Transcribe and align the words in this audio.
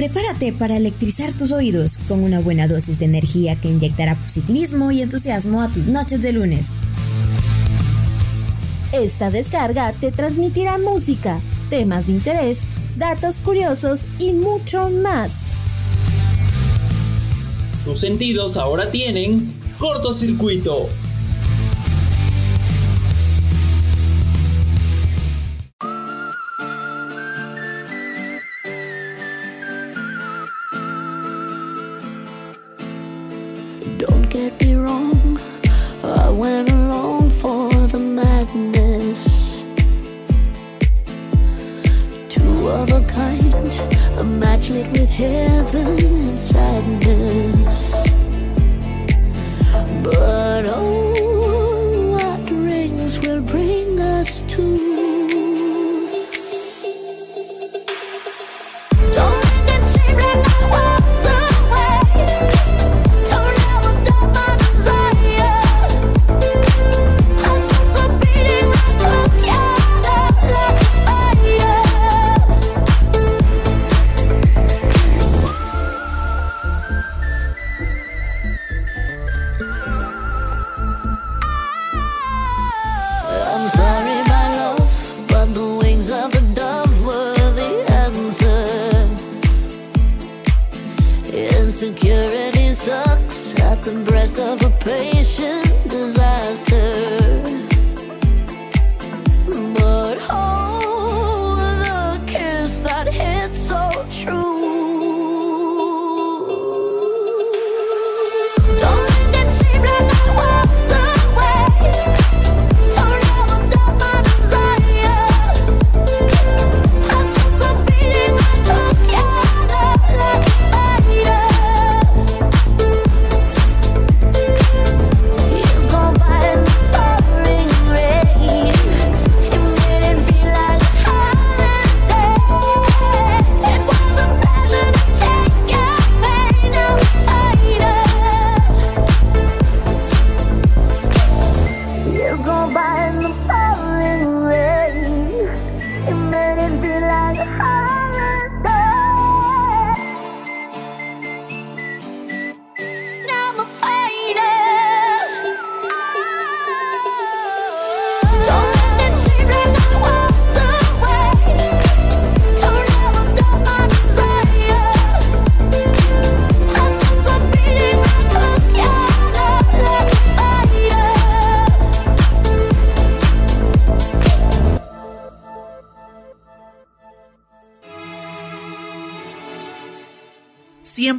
Prepárate 0.00 0.54
para 0.54 0.78
electrizar 0.78 1.30
tus 1.34 1.52
oídos 1.52 1.98
con 2.08 2.24
una 2.24 2.40
buena 2.40 2.66
dosis 2.66 2.98
de 2.98 3.04
energía 3.04 3.60
que 3.60 3.68
inyectará 3.68 4.14
positivismo 4.14 4.90
y 4.90 5.02
entusiasmo 5.02 5.60
a 5.60 5.68
tus 5.68 5.84
noches 5.84 6.22
de 6.22 6.32
lunes. 6.32 6.68
Esta 8.92 9.30
descarga 9.30 9.92
te 9.92 10.10
transmitirá 10.10 10.78
música, 10.78 11.42
temas 11.68 12.06
de 12.06 12.14
interés, 12.14 12.62
datos 12.96 13.42
curiosos 13.42 14.06
y 14.18 14.32
mucho 14.32 14.88
más. 14.88 15.50
Tus 17.84 18.00
sentidos 18.00 18.56
ahora 18.56 18.90
tienen 18.90 19.52
cortocircuito. 19.78 20.88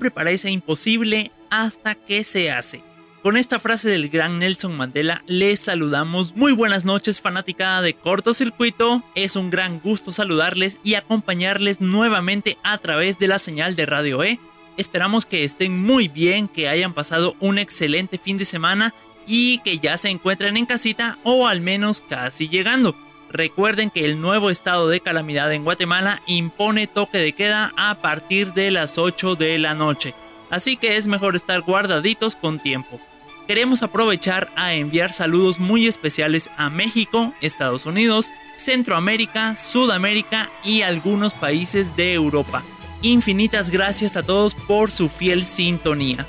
Siempre 0.02 0.10
parece 0.10 0.50
imposible 0.50 1.32
hasta 1.52 1.94
que 1.94 2.24
se 2.24 2.50
hace. 2.50 2.82
Con 3.22 3.38
esta 3.38 3.60
frase 3.60 3.88
del 3.88 4.10
gran 4.10 4.40
Nelson 4.40 4.76
Mandela 4.76 5.24
les 5.28 5.60
saludamos. 5.60 6.36
Muy 6.36 6.54
buenas 6.54 6.86
noches 6.86 7.22
fanaticada 7.22 7.84
de 7.84 7.94
cortocircuito. 7.94 9.04
Es 9.14 9.36
un 9.36 9.52
gran 9.52 9.80
gusto 9.80 10.12
saludarles 10.12 10.80
y 10.84 10.96
acompañarles 10.96 11.82
nuevamente 11.82 12.58
a 12.64 12.80
través 12.80 13.20
de 13.20 13.28
la 13.28 13.38
señal 13.38 13.76
de 13.76 13.86
Radio 13.86 14.24
E. 14.24 14.40
Esperamos 14.76 15.28
que 15.28 15.44
estén 15.44 15.80
muy 15.80 16.08
bien, 16.08 16.48
que 16.48 16.68
hayan 16.68 16.96
pasado 16.96 17.36
un 17.40 17.60
excelente 17.60 18.18
fin 18.18 18.38
de 18.38 18.46
semana 18.46 18.96
y 19.28 19.60
que 19.60 19.78
ya 19.78 19.98
se 19.98 20.10
encuentren 20.10 20.58
en 20.58 20.66
casita 20.66 21.20
o 21.24 21.48
al 21.48 21.62
menos 21.62 22.02
casi 22.02 22.50
llegando. 22.50 22.96
Recuerden 23.32 23.92
que 23.92 24.04
el 24.04 24.20
nuevo 24.20 24.50
estado 24.50 24.90
de 24.90 25.00
calamidad 25.00 25.54
en 25.54 25.64
Guatemala 25.64 26.22
impone 26.28 26.88
toque 26.88 27.18
de 27.18 27.32
queda 27.32 27.72
a 27.78 27.96
partir 27.96 28.52
de 28.54 28.72
las 28.72 28.98
8 28.98 29.36
de 29.36 29.58
la 29.58 29.74
noche, 29.74 30.14
así 30.50 30.76
que 30.76 30.98
es 30.98 31.08
mejor 31.08 31.38
estar 31.38 31.62
guardaditos 31.62 32.36
con 32.36 32.60
tiempo. 32.60 33.00
Queremos 33.48 33.84
aprovechar 33.84 34.52
a 34.58 34.74
enviar 34.74 35.14
saludos 35.14 35.62
muy 35.62 35.88
especiales 35.88 36.50
a 36.58 36.70
México, 36.70 37.34
Estados 37.40 37.86
Unidos, 37.86 38.32
Centroamérica, 38.56 39.56
Sudamérica 39.56 40.52
y 40.66 40.82
algunos 40.82 41.34
países 41.34 41.96
de 41.96 42.14
Europa. 42.14 42.64
Infinitas 43.02 43.70
gracias 43.70 44.18
a 44.18 44.24
todos 44.24 44.56
por 44.56 44.92
su 44.92 45.08
fiel 45.08 45.46
sintonía. 45.46 46.28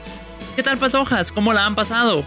¿Qué 0.55 0.63
tal 0.63 0.79
Patojas? 0.79 1.33
¿Cómo 1.33 1.53
la 1.53 1.67
han 1.67 1.75
pasado? 1.75 2.25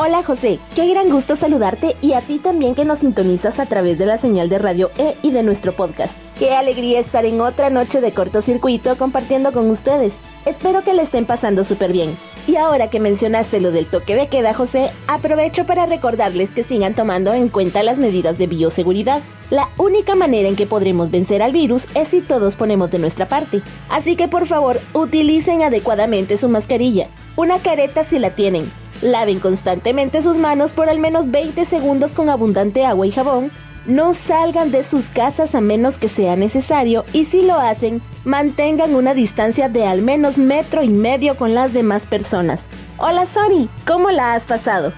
Hola 0.00 0.22
José, 0.22 0.60
qué 0.76 0.86
gran 0.86 1.10
gusto 1.10 1.34
saludarte 1.34 1.96
y 2.00 2.12
a 2.12 2.20
ti 2.20 2.38
también 2.38 2.76
que 2.76 2.84
nos 2.84 3.00
sintonizas 3.00 3.58
a 3.58 3.66
través 3.66 3.98
de 3.98 4.06
la 4.06 4.16
señal 4.16 4.48
de 4.48 4.60
Radio 4.60 4.92
E 4.96 5.16
y 5.22 5.32
de 5.32 5.42
nuestro 5.42 5.72
podcast. 5.72 6.16
Qué 6.38 6.54
alegría 6.54 7.00
estar 7.00 7.24
en 7.24 7.40
otra 7.40 7.68
noche 7.68 8.00
de 8.00 8.12
cortocircuito 8.12 8.96
compartiendo 8.96 9.50
con 9.50 9.68
ustedes. 9.68 10.20
Espero 10.46 10.84
que 10.84 10.94
le 10.94 11.02
estén 11.02 11.26
pasando 11.26 11.64
súper 11.64 11.92
bien. 11.92 12.16
Y 12.46 12.54
ahora 12.54 12.88
que 12.88 13.00
mencionaste 13.00 13.60
lo 13.60 13.72
del 13.72 13.86
toque 13.86 14.14
de 14.14 14.28
queda, 14.28 14.54
José, 14.54 14.92
aprovecho 15.08 15.66
para 15.66 15.84
recordarles 15.84 16.54
que 16.54 16.62
sigan 16.62 16.94
tomando 16.94 17.34
en 17.34 17.48
cuenta 17.48 17.82
las 17.82 17.98
medidas 17.98 18.38
de 18.38 18.46
bioseguridad. 18.46 19.20
La 19.50 19.68
única 19.78 20.14
manera 20.14 20.48
en 20.48 20.54
que 20.54 20.68
podremos 20.68 21.10
vencer 21.10 21.42
al 21.42 21.50
virus 21.50 21.88
es 21.96 22.06
si 22.06 22.20
todos 22.20 22.54
ponemos 22.54 22.92
de 22.92 23.00
nuestra 23.00 23.28
parte. 23.28 23.62
Así 23.88 24.14
que 24.14 24.28
por 24.28 24.46
favor, 24.46 24.80
utilicen 24.92 25.62
adecuadamente 25.62 26.38
su 26.38 26.48
mascarilla. 26.48 27.08
Una 27.34 27.58
careta 27.58 28.04
si 28.04 28.20
la 28.20 28.36
tienen 28.36 28.70
Laven 29.00 29.38
constantemente 29.38 30.22
sus 30.22 30.38
manos 30.38 30.72
por 30.72 30.88
al 30.88 30.98
menos 30.98 31.30
20 31.30 31.64
segundos 31.64 32.14
con 32.14 32.28
abundante 32.28 32.84
agua 32.84 33.06
y 33.06 33.12
jabón. 33.12 33.52
No 33.86 34.12
salgan 34.12 34.70
de 34.70 34.82
sus 34.82 35.08
casas 35.08 35.54
a 35.54 35.60
menos 35.60 35.98
que 35.98 36.08
sea 36.08 36.36
necesario 36.36 37.04
y 37.12 37.24
si 37.24 37.42
lo 37.42 37.54
hacen, 37.54 38.02
mantengan 38.24 38.94
una 38.94 39.14
distancia 39.14 39.68
de 39.68 39.86
al 39.86 40.02
menos 40.02 40.36
metro 40.36 40.82
y 40.82 40.88
medio 40.88 41.36
con 41.36 41.54
las 41.54 41.72
demás 41.72 42.06
personas. 42.06 42.66
Hola 42.98 43.24
Sori, 43.24 43.70
¿cómo 43.86 44.10
la 44.10 44.34
has 44.34 44.46
pasado? 44.46 44.92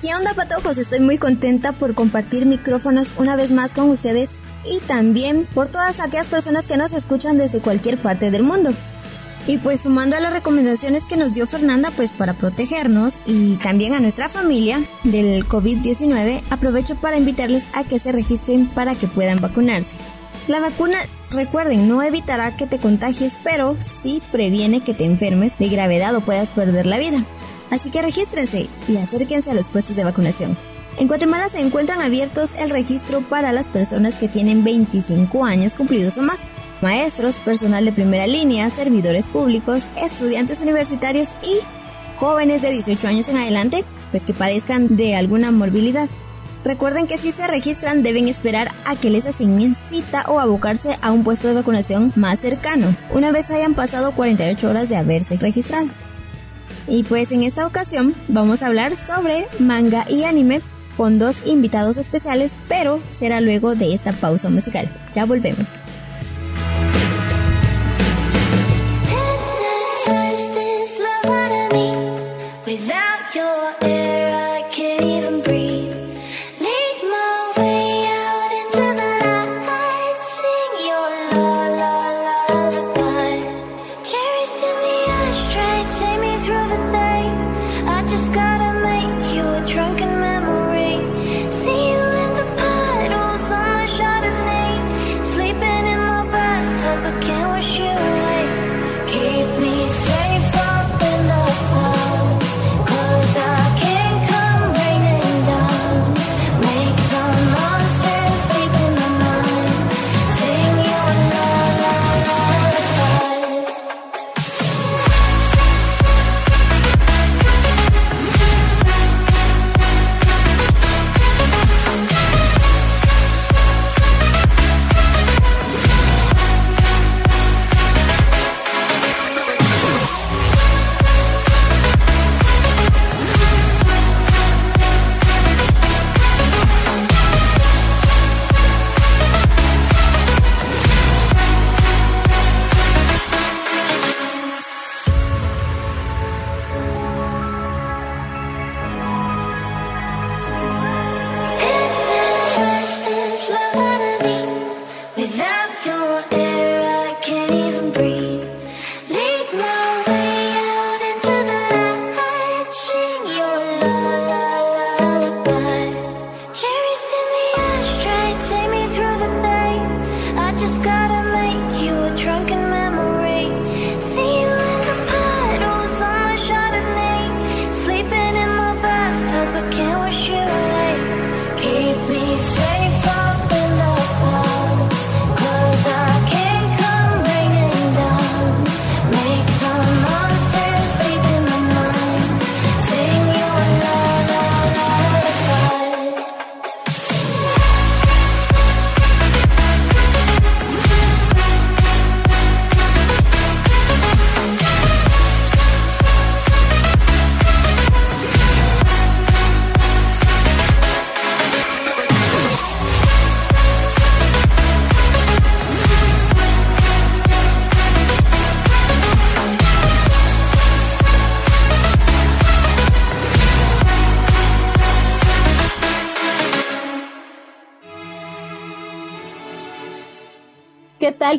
¿Qué 0.00 0.14
onda 0.14 0.34
patojos? 0.34 0.76
Estoy 0.76 1.00
muy 1.00 1.16
contenta 1.16 1.72
por 1.72 1.94
compartir 1.94 2.44
micrófonos 2.44 3.10
una 3.16 3.36
vez 3.36 3.50
más 3.50 3.72
con 3.72 3.88
ustedes 3.88 4.30
y 4.66 4.80
también 4.80 5.48
por 5.54 5.68
todas 5.68 5.98
aquellas 5.98 6.28
personas 6.28 6.66
que 6.66 6.76
nos 6.76 6.92
escuchan 6.92 7.38
desde 7.38 7.60
cualquier 7.60 7.96
parte 7.96 8.30
del 8.30 8.42
mundo. 8.42 8.74
Y 9.46 9.58
pues 9.58 9.80
sumando 9.80 10.16
a 10.16 10.20
las 10.20 10.32
recomendaciones 10.32 11.04
que 11.04 11.18
nos 11.18 11.34
dio 11.34 11.46
Fernanda 11.46 11.90
pues 11.94 12.10
para 12.10 12.32
protegernos 12.32 13.16
y 13.26 13.56
también 13.56 13.92
a 13.92 14.00
nuestra 14.00 14.28
familia 14.28 14.82
del 15.02 15.46
COVID-19, 15.46 16.42
aprovecho 16.48 16.94
para 16.96 17.18
invitarles 17.18 17.66
a 17.74 17.84
que 17.84 17.98
se 17.98 18.12
registren 18.12 18.68
para 18.68 18.94
que 18.94 19.06
puedan 19.06 19.40
vacunarse. 19.40 19.94
La 20.48 20.60
vacuna, 20.60 20.98
recuerden, 21.30 21.88
no 21.88 22.02
evitará 22.02 22.56
que 22.56 22.66
te 22.66 22.78
contagies, 22.78 23.36
pero 23.42 23.76
sí 23.80 24.22
previene 24.30 24.82
que 24.82 24.94
te 24.94 25.04
enfermes 25.04 25.58
de 25.58 25.68
gravedad 25.68 26.14
o 26.14 26.20
puedas 26.20 26.50
perder 26.50 26.86
la 26.86 26.98
vida. 26.98 27.24
Así 27.70 27.90
que 27.90 28.02
regístrense 28.02 28.68
y 28.88 28.96
acérquense 28.96 29.50
a 29.50 29.54
los 29.54 29.68
puestos 29.68 29.96
de 29.96 30.04
vacunación. 30.04 30.56
En 30.96 31.08
Guatemala 31.08 31.48
se 31.48 31.60
encuentran 31.60 32.00
abiertos 32.00 32.54
el 32.60 32.70
registro 32.70 33.20
para 33.22 33.50
las 33.50 33.66
personas 33.66 34.14
que 34.14 34.28
tienen 34.28 34.62
25 34.62 35.44
años 35.44 35.72
cumplidos 35.72 36.16
o 36.18 36.22
más, 36.22 36.46
maestros, 36.82 37.34
personal 37.40 37.84
de 37.84 37.92
primera 37.92 38.28
línea, 38.28 38.70
servidores 38.70 39.26
públicos, 39.26 39.88
estudiantes 40.00 40.60
universitarios 40.60 41.30
y 41.42 41.58
jóvenes 42.16 42.62
de 42.62 42.70
18 42.70 43.08
años 43.08 43.28
en 43.28 43.38
adelante, 43.38 43.84
pues 44.12 44.22
que 44.22 44.34
padezcan 44.34 44.96
de 44.96 45.16
alguna 45.16 45.50
morbilidad. 45.50 46.08
Recuerden 46.64 47.08
que 47.08 47.18
si 47.18 47.32
se 47.32 47.46
registran 47.48 48.04
deben 48.04 48.28
esperar 48.28 48.70
a 48.84 48.94
que 48.94 49.10
les 49.10 49.26
asignen 49.26 49.76
cita 49.90 50.24
o 50.28 50.38
abocarse 50.38 50.96
a 51.02 51.10
un 51.10 51.24
puesto 51.24 51.48
de 51.48 51.54
vacunación 51.54 52.12
más 52.14 52.38
cercano, 52.38 52.96
una 53.12 53.32
vez 53.32 53.50
hayan 53.50 53.74
pasado 53.74 54.12
48 54.12 54.70
horas 54.70 54.88
de 54.88 54.96
haberse 54.96 55.36
registrado. 55.38 55.88
Y 56.86 57.02
pues 57.02 57.32
en 57.32 57.42
esta 57.42 57.66
ocasión 57.66 58.14
vamos 58.28 58.62
a 58.62 58.68
hablar 58.68 58.94
sobre 58.96 59.48
manga 59.58 60.04
y 60.08 60.24
anime 60.24 60.60
con 60.96 61.18
dos 61.18 61.36
invitados 61.44 61.96
especiales, 61.96 62.56
pero 62.68 63.00
será 63.10 63.40
luego 63.40 63.74
de 63.74 63.94
esta 63.94 64.12
pausa 64.12 64.48
musical. 64.50 64.88
Ya 65.12 65.24
volvemos. 65.24 65.72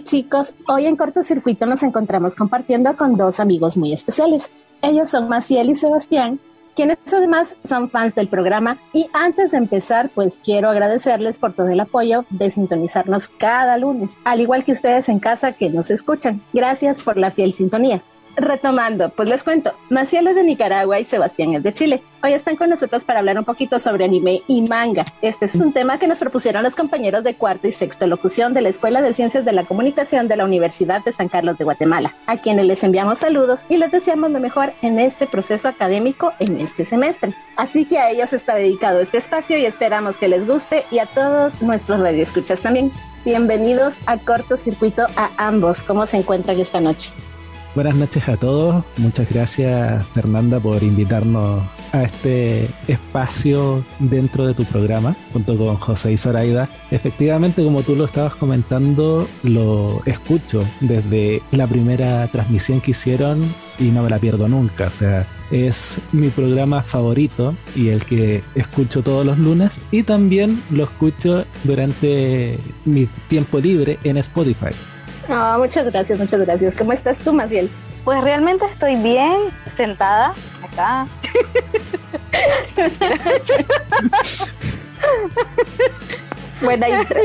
Chicos? 0.03 0.53
Hoy 0.67 0.85
en 0.85 0.95
cortocircuito 0.95 1.65
nos 1.65 1.81
encontramos 1.81 2.35
compartiendo 2.35 2.95
con 2.95 3.17
dos 3.17 3.39
amigos 3.39 3.77
muy 3.77 3.93
especiales. 3.93 4.51
Ellos 4.81 5.09
son 5.09 5.27
Maciel 5.27 5.71
y 5.71 5.75
Sebastián, 5.75 6.39
quienes 6.75 6.97
además 7.11 7.55
son 7.63 7.89
fans 7.89 8.13
del 8.13 8.27
programa. 8.27 8.77
Y 8.93 9.07
antes 9.13 9.49
de 9.51 9.57
empezar, 9.57 10.11
pues 10.13 10.39
quiero 10.43 10.69
agradecerles 10.69 11.39
por 11.39 11.53
todo 11.53 11.69
el 11.69 11.79
apoyo 11.79 12.25
de 12.29 12.51
sintonizarnos 12.51 13.27
cada 13.27 13.77
lunes, 13.77 14.17
al 14.23 14.39
igual 14.39 14.63
que 14.63 14.73
ustedes 14.73 15.09
en 15.09 15.19
casa 15.19 15.53
que 15.53 15.69
nos 15.69 15.89
escuchan. 15.89 16.43
Gracias 16.53 17.01
por 17.01 17.17
la 17.17 17.31
fiel 17.31 17.51
sintonía 17.51 18.03
retomando, 18.35 19.09
pues 19.09 19.29
les 19.29 19.43
cuento, 19.43 19.73
Maciel 19.89 20.27
es 20.27 20.35
de 20.35 20.43
Nicaragua 20.43 20.99
y 20.99 21.05
Sebastián 21.05 21.53
es 21.53 21.63
de 21.63 21.73
Chile. 21.73 22.03
Hoy 22.23 22.33
están 22.33 22.55
con 22.55 22.69
nosotros 22.69 23.03
para 23.03 23.19
hablar 23.19 23.37
un 23.37 23.45
poquito 23.45 23.79
sobre 23.79 24.05
anime 24.05 24.41
y 24.47 24.61
manga. 24.63 25.05
Este 25.21 25.45
es 25.45 25.55
un 25.55 25.73
tema 25.73 25.99
que 25.99 26.07
nos 26.07 26.19
propusieron 26.19 26.63
los 26.63 26.75
compañeros 26.75 27.23
de 27.23 27.35
cuarto 27.35 27.67
y 27.67 27.71
sexto 27.71 28.07
locución 28.07 28.53
de 28.53 28.61
la 28.61 28.69
Escuela 28.69 29.01
de 29.01 29.13
Ciencias 29.13 29.45
de 29.45 29.51
la 29.51 29.63
Comunicación 29.63 30.27
de 30.27 30.37
la 30.37 30.45
Universidad 30.45 31.03
de 31.03 31.11
San 31.11 31.29
Carlos 31.29 31.57
de 31.57 31.65
Guatemala, 31.65 32.15
a 32.25 32.37
quienes 32.37 32.65
les 32.65 32.83
enviamos 32.83 33.19
saludos 33.19 33.65
y 33.69 33.77
les 33.77 33.91
deseamos 33.91 34.31
lo 34.31 34.39
mejor 34.39 34.73
en 34.81 34.99
este 34.99 35.27
proceso 35.27 35.69
académico 35.69 36.33
en 36.39 36.59
este 36.59 36.85
semestre. 36.85 37.33
Así 37.55 37.85
que 37.85 37.99
a 37.99 38.09
ellos 38.09 38.33
está 38.33 38.55
dedicado 38.55 38.99
este 38.99 39.17
espacio 39.17 39.57
y 39.57 39.65
esperamos 39.65 40.17
que 40.17 40.27
les 40.27 40.45
guste 40.45 40.83
y 40.91 40.99
a 40.99 41.05
todos 41.05 41.61
nuestros 41.61 41.99
radioescuchas 41.99 42.61
también. 42.61 42.91
Bienvenidos 43.23 43.99
a 44.05 44.17
Cortocircuito 44.17 45.07
a 45.15 45.29
ambos. 45.37 45.83
¿Cómo 45.83 46.05
se 46.05 46.17
encuentran 46.17 46.59
esta 46.59 46.81
noche? 46.81 47.13
Buenas 47.75 47.95
noches 47.95 48.29
a 48.29 48.37
todos. 48.37 48.85
Muchas 48.95 49.27
gracias 49.27 50.07
Fernanda 50.07 50.61
por 50.61 50.81
invitarnos 50.81 51.61
a 51.91 52.03
este 52.03 52.69
espacio 52.87 53.83
dentro 53.99 54.47
de 54.47 54.53
tu 54.53 54.63
programa 54.63 55.13
junto 55.33 55.57
con 55.57 55.75
José 55.75 56.13
y 56.13 56.17
Zoraida. 56.17 56.69
Efectivamente, 56.89 57.65
como 57.65 57.83
tú 57.83 57.97
lo 57.97 58.05
estabas 58.05 58.33
comentando, 58.35 59.27
lo 59.43 60.01
escucho 60.05 60.63
desde 60.79 61.41
la 61.51 61.67
primera 61.67 62.25
transmisión 62.29 62.79
que 62.79 62.91
hicieron 62.91 63.53
y 63.77 63.91
no 63.91 64.03
me 64.03 64.09
la 64.09 64.19
pierdo 64.19 64.47
nunca. 64.47 64.87
O 64.87 64.91
sea, 64.91 65.27
es 65.51 65.99
mi 66.13 66.29
programa 66.29 66.81
favorito 66.81 67.57
y 67.75 67.89
el 67.89 68.05
que 68.05 68.41
escucho 68.55 69.03
todos 69.03 69.25
los 69.25 69.37
lunes 69.37 69.81
y 69.91 70.03
también 70.03 70.63
lo 70.71 70.85
escucho 70.85 71.43
durante 71.65 72.57
mi 72.85 73.07
tiempo 73.27 73.59
libre 73.59 73.99
en 74.05 74.15
Spotify. 74.15 74.71
Muchas 75.57 75.91
gracias, 75.91 76.19
muchas 76.19 76.39
gracias. 76.41 76.75
¿Cómo 76.75 76.93
estás 76.93 77.19
tú, 77.19 77.33
Maciel? 77.33 77.69
Pues 78.03 78.21
realmente 78.21 78.65
estoy 78.65 78.95
bien 78.97 79.51
sentada 79.75 80.33
acá. 80.63 81.07
Buena 86.61 86.89
intro. 86.89 87.19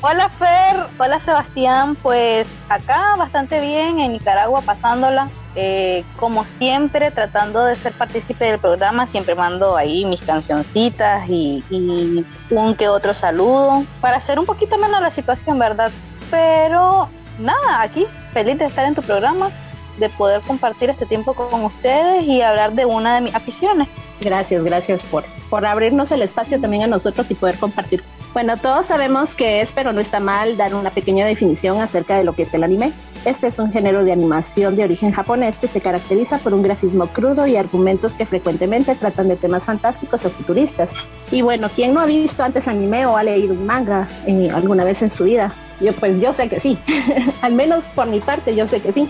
Hola 0.00 0.28
Fer, 0.28 0.86
hola 0.98 1.20
Sebastián, 1.20 1.96
pues 1.96 2.46
acá 2.68 3.16
bastante 3.16 3.60
bien 3.60 3.98
en 3.98 4.12
Nicaragua 4.12 4.62
pasándola, 4.62 5.28
eh, 5.54 6.04
como 6.18 6.44
siempre 6.44 7.10
tratando 7.10 7.64
de 7.64 7.74
ser 7.74 7.92
partícipe 7.92 8.44
del 8.44 8.58
programa, 8.58 9.06
siempre 9.06 9.34
mando 9.34 9.76
ahí 9.76 10.04
mis 10.04 10.20
cancioncitas 10.20 11.28
y, 11.28 11.64
y 11.70 12.24
un 12.50 12.74
que 12.74 12.88
otro 12.88 13.14
saludo 13.14 13.84
para 14.00 14.18
hacer 14.18 14.38
un 14.38 14.46
poquito 14.46 14.78
menos 14.78 15.00
la 15.00 15.10
situación, 15.10 15.58
¿verdad? 15.58 15.90
Pero 16.30 17.08
nada, 17.38 17.82
aquí 17.82 18.06
feliz 18.32 18.58
de 18.58 18.66
estar 18.66 18.86
en 18.86 18.94
tu 18.94 19.02
programa, 19.02 19.50
de 19.98 20.08
poder 20.10 20.40
compartir 20.42 20.90
este 20.90 21.06
tiempo 21.06 21.34
con 21.34 21.64
ustedes 21.64 22.24
y 22.24 22.42
hablar 22.42 22.72
de 22.72 22.84
una 22.84 23.16
de 23.16 23.20
mis 23.22 23.34
aficiones. 23.34 23.88
Gracias, 24.20 24.62
gracias 24.64 25.04
por, 25.04 25.24
por 25.48 25.64
abrirnos 25.64 26.10
el 26.10 26.22
espacio 26.22 26.60
también 26.60 26.82
a 26.82 26.86
nosotros 26.86 27.30
y 27.30 27.34
poder 27.34 27.58
compartir. 27.58 28.02
Bueno, 28.32 28.56
todos 28.56 28.86
sabemos 28.86 29.34
que 29.34 29.60
es, 29.60 29.72
pero 29.72 29.92
no 29.92 30.00
está 30.00 30.20
mal, 30.20 30.56
dar 30.56 30.74
una 30.74 30.90
pequeña 30.90 31.26
definición 31.26 31.80
acerca 31.80 32.16
de 32.16 32.24
lo 32.24 32.34
que 32.34 32.42
es 32.42 32.54
el 32.54 32.64
anime. 32.64 32.92
Este 33.28 33.48
es 33.48 33.58
un 33.58 33.70
género 33.70 34.04
de 34.04 34.12
animación 34.12 34.74
de 34.74 34.84
origen 34.84 35.12
japonés 35.12 35.58
que 35.58 35.68
se 35.68 35.82
caracteriza 35.82 36.38
por 36.38 36.54
un 36.54 36.62
grafismo 36.62 37.08
crudo 37.08 37.46
y 37.46 37.58
argumentos 37.58 38.14
que 38.14 38.24
frecuentemente 38.24 38.94
tratan 38.94 39.28
de 39.28 39.36
temas 39.36 39.66
fantásticos 39.66 40.24
o 40.24 40.30
futuristas. 40.30 40.94
Y 41.30 41.42
bueno, 41.42 41.68
¿quién 41.76 41.92
no 41.92 42.00
ha 42.00 42.06
visto 42.06 42.42
antes 42.42 42.66
anime 42.68 43.04
o 43.04 43.18
ha 43.18 43.22
leído 43.22 43.52
un 43.52 43.66
manga 43.66 44.08
eh, 44.26 44.50
alguna 44.50 44.82
vez 44.82 45.02
en 45.02 45.10
su 45.10 45.24
vida? 45.24 45.52
Yo 45.78 45.92
pues 45.92 46.18
yo 46.22 46.32
sé 46.32 46.48
que 46.48 46.58
sí, 46.58 46.78
al 47.42 47.52
menos 47.52 47.84
por 47.88 48.06
mi 48.06 48.20
parte 48.20 48.56
yo 48.56 48.66
sé 48.66 48.80
que 48.80 48.92
sí. 48.92 49.06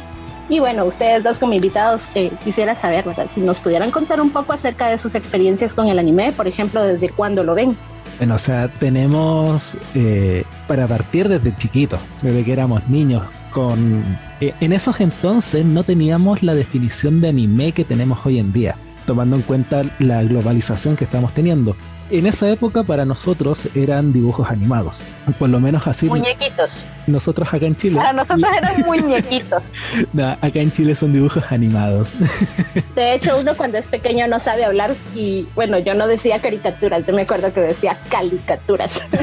Y 0.48 0.58
bueno, 0.58 0.84
ustedes 0.84 1.22
dos 1.22 1.38
como 1.38 1.52
invitados, 1.52 2.08
eh, 2.16 2.32
quisiera 2.42 2.74
saber, 2.74 3.04
¿verdad? 3.04 3.28
Si 3.32 3.40
nos 3.40 3.60
pudieran 3.60 3.92
contar 3.92 4.20
un 4.20 4.30
poco 4.30 4.52
acerca 4.52 4.88
de 4.88 4.98
sus 4.98 5.14
experiencias 5.14 5.74
con 5.74 5.86
el 5.86 5.96
anime, 5.96 6.32
por 6.32 6.48
ejemplo, 6.48 6.82
desde 6.82 7.10
cuándo 7.10 7.44
lo 7.44 7.54
ven. 7.54 7.76
Bueno, 8.18 8.34
o 8.34 8.38
sea, 8.40 8.66
tenemos 8.80 9.76
eh, 9.94 10.42
para 10.66 10.88
partir 10.88 11.28
desde 11.28 11.56
chiquitos, 11.56 12.00
desde 12.20 12.44
que 12.44 12.52
éramos 12.52 12.88
niños, 12.88 13.22
con... 13.52 14.18
eh, 14.40 14.54
en 14.60 14.72
esos 14.72 15.00
entonces 15.00 15.64
no 15.64 15.82
teníamos 15.82 16.42
la 16.42 16.54
definición 16.54 17.20
de 17.20 17.28
anime 17.28 17.72
que 17.72 17.84
tenemos 17.84 18.18
hoy 18.24 18.38
en 18.38 18.52
día, 18.52 18.76
tomando 19.06 19.36
en 19.36 19.42
cuenta 19.42 19.84
la 19.98 20.22
globalización 20.22 20.96
que 20.96 21.04
estamos 21.04 21.34
teniendo. 21.34 21.76
En 22.10 22.26
esa 22.26 22.48
época 22.48 22.82
para 22.84 23.04
nosotros 23.04 23.68
eran 23.74 24.12
dibujos 24.14 24.50
animados, 24.50 24.94
por 25.38 25.48
lo 25.50 25.60
menos 25.60 25.86
así 25.86 26.06
Muñequitos. 26.06 26.82
nosotros 27.06 27.52
acá 27.52 27.66
en 27.66 27.76
Chile. 27.76 27.96
Para 27.98 28.14
nosotros 28.14 28.48
eran 28.56 28.80
muñequitos. 28.86 29.70
No, 30.14 30.28
acá 30.30 30.58
en 30.60 30.72
Chile 30.72 30.94
son 30.94 31.12
dibujos 31.12 31.44
animados. 31.50 32.14
De 32.94 33.14
hecho, 33.14 33.36
uno 33.38 33.54
cuando 33.56 33.76
es 33.76 33.88
pequeño 33.88 34.26
no 34.26 34.40
sabe 34.40 34.64
hablar 34.64 34.94
y 35.14 35.46
bueno, 35.54 35.78
yo 35.78 35.92
no 35.94 36.06
decía 36.06 36.40
caricaturas, 36.40 37.06
yo 37.06 37.12
me 37.14 37.22
acuerdo 37.22 37.52
que 37.52 37.60
decía 37.60 37.98
calicaturas. 38.08 39.06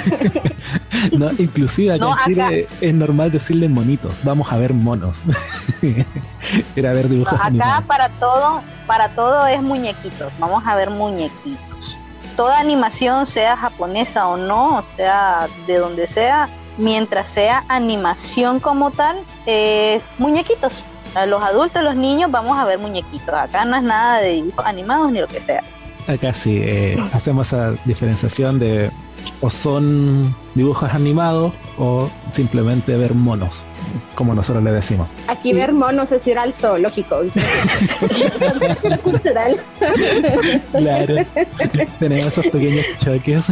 No, 1.11 1.29
inclusive 1.37 1.93
acá 1.93 2.05
No, 2.05 2.11
en 2.13 2.25
Chile 2.25 2.67
es 2.81 2.93
normal 2.93 3.31
decirle 3.31 3.67
monitos. 3.69 4.15
Vamos 4.23 4.51
a 4.51 4.57
ver 4.57 4.73
monos. 4.73 5.19
Era 6.75 6.93
ver 6.93 7.09
dibujos 7.09 7.33
Acá 7.33 7.45
animados. 7.47 7.85
para 7.85 8.09
todo, 8.09 8.61
para 8.87 9.09
todo 9.09 9.45
es 9.45 9.61
muñequitos. 9.61 10.31
Vamos 10.39 10.65
a 10.65 10.75
ver 10.75 10.89
muñequitos. 10.89 11.74
Toda 12.35 12.59
animación, 12.59 13.25
sea 13.25 13.55
japonesa 13.55 14.27
o 14.27 14.37
no, 14.37 14.83
sea 14.95 15.47
de 15.67 15.77
donde 15.77 16.05
sea, 16.07 16.49
mientras 16.77 17.29
sea 17.29 17.63
animación 17.67 18.59
como 18.59 18.91
tal, 18.91 19.17
es 19.45 20.03
muñequitos. 20.17 20.83
A 21.15 21.25
los 21.25 21.41
adultos, 21.41 21.81
los 21.81 21.95
niños, 21.95 22.29
vamos 22.29 22.57
a 22.57 22.65
ver 22.65 22.77
muñequitos. 22.77 23.33
Acá 23.33 23.63
no 23.63 23.77
es 23.77 23.83
nada 23.83 24.19
de 24.19 24.31
dibujos 24.31 24.65
animados 24.65 25.11
ni 25.11 25.19
lo 25.19 25.27
que 25.27 25.39
sea. 25.39 25.63
Acá 26.07 26.33
sí, 26.33 26.59
eh, 26.61 26.97
hacemos 27.13 27.47
esa 27.47 27.71
diferenciación 27.85 28.59
de 28.59 28.91
o 29.41 29.49
son 29.49 30.35
dibujos 30.55 30.91
animados 30.93 31.53
o 31.77 32.09
simplemente 32.31 32.95
ver 32.97 33.13
monos, 33.13 33.61
como 34.15 34.33
nosotros 34.33 34.63
le 34.63 34.71
decimos. 34.71 35.09
Aquí 35.27 35.53
ver 35.53 35.71
monos 35.73 36.11
es 36.11 36.25
ir 36.27 36.37
al 36.39 36.53
zoológico. 36.53 37.17
Cultural. 39.03 39.55
Claro, 40.71 41.15
tenemos 41.99 42.27
esos 42.27 42.47
pequeños 42.47 42.85
choques. 42.99 43.45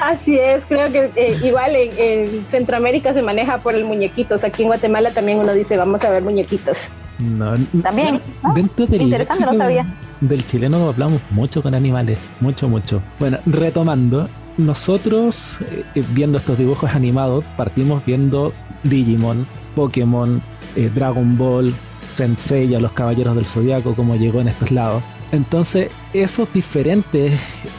Así 0.00 0.38
es, 0.38 0.64
creo 0.66 0.90
que 0.90 1.10
eh, 1.16 1.38
igual 1.42 1.74
en, 1.74 1.90
en 1.98 2.46
Centroamérica 2.50 3.14
se 3.14 3.22
maneja 3.22 3.58
por 3.58 3.74
el 3.74 3.84
muñequitos. 3.84 4.44
Aquí 4.44 4.62
en 4.62 4.68
Guatemala 4.68 5.12
también 5.12 5.38
uno 5.38 5.52
dice 5.54 5.76
vamos 5.76 6.04
a 6.04 6.10
ver 6.10 6.22
muñequitos. 6.22 6.90
No, 7.18 7.54
También, 7.82 8.20
¿no? 8.42 8.54
Dentro 8.54 8.86
del 8.86 9.02
Interesante, 9.02 9.44
no 9.44 9.56
sabía. 9.56 9.86
del 10.20 10.46
chileno 10.46 10.88
hablamos 10.88 11.20
mucho 11.30 11.62
con 11.62 11.74
animales, 11.74 12.18
mucho, 12.40 12.68
mucho. 12.68 13.00
Bueno, 13.20 13.38
retomando, 13.46 14.26
nosotros 14.56 15.58
eh, 15.94 16.04
viendo 16.10 16.38
estos 16.38 16.58
dibujos 16.58 16.90
animados 16.90 17.44
partimos 17.56 18.04
viendo 18.04 18.52
Digimon, 18.84 19.46
Pokémon, 19.74 20.40
eh, 20.76 20.90
Dragon 20.94 21.36
Ball, 21.36 21.74
Sensei, 22.06 22.68
los 22.68 22.92
Caballeros 22.92 23.34
del 23.34 23.46
Zodiaco, 23.46 23.94
como 23.94 24.16
llegó 24.16 24.40
en 24.40 24.48
estos 24.48 24.70
lados. 24.70 25.02
Entonces, 25.34 25.90
esos 26.12 26.52
diferentes 26.52 27.32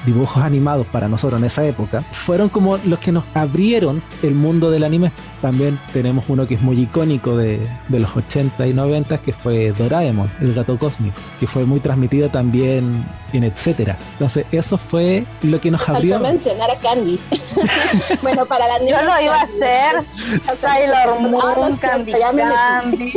dibujos 0.06 0.44
animados 0.44 0.86
para 0.88 1.08
nosotros 1.08 1.40
en 1.40 1.46
esa 1.46 1.66
época 1.66 2.04
fueron 2.12 2.50
como 2.50 2.78
los 2.78 3.00
que 3.00 3.14
nos 3.14 3.24
abrieron 3.34 4.04
el 4.24 4.36
mundo 4.36 4.72
del 4.72 4.84
anime. 4.84 5.12
También 5.42 5.80
tenemos 5.94 6.26
uno 6.28 6.48
que 6.48 6.56
es 6.56 6.62
muy 6.62 6.78
icónico 6.82 7.38
de, 7.38 7.66
de 7.88 8.00
los 8.00 8.16
80 8.16 8.68
y 8.68 8.74
90 8.74 9.20
que 9.20 9.32
fue 9.32 9.72
Doraemon, 9.72 10.30
el 10.42 10.54
gato 10.54 10.78
cósmico, 10.78 11.16
que 11.40 11.48
fue 11.48 11.66
muy 11.66 11.80
transmitido 11.80 12.30
también 12.30 13.06
en 13.32 13.44
etcétera. 13.46 13.98
Entonces, 14.14 14.46
eso 14.52 14.78
fue 14.78 15.24
lo 15.44 15.60
que 15.62 15.72
nos 15.72 15.82
Faltó 15.82 15.98
abrió. 16.00 16.20
mencionar 16.20 16.70
a 16.72 16.76
Candy. 16.80 17.20
bueno, 18.24 18.46
para 18.46 18.68
la 18.68 18.80
Yo 18.80 19.02
lo 19.02 19.22
iba 19.22 19.36
a 19.36 19.44
hacer. 19.44 20.04
Sailor 20.44 20.96
Ah, 21.06 21.22
lo 21.22 21.30
Moon, 21.30 21.78
Candy 21.78 22.12
me. 22.12 22.42
Candy. 22.44 23.14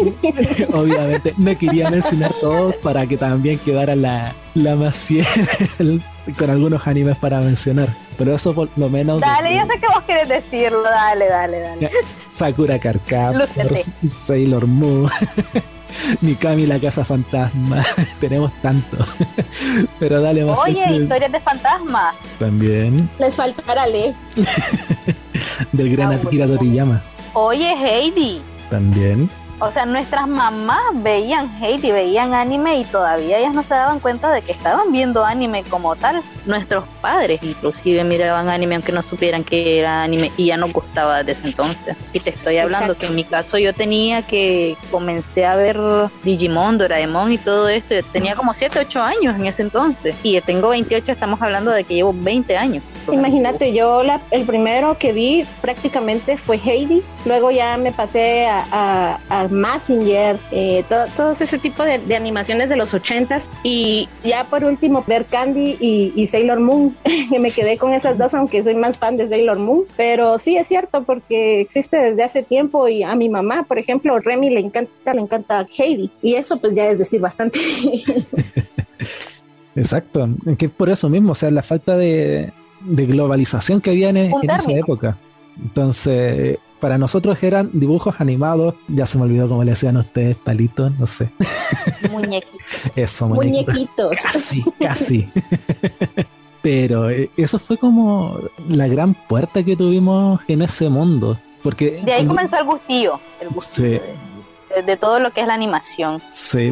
Obviamente, 0.73 1.35
no 1.37 1.59
quería 1.59 1.91
mencionar 1.91 2.33
todos 2.41 2.77
para 2.77 3.07
que 3.07 3.17
también 3.17 3.59
quedara 3.59 3.97
la, 3.97 4.28
la 4.55 4.75
más 4.77 4.97
fiel 5.07 6.03
con 6.39 6.51
algunos 6.51 6.87
animes 6.87 7.17
para 7.19 7.41
mencionar. 7.41 7.89
Pero 8.17 8.35
eso 8.35 8.53
por 8.55 8.69
lo 8.77 8.89
menos. 8.91 9.21
Dale, 9.21 9.55
ya 9.55 9.67
sé 9.67 9.79
que 9.79 9.87
vos 9.87 10.03
querés 10.07 10.29
decirlo. 10.29 10.83
Dale, 10.83 11.29
dale, 11.29 11.61
dale. 11.61 11.91
Sakura 12.35 12.79
Lúcete. 13.33 13.85
Sailor 14.07 14.67
Moon, 14.67 15.09
Mikami 16.21 16.67
la 16.67 16.79
Casa 16.81 17.05
Fantasma. 17.05 17.85
Tenemos 18.21 18.53
tanto. 18.61 19.07
Pero 19.99 20.21
dale 20.21 20.45
más. 20.45 20.59
Oye, 20.59 20.85
historias 20.97 21.33
de 21.33 21.41
fantasmas. 21.41 22.15
También 22.39 23.09
Les 23.19 23.35
faltará 23.35 23.87
Le. 23.87 24.15
del 25.73 25.97
gran 25.97 26.13
Ah, 26.13 26.21
Akira. 26.25 26.47
Toriyama. 26.47 27.03
Oye, 27.35 27.73
Heidi. 27.73 28.41
También. 28.71 29.31
O 29.61 29.71
sea, 29.71 29.85
nuestras 29.87 30.29
mamás 30.29 30.79
veían 30.95 31.51
Heidi, 31.63 31.91
veían 31.91 32.33
anime 32.33 32.79
y 32.79 32.85
todavía 32.85 33.39
ellas 33.39 33.55
no 33.55 33.63
se 33.63 33.75
daban 33.75 33.99
cuenta 33.99 34.31
de 34.33 34.41
que 34.43 34.53
estaban 34.53 34.93
viendo 34.93 35.25
anime 35.25 35.65
como 35.65 35.97
tal. 35.97 36.23
Nuestros 36.47 36.85
padres 37.01 37.43
inclusive 37.43 38.05
miraban 38.05 38.49
anime 38.49 38.77
aunque 38.77 38.93
no 38.93 39.03
supieran 39.03 39.43
que 39.45 39.81
era 39.81 40.03
anime 40.03 40.31
y 40.37 40.47
ya 40.47 40.57
nos 40.57 40.73
gustaba 40.73 41.23
desde 41.25 41.49
entonces. 41.49 41.97
Y 42.13 42.21
te 42.21 42.31
estoy 42.31 42.59
hablando 42.59 42.97
que 42.97 43.07
en 43.07 43.17
mi 43.17 43.25
caso 43.25 43.59
yo 43.59 43.75
tenía 43.75 44.23
que 44.23 44.77
comencé 44.91 45.45
a 45.45 45.57
ver 45.57 45.79
Digimon, 46.23 46.79
Doraemon 46.79 47.33
y 47.33 47.39
todo 47.39 47.69
esto. 47.69 47.95
Yo 47.95 48.03
tenía 48.13 48.35
como 48.37 48.55
7, 48.55 48.79
8 48.81 49.03
años 49.03 49.37
en 49.37 49.47
ese 49.47 49.63
entonces. 49.63 50.15
Y 50.23 50.41
tengo 50.43 50.69
28, 50.69 51.11
estamos 51.13 51.43
hablando 51.43 51.71
de 51.73 51.85
que 51.85 51.95
llevo 51.95 52.15
20 52.17 52.57
años. 52.57 52.83
Imagínate, 53.11 53.73
yo 53.73 54.03
la- 54.03 54.21
el 54.31 54.45
primero 54.45 54.97
que 54.99 55.13
vi 55.13 55.45
prácticamente 55.61 56.37
fue 56.37 56.57
Heidi, 56.63 57.03
luego 57.25 57.51
ya 57.51 57.77
me 57.77 57.91
pasé 57.91 58.47
a, 58.47 58.67
a, 58.71 59.21
a 59.31 59.48
Mazinger, 59.51 60.39
eh, 60.51 60.85
to- 60.89 61.07
todos 61.17 61.41
ese 61.41 61.59
tipo 61.59 61.83
de, 61.85 61.99
de 61.99 62.17
animaciones 62.17 62.69
de 62.69 62.77
los 62.77 62.95
ochentas 62.95 63.49
y 63.63 64.09
ya 64.25 64.45
por 64.45 64.65
último 64.65 65.05
ver 65.07 65.25
Candy 65.27 65.77
y, 65.81 66.13
y 66.15 66.27
Sailor 66.27 66.61
Moon, 66.61 66.97
que 67.31 67.39
me 67.39 67.51
quedé 67.51 67.79
con 67.79 67.93
esas 67.95 68.19
dos 68.19 68.35
aunque 68.35 68.63
soy 68.63 68.75
más 68.75 68.99
fan 68.99 69.17
de 69.17 69.29
Sailor 69.29 69.59
Moon, 69.59 69.85
pero 69.97 70.39
sí 70.39 70.57
es 70.57 70.67
cierto 70.67 71.03
porque 71.05 71.61
existe 71.61 71.97
desde 71.97 72.23
hace 72.23 72.43
tiempo 72.43 72.89
y 72.89 73.03
a 73.03 73.15
mi 73.15 73.29
mamá, 73.29 73.65
por 73.65 73.79
ejemplo, 73.79 74.19
Remy 74.19 74.51
le 74.51 74.61
encanta, 74.61 75.15
le 75.15 75.21
encanta 75.21 75.67
Heidi 75.79 76.11
y 76.23 76.35
eso 76.35 76.59
pues 76.59 76.75
ya 76.75 76.87
es 76.87 76.99
decir 76.99 77.21
bastante. 77.21 77.59
Exacto. 79.77 80.29
Que 80.59 80.69
por 80.69 80.89
eso 80.91 81.09
mismo, 81.09 81.33
o 81.33 81.35
sea, 81.35 81.51
la 81.51 81.63
falta 81.63 81.97
de, 81.97 82.53
de 82.81 83.07
globalización 83.07 83.81
que 83.81 83.91
había 83.91 84.11
en, 84.11 84.17
en 84.17 84.51
esa 84.51 84.73
época. 84.73 85.17
Entonces, 85.63 86.59
para 86.81 86.99
nosotros 86.99 87.39
eran 87.43 87.71
dibujos 87.73 88.15
animados. 88.21 88.75
Ya 88.89 89.07
se 89.07 89.19
me 89.19 89.25
olvidó 89.25 89.49
cómo 89.49 89.65
le 89.65 89.73
decían 89.73 89.97
ustedes, 89.97 90.37
palitos, 90.37 90.97
no 90.99 91.07
sé. 91.07 91.31
Muñequitos. 92.11 92.97
Eso, 92.97 93.29
muñequitos. 93.29 93.75
Muñequitos. 93.75 94.21
Casi, 94.23 94.63
casi. 94.79 95.29
Pero 96.63 97.09
eh, 97.11 97.31
eso 97.37 97.59
fue 97.59 97.77
como 97.79 98.39
la 98.69 98.89
gran 98.89 99.15
puerta 99.15 99.63
que 99.63 99.77
tuvimos 99.77 100.41
en 100.49 100.63
ese 100.63 100.89
mundo. 100.89 101.39
Porque 101.63 102.01
De 102.05 102.13
ahí 102.13 102.27
comenzó 102.27 102.57
el 102.59 102.65
gustillo. 102.65 103.21
El 103.41 103.49
gustillo 103.49 104.01
Sí. 104.01 104.75
de, 104.77 104.83
de, 104.83 104.97
todo 104.97 105.19
lo 105.21 105.31
que 105.33 105.41
es 105.41 105.47
la 105.47 105.55
animación 105.55 106.21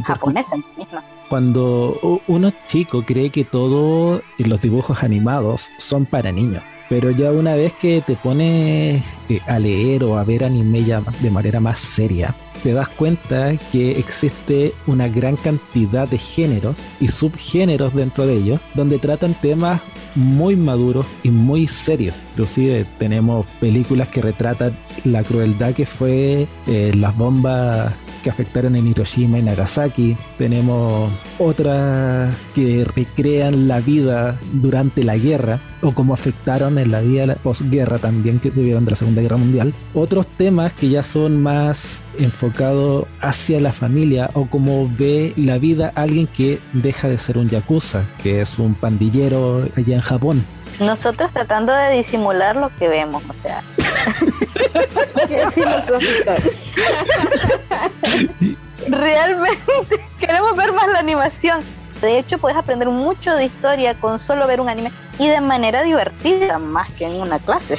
japonesa 0.04 0.56
en 0.56 0.62
sí 0.62 0.70
misma. 0.76 1.02
Cuando 1.28 2.20
uno 2.28 2.52
chico 2.68 3.02
cree 3.04 3.30
que 3.30 3.44
todo 3.44 4.22
los 4.38 4.60
dibujos 4.60 5.02
animados 5.02 5.68
son 5.78 6.06
para 6.06 6.30
niños, 6.30 6.62
pero 6.88 7.10
ya 7.10 7.32
una 7.32 7.54
vez 7.54 7.72
que 7.74 8.02
te 8.06 8.16
pones 8.16 9.04
eh, 9.28 9.40
a 9.46 9.58
leer 9.58 10.04
o 10.04 10.18
a 10.18 10.24
ver 10.24 10.44
anime 10.44 10.84
ya 10.84 11.02
de 11.20 11.30
manera 11.30 11.60
más 11.60 11.78
seria, 11.78 12.34
te 12.62 12.72
das 12.72 12.88
cuenta 12.88 13.56
que 13.70 13.92
existe 13.92 14.72
una 14.86 15.08
gran 15.08 15.36
cantidad 15.36 16.08
de 16.08 16.18
géneros 16.18 16.76
y 17.00 17.08
subgéneros 17.08 17.94
dentro 17.94 18.26
de 18.26 18.34
ellos, 18.34 18.60
donde 18.74 18.98
tratan 18.98 19.34
temas 19.34 19.80
muy 20.14 20.56
maduros 20.56 21.06
y 21.22 21.30
muy 21.30 21.68
serios. 21.68 22.14
Inclusive 22.32 22.86
tenemos 22.98 23.46
películas 23.60 24.08
que 24.08 24.22
retratan 24.22 24.76
la 25.04 25.22
crueldad 25.22 25.74
que 25.74 25.86
fue 25.86 26.48
eh, 26.66 26.92
las 26.94 27.16
bombas 27.16 27.92
que 28.26 28.30
afectaron 28.30 28.74
en 28.74 28.88
Hiroshima 28.88 29.38
y 29.38 29.42
Nagasaki. 29.42 30.16
Tenemos 30.36 31.12
otras 31.38 32.34
que 32.56 32.84
recrean 32.84 33.68
la 33.68 33.78
vida 33.78 34.36
durante 34.52 35.04
la 35.04 35.16
guerra 35.16 35.60
o 35.80 35.92
cómo 35.92 36.12
afectaron 36.12 36.76
en 36.78 36.90
la 36.90 37.02
vida 37.02 37.36
posguerra 37.36 37.98
también 37.98 38.40
que 38.40 38.50
tuvieron 38.50 38.84
de 38.84 38.90
la 38.90 38.96
Segunda 38.96 39.22
Guerra 39.22 39.36
Mundial. 39.36 39.72
Otros 39.94 40.26
temas 40.26 40.72
que 40.72 40.88
ya 40.88 41.04
son 41.04 41.40
más 41.40 42.02
enfocados 42.18 43.06
hacia 43.20 43.60
la 43.60 43.72
familia 43.72 44.28
o 44.34 44.46
cómo 44.46 44.90
ve 44.98 45.32
la 45.36 45.58
vida 45.58 45.92
alguien 45.94 46.26
que 46.26 46.58
deja 46.72 47.06
de 47.06 47.18
ser 47.18 47.38
un 47.38 47.48
yakuza, 47.48 48.02
que 48.24 48.40
es 48.40 48.58
un 48.58 48.74
pandillero 48.74 49.68
allá 49.76 49.94
en 49.94 50.00
Japón. 50.00 50.44
Nosotros 50.80 51.32
tratando 51.32 51.72
de 51.72 51.92
disimular 51.92 52.56
lo 52.56 52.74
que 52.76 52.88
vemos, 52.88 53.22
o 53.28 53.34
sea. 53.42 53.62
Realmente 58.88 60.00
queremos 60.18 60.56
ver 60.56 60.72
más 60.72 60.88
la 60.88 60.98
animación. 60.98 61.60
De 62.00 62.18
hecho, 62.18 62.38
puedes 62.38 62.58
aprender 62.58 62.88
mucho 62.88 63.34
de 63.34 63.46
historia 63.46 63.98
con 63.98 64.18
solo 64.18 64.46
ver 64.46 64.60
un 64.60 64.68
anime 64.68 64.92
y 65.18 65.28
de 65.28 65.40
manera 65.40 65.82
divertida, 65.82 66.58
más 66.58 66.90
que 66.90 67.06
en 67.06 67.20
una 67.20 67.38
clase. 67.38 67.78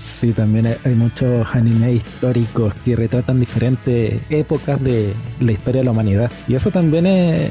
Sí, 0.00 0.32
también 0.32 0.66
hay 0.66 0.94
muchos 0.94 1.46
animes 1.52 1.96
históricos 1.96 2.72
que 2.86 2.96
retratan 2.96 3.38
diferentes 3.38 4.22
épocas 4.30 4.82
de 4.82 5.12
la 5.40 5.52
historia 5.52 5.82
de 5.82 5.84
la 5.84 5.90
humanidad. 5.90 6.30
Y 6.48 6.54
eso 6.54 6.70
también 6.70 7.04
eh, 7.06 7.50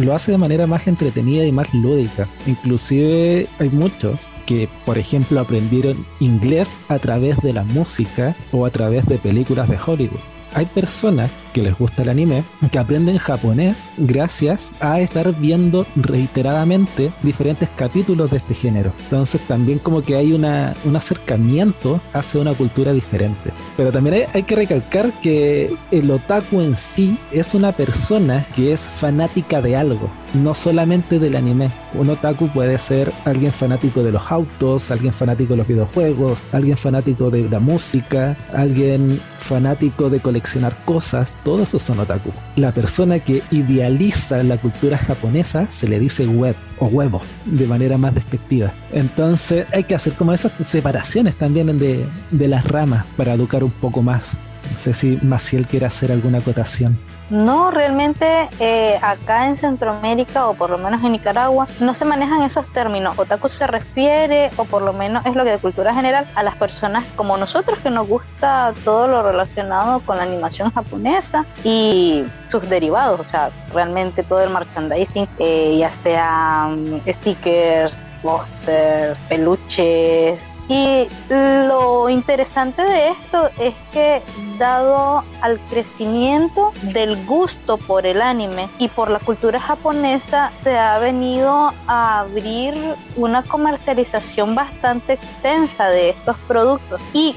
lo 0.00 0.12
hace 0.12 0.32
de 0.32 0.38
manera 0.38 0.66
más 0.66 0.88
entretenida 0.88 1.44
y 1.44 1.52
más 1.52 1.72
lúdica. 1.72 2.26
Inclusive 2.48 3.46
hay 3.60 3.70
muchos 3.70 4.18
que, 4.46 4.68
por 4.84 4.98
ejemplo, 4.98 5.40
aprendieron 5.40 6.04
inglés 6.18 6.76
a 6.88 6.98
través 6.98 7.40
de 7.40 7.52
la 7.52 7.62
música 7.62 8.34
o 8.50 8.66
a 8.66 8.70
través 8.70 9.06
de 9.06 9.18
películas 9.18 9.68
de 9.68 9.78
Hollywood. 9.78 10.18
Hay 10.54 10.66
personas 10.66 11.30
que 11.56 11.62
les 11.62 11.78
gusta 11.78 12.02
el 12.02 12.10
anime, 12.10 12.44
que 12.70 12.78
aprenden 12.78 13.16
japonés 13.16 13.78
gracias 13.96 14.72
a 14.80 15.00
estar 15.00 15.34
viendo 15.40 15.86
reiteradamente 15.96 17.10
diferentes 17.22 17.70
capítulos 17.76 18.30
de 18.30 18.36
este 18.36 18.52
género. 18.52 18.92
Entonces 19.04 19.40
también 19.48 19.78
como 19.78 20.02
que 20.02 20.16
hay 20.16 20.34
una, 20.34 20.74
un 20.84 20.96
acercamiento 20.96 21.98
hacia 22.12 22.42
una 22.42 22.52
cultura 22.52 22.92
diferente. 22.92 23.52
Pero 23.74 23.90
también 23.90 24.16
hay, 24.16 24.24
hay 24.34 24.42
que 24.42 24.54
recalcar 24.54 25.10
que 25.22 25.74
el 25.90 26.10
otaku 26.10 26.60
en 26.60 26.76
sí 26.76 27.16
es 27.32 27.54
una 27.54 27.72
persona 27.72 28.46
que 28.54 28.74
es 28.74 28.82
fanática 28.82 29.62
de 29.62 29.76
algo, 29.76 30.10
no 30.34 30.54
solamente 30.54 31.18
del 31.18 31.36
anime. 31.36 31.70
Un 31.94 32.10
otaku 32.10 32.48
puede 32.48 32.78
ser 32.78 33.14
alguien 33.24 33.50
fanático 33.50 34.02
de 34.02 34.12
los 34.12 34.30
autos, 34.30 34.90
alguien 34.90 35.14
fanático 35.14 35.54
de 35.54 35.56
los 35.56 35.68
videojuegos, 35.68 36.42
alguien 36.52 36.76
fanático 36.76 37.30
de 37.30 37.48
la 37.48 37.60
música, 37.60 38.36
alguien 38.52 39.22
fanático 39.46 40.10
de 40.10 40.20
coleccionar 40.20 40.76
cosas, 40.84 41.32
todos 41.46 41.70
son 41.80 42.00
otaku. 42.00 42.32
La 42.56 42.72
persona 42.72 43.20
que 43.20 43.40
idealiza 43.52 44.42
la 44.42 44.58
cultura 44.58 44.98
japonesa 44.98 45.68
se 45.70 45.88
le 45.88 46.00
dice 46.00 46.26
web 46.26 46.56
o 46.80 46.86
huevo 46.86 47.20
de 47.44 47.68
manera 47.68 47.96
más 47.96 48.16
despectiva. 48.16 48.72
Entonces 48.92 49.64
hay 49.72 49.84
que 49.84 49.94
hacer 49.94 50.14
como 50.14 50.32
esas 50.32 50.50
separaciones 50.66 51.36
también 51.36 51.78
de, 51.78 52.04
de 52.32 52.48
las 52.48 52.64
ramas 52.64 53.06
para 53.16 53.34
educar 53.34 53.62
un 53.62 53.70
poco 53.70 54.02
más. 54.02 54.32
No 54.72 54.76
sé 54.76 54.92
si 54.92 55.20
Maciel 55.22 55.68
quiere 55.68 55.86
hacer 55.86 56.10
alguna 56.10 56.38
acotación. 56.38 56.98
No, 57.30 57.70
realmente 57.70 58.48
eh, 58.60 58.98
acá 59.02 59.46
en 59.46 59.56
Centroamérica 59.56 60.46
o 60.48 60.54
por 60.54 60.70
lo 60.70 60.78
menos 60.78 61.02
en 61.02 61.12
Nicaragua 61.12 61.66
no 61.80 61.94
se 61.94 62.04
manejan 62.04 62.42
esos 62.42 62.66
términos. 62.72 63.18
Otaku 63.18 63.48
se 63.48 63.66
refiere, 63.66 64.50
o 64.56 64.64
por 64.64 64.82
lo 64.82 64.92
menos 64.92 65.26
es 65.26 65.34
lo 65.34 65.44
que 65.44 65.50
de 65.50 65.58
cultura 65.58 65.92
general, 65.92 66.26
a 66.34 66.42
las 66.42 66.54
personas 66.56 67.04
como 67.16 67.36
nosotros 67.36 67.78
que 67.80 67.90
nos 67.90 68.08
gusta 68.08 68.72
todo 68.84 69.08
lo 69.08 69.22
relacionado 69.22 70.00
con 70.00 70.18
la 70.18 70.22
animación 70.22 70.70
japonesa 70.72 71.44
y 71.64 72.24
sus 72.48 72.68
derivados, 72.68 73.18
o 73.20 73.24
sea, 73.24 73.50
realmente 73.72 74.22
todo 74.22 74.42
el 74.42 74.50
merchandising, 74.50 75.28
eh, 75.38 75.76
ya 75.78 75.90
sean 75.90 77.02
stickers, 77.06 77.96
pósters, 78.22 79.18
peluches, 79.28 80.40
y 80.68 81.06
lo 81.30 82.08
interesante 82.08 82.82
de 82.82 83.10
esto 83.10 83.48
es 83.58 83.74
que 83.92 84.22
dado 84.58 85.22
al 85.40 85.58
crecimiento 85.70 86.72
del 86.82 87.24
gusto 87.24 87.76
por 87.78 88.06
el 88.06 88.20
anime 88.20 88.68
y 88.78 88.88
por 88.88 89.10
la 89.10 89.20
cultura 89.20 89.60
japonesa, 89.60 90.52
se 90.64 90.76
ha 90.76 90.98
venido 90.98 91.72
a 91.86 92.20
abrir 92.20 92.74
una 93.16 93.42
comercialización 93.42 94.54
bastante 94.54 95.14
extensa 95.14 95.88
de 95.88 96.10
estos 96.10 96.36
productos. 96.48 97.00
Y 97.12 97.36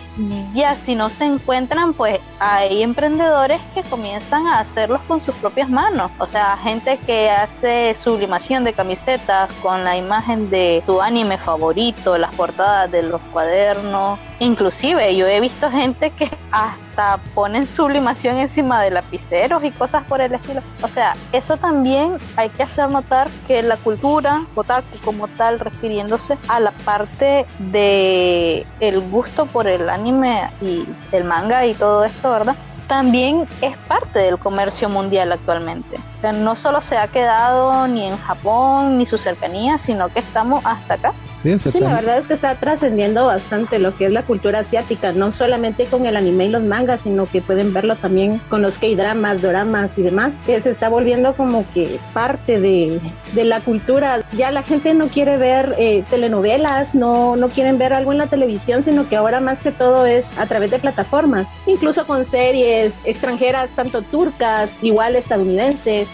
ya 0.53 0.75
si 0.75 0.95
no 0.95 1.09
se 1.09 1.25
encuentran, 1.25 1.93
pues 1.93 2.19
hay 2.39 2.81
emprendedores 2.81 3.61
que 3.73 3.83
comienzan 3.83 4.47
a 4.47 4.59
hacerlos 4.59 5.01
con 5.07 5.19
sus 5.19 5.35
propias 5.35 5.69
manos. 5.69 6.11
O 6.19 6.27
sea, 6.27 6.57
gente 6.57 6.97
que 7.05 7.29
hace 7.29 7.93
sublimación 7.93 8.63
de 8.63 8.73
camisetas 8.73 9.51
con 9.61 9.83
la 9.83 9.97
imagen 9.97 10.49
de 10.49 10.83
tu 10.85 11.01
anime 11.01 11.37
favorito, 11.37 12.17
las 12.17 12.33
portadas 12.33 12.91
de 12.91 13.03
los 13.03 13.18
cuadernos. 13.31 14.19
Inclusive 14.39 15.15
yo 15.15 15.27
he 15.27 15.39
visto 15.39 15.69
gente 15.69 16.11
que 16.11 16.29
hasta 16.51 17.19
ponen 17.33 17.67
sublimación 17.67 18.37
encima 18.37 18.81
de 18.81 18.91
lapiceros 18.91 19.63
y 19.63 19.71
cosas 19.71 20.03
por 20.05 20.21
el 20.21 20.33
estilo. 20.33 20.61
O 20.81 20.87
sea, 20.87 21.15
eso 21.31 21.57
también 21.57 22.17
hay 22.35 22.49
que 22.49 22.63
hacer 22.63 22.89
notar 22.89 23.29
que 23.47 23.61
la 23.61 23.77
cultura 23.77 24.43
otaku 24.55 24.97
como 25.03 25.27
tal, 25.27 25.59
refiriéndose 25.59 26.37
a 26.47 26.59
la 26.59 26.71
parte 26.71 27.45
de 27.59 28.65
el 28.79 29.01
gusto 29.01 29.45
por 29.45 29.67
el 29.67 29.89
anime 29.89 30.49
y 30.61 30.85
el 31.11 31.23
manga 31.23 31.65
y 31.65 31.73
todo 31.73 32.03
esto, 32.03 32.31
¿verdad? 32.31 32.55
También 32.87 33.45
es 33.61 33.77
parte 33.77 34.17
del 34.17 34.39
comercio 34.39 34.89
mundial 34.89 35.31
actualmente. 35.31 35.97
O 36.17 36.21
sea, 36.21 36.31
no 36.31 36.55
solo 36.55 36.81
se 36.81 36.97
ha 36.97 37.07
quedado 37.07 37.87
ni 37.87 38.07
en 38.07 38.17
Japón 38.17 38.97
ni 38.97 39.05
su 39.05 39.19
cercanía, 39.19 39.77
sino 39.77 40.09
que 40.09 40.19
estamos 40.19 40.65
hasta 40.65 40.95
acá 40.95 41.13
Sí, 41.43 41.79
la 41.79 41.93
verdad 41.93 42.17
es 42.17 42.27
que 42.27 42.33
está 42.33 42.55
trascendiendo 42.55 43.25
bastante 43.25 43.79
lo 43.79 43.95
que 43.95 44.05
es 44.05 44.11
la 44.11 44.23
cultura 44.23 44.59
asiática, 44.59 45.13
no 45.13 45.31
solamente 45.31 45.85
con 45.85 46.05
el 46.05 46.17
anime 46.17 46.45
y 46.45 46.49
los 46.49 46.63
mangas, 46.63 47.03
sino 47.03 47.27
que 47.27 47.41
pueden 47.41 47.73
verlo 47.73 47.95
también 47.95 48.41
con 48.49 48.61
los 48.61 48.77
K-dramas, 48.77 49.41
doramas 49.41 49.97
y 49.97 50.01
demás, 50.01 50.41
que 50.45 50.59
se 50.59 50.69
está 50.69 50.89
volviendo 50.89 51.33
como 51.35 51.65
que 51.73 51.97
parte 52.13 52.59
de, 52.59 52.99
de 53.33 53.43
la 53.45 53.61
cultura. 53.61 54.25
Ya 54.33 54.51
la 54.51 54.63
gente 54.63 54.93
no 54.93 55.07
quiere 55.07 55.37
ver 55.37 55.75
eh, 55.77 56.03
telenovelas, 56.09 56.93
no, 56.93 57.37
no 57.37 57.47
quieren 57.47 57.77
ver 57.77 57.93
algo 57.93 58.11
en 58.11 58.17
la 58.17 58.27
televisión, 58.27 58.83
sino 58.83 59.07
que 59.07 59.15
ahora 59.15 59.39
más 59.39 59.61
que 59.61 59.71
todo 59.71 60.05
es 60.05 60.27
a 60.37 60.45
través 60.45 60.71
de 60.71 60.79
plataformas, 60.79 61.47
incluso 61.65 62.05
con 62.05 62.25
series 62.25 63.05
extranjeras, 63.05 63.69
tanto 63.71 64.01
turcas, 64.01 64.77
igual 64.81 65.15
estadounidenses. 65.15 66.09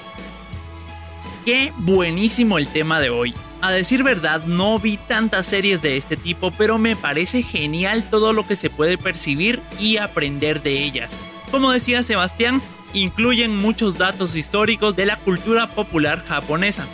Qué 1.46 1.74
buenísimo 1.78 2.60
el 2.60 2.68
tema 2.68 3.00
de 3.00 3.10
hoy. 3.10 3.34
A 3.66 3.72
decir 3.72 4.04
verdad, 4.04 4.44
no 4.46 4.78
vi 4.78 4.98
tantas 4.98 5.48
series 5.48 5.82
de 5.82 5.98
este 5.98 6.18
tipo, 6.18 6.52
pero 6.52 6.78
me 6.78 6.96
parece 6.96 7.42
genial 7.42 8.08
todo 8.12 8.32
lo 8.32 8.46
que 8.46 8.56
se 8.56 8.70
puede 8.70 9.00
percibir 9.00 9.60
y 9.80 9.98
aprender 9.98 10.62
de 10.62 10.84
ellas. 10.84 11.20
Como 11.50 11.72
decía 11.72 12.04
Sebastián, 12.04 12.62
incluyen 12.94 13.60
muchos 13.60 13.98
datos 13.98 14.36
históricos 14.36 14.96
de 14.96 15.08
la 15.08 15.18
cultura 15.18 15.68
popular 15.68 16.24
japonesa. 16.24 16.86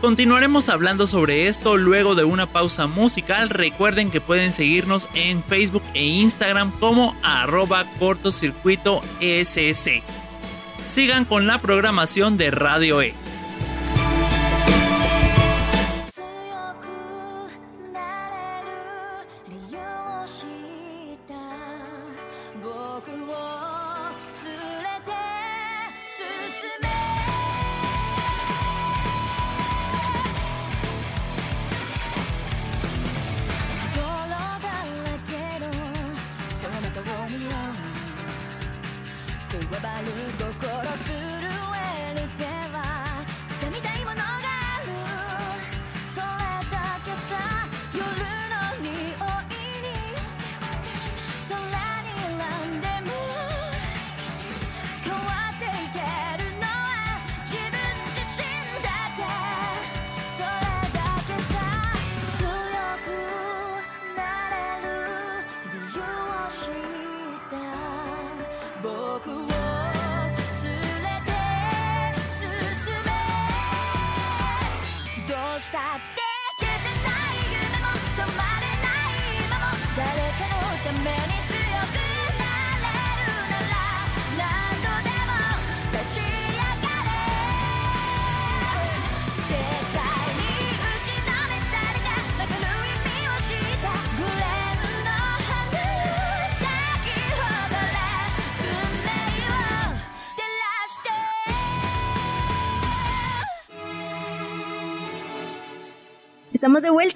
Continuaremos 0.00 0.68
hablando 0.68 1.06
sobre 1.06 1.46
esto 1.46 1.76
luego 1.76 2.16
de 2.16 2.24
una 2.24 2.46
pausa 2.46 2.88
musical. 2.88 3.48
Recuerden 3.48 4.10
que 4.10 4.20
pueden 4.20 4.50
seguirnos 4.50 5.08
en 5.14 5.44
Facebook 5.44 5.84
e 5.94 6.04
Instagram 6.04 6.72
como 6.80 7.14
arroba 7.22 7.84
cortocircuito 8.00 9.02
ESC. 9.20 10.02
Sigan 10.84 11.26
con 11.26 11.46
la 11.46 11.60
programación 11.60 12.36
de 12.36 12.50
Radio 12.50 13.02
E. 13.02 13.21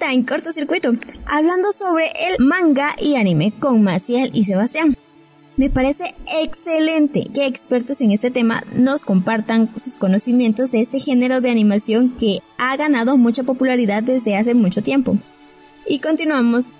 Vuelta 0.07 0.13
en 0.13 0.23
cortocircuito, 0.25 0.91
hablando 1.25 1.71
sobre 1.73 2.05
el 2.29 2.45
manga 2.45 2.95
y 2.97 3.15
anime 3.15 3.51
con 3.59 3.81
Maciel 3.81 4.31
y 4.33 4.45
Sebastián. 4.45 4.95
Me 5.57 5.69
parece 5.69 6.15
excelente 6.41 7.27
que 7.33 7.45
expertos 7.45 7.99
en 7.99 8.11
este 8.11 8.31
tema 8.31 8.63
nos 8.73 9.03
compartan 9.03 9.69
sus 9.77 9.97
conocimientos 9.97 10.71
de 10.71 10.81
este 10.81 10.99
género 10.99 11.41
de 11.41 11.51
animación 11.51 12.15
que 12.17 12.39
ha 12.57 12.77
ganado 12.77 13.17
mucha 13.17 13.43
popularidad 13.43 14.01
desde 14.01 14.37
hace 14.37 14.53
mucho 14.53 14.81
tiempo. 14.81 15.17
Y 15.85 15.99
continuamos 15.99 16.73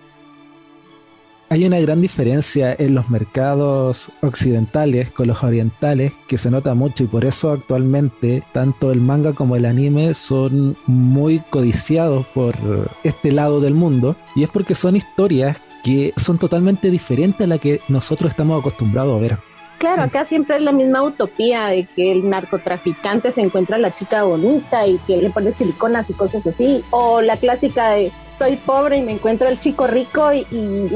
hay 1.50 1.66
una 1.66 1.80
gran 1.80 2.02
diferencia 2.02 2.76
en 2.78 2.96
los 2.96 3.10
mercados 3.10 4.12
occidentales 4.22 5.12
con 5.12 5.28
los 5.28 5.44
orientales 5.44 6.12
que 6.28 6.38
se 6.38 6.52
nota 6.52 6.74
mucho 6.74 7.04
y 7.04 7.08
por 7.08 7.26
eso 7.26 7.52
actualmente 7.52 8.44
tanto 8.54 8.92
el 8.92 9.00
manga 9.00 9.34
como 9.34 9.56
el 9.56 9.66
anime 9.66 10.14
son 10.14 10.76
muy 10.86 11.40
codiciados 11.40 12.26
por 12.28 12.56
este 13.04 13.32
lado 13.32 13.62
del 13.62 13.74
mundo 13.74 14.16
y 14.36 14.44
es 14.44 14.50
porque 14.50 14.76
son 14.76 14.96
historias 14.96 15.58
que 15.84 16.14
son 16.18 16.38
totalmente 16.38 16.92
diferentes 16.92 17.42
a 17.42 17.48
la 17.48 17.60
que 17.60 17.80
nosotros 17.88 18.32
estamos 18.32 18.60
acostumbrados 18.60 19.18
a 19.18 19.22
ver. 19.22 19.38
Claro, 19.78 20.02
acá 20.02 20.26
siempre 20.26 20.56
es 20.56 20.64
la 20.64 20.72
misma 20.72 21.04
utopía 21.04 21.68
de 21.68 21.86
que 21.86 22.12
el 22.12 22.28
narcotraficante 22.28 23.32
se 23.32 23.42
encuentra 23.42 23.76
a 23.76 23.80
la 23.80 23.96
chica 23.96 24.24
bonita 24.24 24.88
y 24.88 24.98
que 24.98 25.18
le 25.18 25.30
pone 25.30 25.52
siliconas 25.52 26.10
y 26.10 26.14
cosas 26.14 26.48
así. 26.48 26.84
O 26.90 27.22
la 27.22 27.38
clásica 27.38 27.92
de 27.92 28.12
soy 28.38 28.56
pobre 28.56 28.98
y 28.98 29.02
me 29.02 29.14
encuentro 29.14 29.48
el 29.48 29.60
chico 29.60 29.88
rico 29.88 30.32
y, 30.34 30.46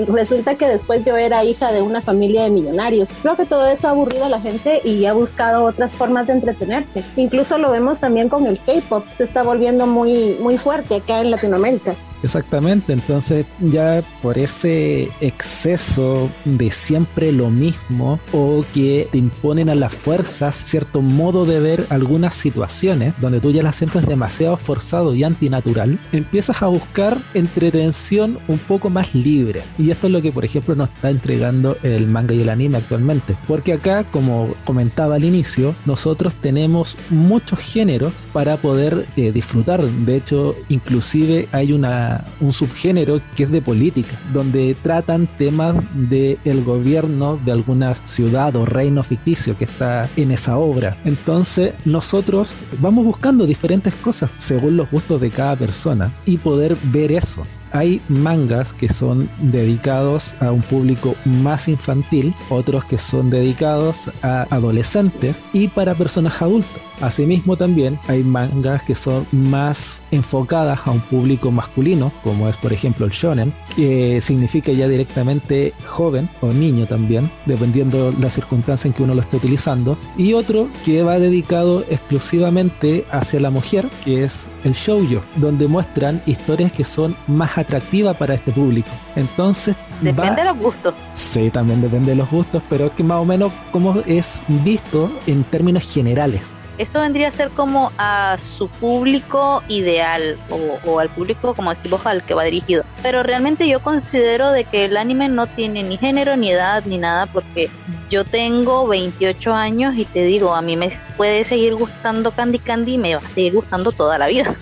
resulta 0.08 0.56
que 0.56 0.68
después 0.68 1.04
yo 1.06 1.18
era 1.18 1.44
hija 1.44 1.72
de 1.72 1.82
una 1.82 2.02
familia 2.02 2.44
de 2.44 2.50
millonarios. 2.50 3.10
Creo 3.22 3.36
que 3.36 3.46
todo 3.46 3.68
eso 3.68 3.88
ha 3.88 3.92
aburrido 3.92 4.26
a 4.26 4.30
la 4.30 4.40
gente 4.40 4.82
y 4.84 5.06
ha 5.06 5.14
buscado 5.14 5.66
otras 5.66 5.96
formas 5.96 6.28
de 6.28 6.34
entretenerse. 6.34 7.04
Incluso 7.16 7.58
lo 7.58 7.72
vemos 7.72 8.00
también 8.00 8.30
con 8.30 8.46
el 8.46 8.60
K-pop, 8.60 9.06
se 9.18 9.24
está 9.24 9.44
volviendo 9.44 9.88
muy, 9.88 10.38
muy 10.42 10.58
fuerte 10.58 10.96
acá 10.96 11.22
en 11.22 11.32
Latinoamérica. 11.32 11.96
Exactamente, 12.24 12.94
entonces 12.94 13.46
ya 13.60 14.04
por 14.22 14.38
ese 14.38 15.10
exceso 15.22 16.30
de 16.46 16.72
siempre 16.72 17.32
lo 17.32 17.50
mismo 17.50 18.20
o 18.32 18.64
que 18.74 19.08
te 19.12 19.18
imponen 19.18 19.70
a 19.70 19.76
las 19.76 19.96
fuerzas 19.96 20.56
cierto 20.56 21.02
modo 21.02 21.46
de 21.46 21.60
ver 21.60 21.88
algunas 21.90 22.36
situaciones 22.36 23.14
donde 23.20 23.40
tú 23.40 23.52
ya 23.52 23.64
las 23.64 23.76
sientes 23.76 24.06
demasiado 24.06 24.58
forzado 24.58 25.16
y 25.16 25.24
antinatural, 25.24 25.98
empiezas 26.12 26.62
a 26.62 26.68
buscar 26.68 27.18
entretención 27.34 28.38
un 28.48 28.58
poco 28.58 28.90
más 28.90 29.14
libre. 29.14 29.64
Y 29.78 29.92
esto 29.92 30.08
es 30.08 30.14
lo 30.14 30.22
que 30.22 30.32
por 30.32 30.46
ejemplo 30.46 30.76
nos 30.76 30.90
está 30.90 31.10
entregando 31.10 31.78
el 31.84 32.08
manga 32.08 32.34
y 32.34 32.42
el 32.42 32.50
anime 32.50 32.78
actualmente. 32.78 33.36
Porque 33.48 33.74
acá, 33.74 34.04
como 34.04 34.50
comentaba 34.66 35.16
al 35.16 35.24
inicio, 35.24 35.76
nosotros 35.86 36.34
tenemos 36.36 36.98
muchos 37.10 37.60
géneros 37.60 38.14
para 38.34 38.58
poder 38.58 39.06
eh, 39.16 39.32
disfrutar. 39.32 39.82
De 39.82 40.16
hecho, 40.16 40.56
inclusive 40.70 41.48
hay 41.52 41.74
una 41.74 42.26
un 42.40 42.54
subgénero 42.54 43.22
que 43.36 43.44
es 43.44 43.52
de 43.52 43.62
política, 43.62 44.20
donde 44.34 44.76
tratan 44.82 45.28
temas 45.38 45.76
del 45.94 46.38
el 46.44 46.64
gobierno 46.64 47.40
de 47.44 47.52
alguna 47.52 47.96
ciudad 48.06 48.56
o 48.56 48.66
reino 48.66 49.04
ficticio 49.04 49.58
que 49.58 49.66
está 49.66 50.10
en 50.16 50.32
esa 50.32 50.58
obra. 50.58 50.98
Entonces 51.06 51.74
nosotros 51.86 52.50
vamos 52.80 53.06
buscando 53.06 53.46
diferentes 53.46 53.94
cosas 53.96 54.30
según 54.38 54.78
los 54.78 54.90
gustos 54.90 55.22
de 55.22 55.30
cada 55.30 55.56
persona 55.56 56.12
y 56.26 56.38
poder 56.38 56.76
ver 56.84 57.12
eso 57.12 57.21
preço. 57.22 57.61
Hay 57.72 58.02
mangas 58.10 58.74
que 58.74 58.90
son 58.90 59.30
dedicados 59.40 60.34
a 60.40 60.52
un 60.52 60.62
público 60.62 61.16
más 61.26 61.68
infantil, 61.68 62.34
otros 62.50 62.86
que 62.86 62.98
son 62.98 63.30
dedicados 63.30 64.10
a 64.22 64.48
adolescentes 64.50 65.38
y 65.54 65.68
para 65.68 65.96
personas 65.96 66.42
adultas. 66.42 66.82
Asimismo 67.02 67.56
también 67.56 67.98
hay 68.08 68.24
mangas 68.24 68.84
que 68.84 68.94
son 68.94 69.26
más 69.32 70.02
enfocadas 70.12 70.80
a 70.86 70.92
un 70.92 71.00
público 71.00 71.50
masculino, 71.50 72.12
como 72.24 72.48
es 72.48 72.56
por 72.58 72.74
ejemplo 72.74 73.06
el 73.06 73.12
shonen, 73.12 73.52
que 73.76 74.22
significa 74.22 74.72
ya 74.72 74.88
directamente 74.88 75.74
joven 75.88 76.30
o 76.42 76.54
niño 76.54 76.86
también, 76.86 77.32
dependiendo 77.46 78.14
la 78.20 78.30
circunstancia 78.30 78.88
en 78.88 78.94
que 78.94 79.04
uno 79.04 79.16
lo 79.16 79.22
esté 79.22 79.38
utilizando, 79.38 79.98
y 80.16 80.34
otro 80.34 80.70
que 80.86 81.02
va 81.02 81.18
dedicado 81.18 81.84
exclusivamente 81.90 83.06
hacia 83.12 83.40
la 83.40 83.50
mujer, 83.50 83.88
que 84.04 84.24
es 84.24 84.48
el 84.64 84.74
shoujo, 84.74 85.24
donde 85.38 85.68
muestran 85.68 86.22
historias 86.28 86.72
que 86.72 86.86
son 86.86 87.16
más 87.28 87.58
atractivas 87.62 88.18
para 88.18 88.36
este 88.36 88.52
público. 88.52 88.90
Entonces, 89.16 89.76
depende 90.02 90.42
de 90.42 90.46
los 90.46 90.58
gustos. 90.58 90.94
Sí, 91.14 91.50
también 91.50 91.82
depende 91.82 92.12
de 92.12 92.18
los 92.18 92.30
gustos, 92.30 92.62
pero 92.70 92.88
es 92.88 92.92
que 92.94 93.04
más 93.04 93.18
o 93.18 93.26
menos 93.26 93.52
como 93.72 94.02
es 94.06 94.44
visto 94.48 95.12
en 95.28 95.44
términos 95.46 95.92
generales. 95.92 96.42
Esto 96.78 97.02
vendría 97.02 97.28
a 97.28 97.32
ser 97.32 97.50
como 97.50 97.92
a 98.00 98.38
su 98.40 98.68
público 98.68 99.62
ideal 99.68 100.36
o, 100.50 101.00
al 101.00 101.10
público 101.10 101.54
como 101.54 101.74
decimos 101.76 102.04
al 102.08 102.24
que 102.24 102.34
va 102.34 102.44
dirigido. 102.46 102.84
Pero 103.04 103.22
realmente 103.22 103.68
yo 103.68 103.82
considero 103.82 104.52
de 104.52 104.64
que 104.64 104.86
el 104.86 104.98
anime 104.98 105.30
no 105.30 105.46
tiene 105.46 105.84
ni 105.84 105.98
género, 105.98 106.36
ni 106.38 106.52
edad, 106.52 106.84
ni 106.86 106.98
nada, 106.98 107.28
porque 107.28 107.70
yo 108.10 108.26
tengo 108.26 108.88
28 108.88 109.54
años 109.54 109.96
y 109.96 110.06
te 110.06 110.24
digo, 110.24 110.56
a 110.56 110.64
mí 110.64 110.76
me 110.76 110.90
puede 111.18 111.44
seguir 111.44 111.76
gustando 111.76 112.32
Candy 112.32 112.58
Candy 112.58 112.94
y 112.94 112.98
me 112.98 113.16
va 113.16 113.22
a 113.22 113.30
seguir 113.30 113.54
gustando 113.54 113.92
toda 113.92 114.18
la 114.18 114.26
vida. 114.26 114.56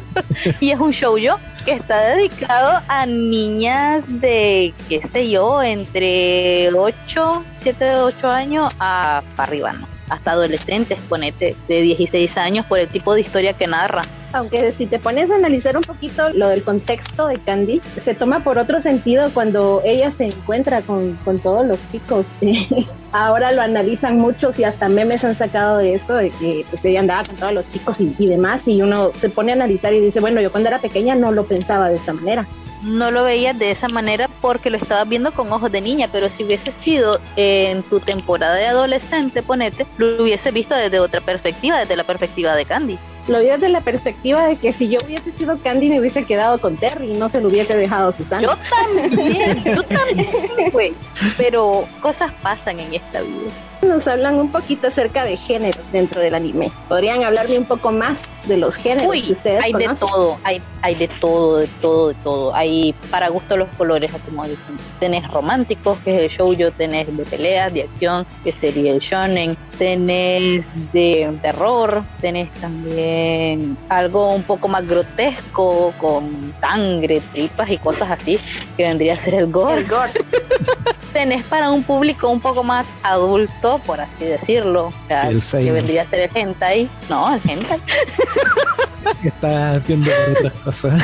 y 0.60 0.70
es 0.70 0.80
un 0.80 0.92
show 0.92 1.18
yo 1.18 1.36
que 1.68 1.74
está 1.74 2.16
dedicado 2.16 2.82
a 2.88 3.04
niñas 3.04 4.02
de, 4.06 4.72
qué 4.88 5.02
sé 5.02 5.28
yo, 5.28 5.62
entre 5.62 6.72
8, 6.72 7.44
7, 7.58 7.96
8 7.96 8.30
años 8.30 8.74
a 8.80 9.22
para 9.36 9.48
arriba, 9.50 9.72
¿no? 9.74 9.86
hasta 10.08 10.30
adolescentes, 10.30 10.98
ponete, 11.10 11.54
de 11.66 11.82
16 11.82 12.38
años 12.38 12.64
por 12.64 12.78
el 12.78 12.88
tipo 12.88 13.14
de 13.14 13.20
historia 13.20 13.52
que 13.52 13.66
narra. 13.66 14.00
Aunque 14.32 14.72
si 14.72 14.86
te 14.86 14.98
pones 14.98 15.30
a 15.30 15.36
analizar 15.36 15.76
un 15.76 15.82
poquito 15.82 16.30
lo 16.30 16.48
del 16.48 16.62
contexto 16.62 17.28
de 17.28 17.38
Candy, 17.38 17.80
se 17.96 18.14
toma 18.14 18.44
por 18.44 18.58
otro 18.58 18.80
sentido 18.80 19.30
cuando 19.32 19.82
ella 19.84 20.10
se 20.10 20.26
encuentra 20.26 20.82
con, 20.82 21.14
con 21.24 21.38
todos 21.38 21.66
los 21.66 21.86
chicos. 21.88 22.28
Ahora 23.12 23.52
lo 23.52 23.62
analizan 23.62 24.18
muchos 24.18 24.58
y 24.58 24.64
hasta 24.64 24.88
memes 24.88 25.24
han 25.24 25.34
sacado 25.34 25.78
de 25.78 25.94
eso, 25.94 26.14
de 26.14 26.30
que 26.30 26.64
pues 26.68 26.84
ella 26.84 27.00
andaba 27.00 27.24
con 27.24 27.36
todos 27.36 27.52
los 27.52 27.70
chicos 27.70 28.00
y, 28.00 28.14
y 28.18 28.26
demás, 28.26 28.68
y 28.68 28.82
uno 28.82 29.10
se 29.16 29.30
pone 29.30 29.52
a 29.52 29.54
analizar 29.54 29.92
y 29.94 30.00
dice, 30.00 30.20
bueno, 30.20 30.40
yo 30.40 30.50
cuando 30.50 30.68
era 30.68 30.78
pequeña 30.78 31.14
no 31.14 31.32
lo 31.32 31.44
pensaba 31.44 31.88
de 31.88 31.96
esta 31.96 32.12
manera 32.12 32.46
no 32.82 33.10
lo 33.10 33.24
veías 33.24 33.58
de 33.58 33.70
esa 33.70 33.88
manera 33.88 34.28
porque 34.40 34.70
lo 34.70 34.76
estabas 34.76 35.08
viendo 35.08 35.32
con 35.32 35.52
ojos 35.52 35.70
de 35.72 35.80
niña, 35.80 36.08
pero 36.10 36.28
si 36.28 36.44
hubiese 36.44 36.72
sido 36.72 37.20
en 37.36 37.82
tu 37.82 38.00
temporada 38.00 38.54
de 38.54 38.66
adolescente, 38.66 39.42
ponete, 39.42 39.86
lo 39.96 40.22
hubiese 40.22 40.50
visto 40.50 40.74
desde 40.74 41.00
otra 41.00 41.20
perspectiva, 41.20 41.78
desde 41.78 41.96
la 41.96 42.04
perspectiva 42.04 42.54
de 42.54 42.64
Candy. 42.64 42.98
Lo 43.28 43.40
vi 43.40 43.46
desde 43.46 43.68
la 43.68 43.82
perspectiva 43.82 44.46
de 44.46 44.56
que 44.56 44.72
si 44.72 44.88
yo 44.88 44.98
hubiese 45.04 45.32
sido 45.32 45.58
Candy 45.58 45.90
me 45.90 46.00
hubiese 46.00 46.24
quedado 46.24 46.60
con 46.60 46.76
Terry 46.76 47.12
y 47.12 47.14
no 47.14 47.28
se 47.28 47.40
lo 47.40 47.48
hubiese 47.48 47.76
dejado 47.76 48.08
a 48.08 48.12
Susana. 48.12 48.42
Yo 48.42 48.56
también, 48.70 49.64
yo 49.64 49.82
también, 49.84 50.70
güey. 50.72 50.94
Pero 51.36 51.86
cosas 52.00 52.32
pasan 52.42 52.80
en 52.80 52.94
esta 52.94 53.20
vida 53.20 53.67
nos 53.88 54.06
hablan 54.06 54.36
un 54.36 54.52
poquito 54.52 54.88
acerca 54.88 55.24
de 55.24 55.36
géneros 55.36 55.80
dentro 55.92 56.20
del 56.20 56.34
anime. 56.34 56.70
¿Podrían 56.88 57.24
hablarme 57.24 57.58
un 57.58 57.64
poco 57.64 57.90
más 57.90 58.28
de 58.44 58.56
los 58.56 58.76
géneros 58.76 59.10
que 59.10 59.32
ustedes 59.32 59.64
hay 59.64 59.72
de 59.72 59.88
todo, 59.98 60.38
hay, 60.44 60.62
hay 60.82 60.94
de 60.94 61.08
todo, 61.08 61.58
de 61.58 61.66
todo, 61.80 62.08
de 62.08 62.14
todo. 62.16 62.54
Hay 62.54 62.94
para 63.10 63.28
gusto 63.28 63.56
los 63.56 63.68
colores, 63.76 64.10
como 64.24 64.44
dicen. 64.44 64.76
Tenés 65.00 65.28
románticos, 65.30 65.98
que 66.04 66.16
es 66.16 66.22
el 66.22 66.38
shoujo, 66.38 66.72
tenés 66.72 67.14
de 67.14 67.24
peleas, 67.24 67.72
de 67.72 67.82
acción, 67.82 68.26
que 68.44 68.52
sería 68.52 68.92
el 68.92 69.00
shonen, 69.00 69.56
tenés 69.78 70.64
de 70.92 71.32
terror, 71.42 72.04
tenés 72.20 72.52
también 72.54 73.76
algo 73.88 74.34
un 74.34 74.42
poco 74.42 74.68
más 74.68 74.86
grotesco, 74.86 75.92
con 75.98 76.52
sangre, 76.60 77.22
tripas 77.32 77.70
y 77.70 77.78
cosas 77.78 78.10
así, 78.10 78.38
que 78.76 78.84
vendría 78.84 79.14
a 79.14 79.16
ser 79.16 79.34
el 79.34 79.50
gore. 79.50 79.80
El 79.80 79.86
gore. 79.86 80.12
tenés 81.12 81.42
para 81.44 81.70
un 81.70 81.82
público 81.82 82.28
un 82.28 82.40
poco 82.40 82.62
más 82.62 82.86
adulto, 83.02 83.77
por 83.80 84.00
así 84.00 84.24
decirlo, 84.24 84.92
que 85.08 85.72
vendría 85.72 86.02
a 86.02 86.06
ser 86.06 86.20
el 86.20 86.30
hentai. 86.34 86.88
No, 87.08 87.34
el 87.34 87.40
hentai. 87.48 87.80
está 89.24 89.78
viendo 89.86 90.10
por 90.10 90.38
otras 90.38 90.62
cosas. 90.62 91.02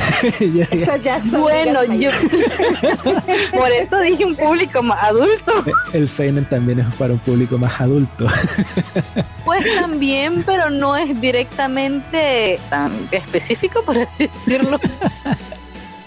bueno, 1.38 1.84
yo 1.94 2.10
por 3.52 3.70
eso 3.70 3.98
dije 4.00 4.24
un 4.24 4.36
público 4.36 4.82
más 4.82 5.02
adulto. 5.02 5.64
El 5.92 6.08
Seinen 6.08 6.44
también 6.46 6.80
es 6.80 6.94
para 6.96 7.12
un 7.12 7.18
público 7.20 7.58
más 7.58 7.80
adulto. 7.80 8.26
Pues 9.44 9.62
también, 9.78 10.42
pero 10.44 10.70
no 10.70 10.96
es 10.96 11.20
directamente 11.20 12.58
tan 12.70 12.92
específico, 13.10 13.82
por 13.84 13.98
así 13.98 14.26
decirlo. 14.26 14.80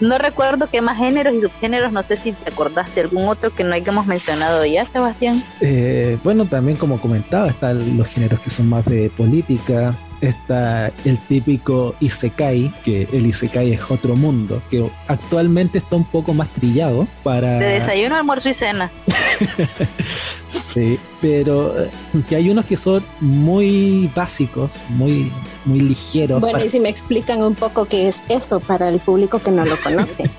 No 0.00 0.16
recuerdo 0.18 0.68
qué 0.70 0.80
más 0.80 0.96
géneros 0.96 1.34
y 1.34 1.40
subgéneros, 1.40 1.92
no 1.92 2.02
sé 2.02 2.16
si 2.16 2.32
te 2.32 2.50
acordaste 2.50 3.00
algún 3.00 3.26
otro 3.26 3.52
que 3.52 3.64
no 3.64 3.74
hayamos 3.74 4.06
mencionado 4.06 4.64
ya, 4.64 4.84
Sebastián. 4.84 5.42
Eh, 5.60 6.18
bueno, 6.22 6.46
también 6.46 6.76
como 6.76 7.00
comentaba, 7.00 7.48
están 7.48 7.96
los 7.96 8.06
géneros 8.06 8.40
que 8.40 8.50
son 8.50 8.68
más 8.68 8.84
de 8.84 9.10
política, 9.10 9.94
está 10.20 10.92
el 11.04 11.18
típico 11.18 11.94
Isekai, 12.00 12.72
que 12.84 13.08
el 13.12 13.26
Isekai 13.26 13.72
es 13.72 13.90
otro 13.90 14.16
mundo, 14.16 14.62
que 14.70 14.88
actualmente 15.06 15.78
está 15.78 15.96
un 15.96 16.04
poco 16.04 16.34
más 16.34 16.48
trillado 16.50 17.06
para... 17.22 17.58
De 17.58 17.66
desayuno, 17.74 18.16
almuerzo 18.16 18.48
y 18.48 18.54
cena. 18.54 18.90
sí, 20.48 20.98
pero 21.20 21.84
eh, 21.84 21.90
que 22.28 22.36
hay 22.36 22.50
unos 22.50 22.66
que 22.66 22.76
son 22.76 23.04
muy 23.20 24.10
básicos, 24.14 24.70
muy, 24.90 25.30
muy 25.64 25.80
ligeros. 25.80 26.40
Bueno, 26.40 26.64
y 26.64 26.68
si 26.68 26.80
me 26.80 26.88
explican 26.88 27.42
un 27.42 27.54
poco 27.54 27.84
qué 27.84 28.08
es 28.08 28.24
eso 28.28 28.60
para 28.60 28.88
el 28.88 28.98
público 29.00 29.38
que 29.40 29.50
no 29.50 29.64
lo 29.64 29.76
conoce. 29.82 30.30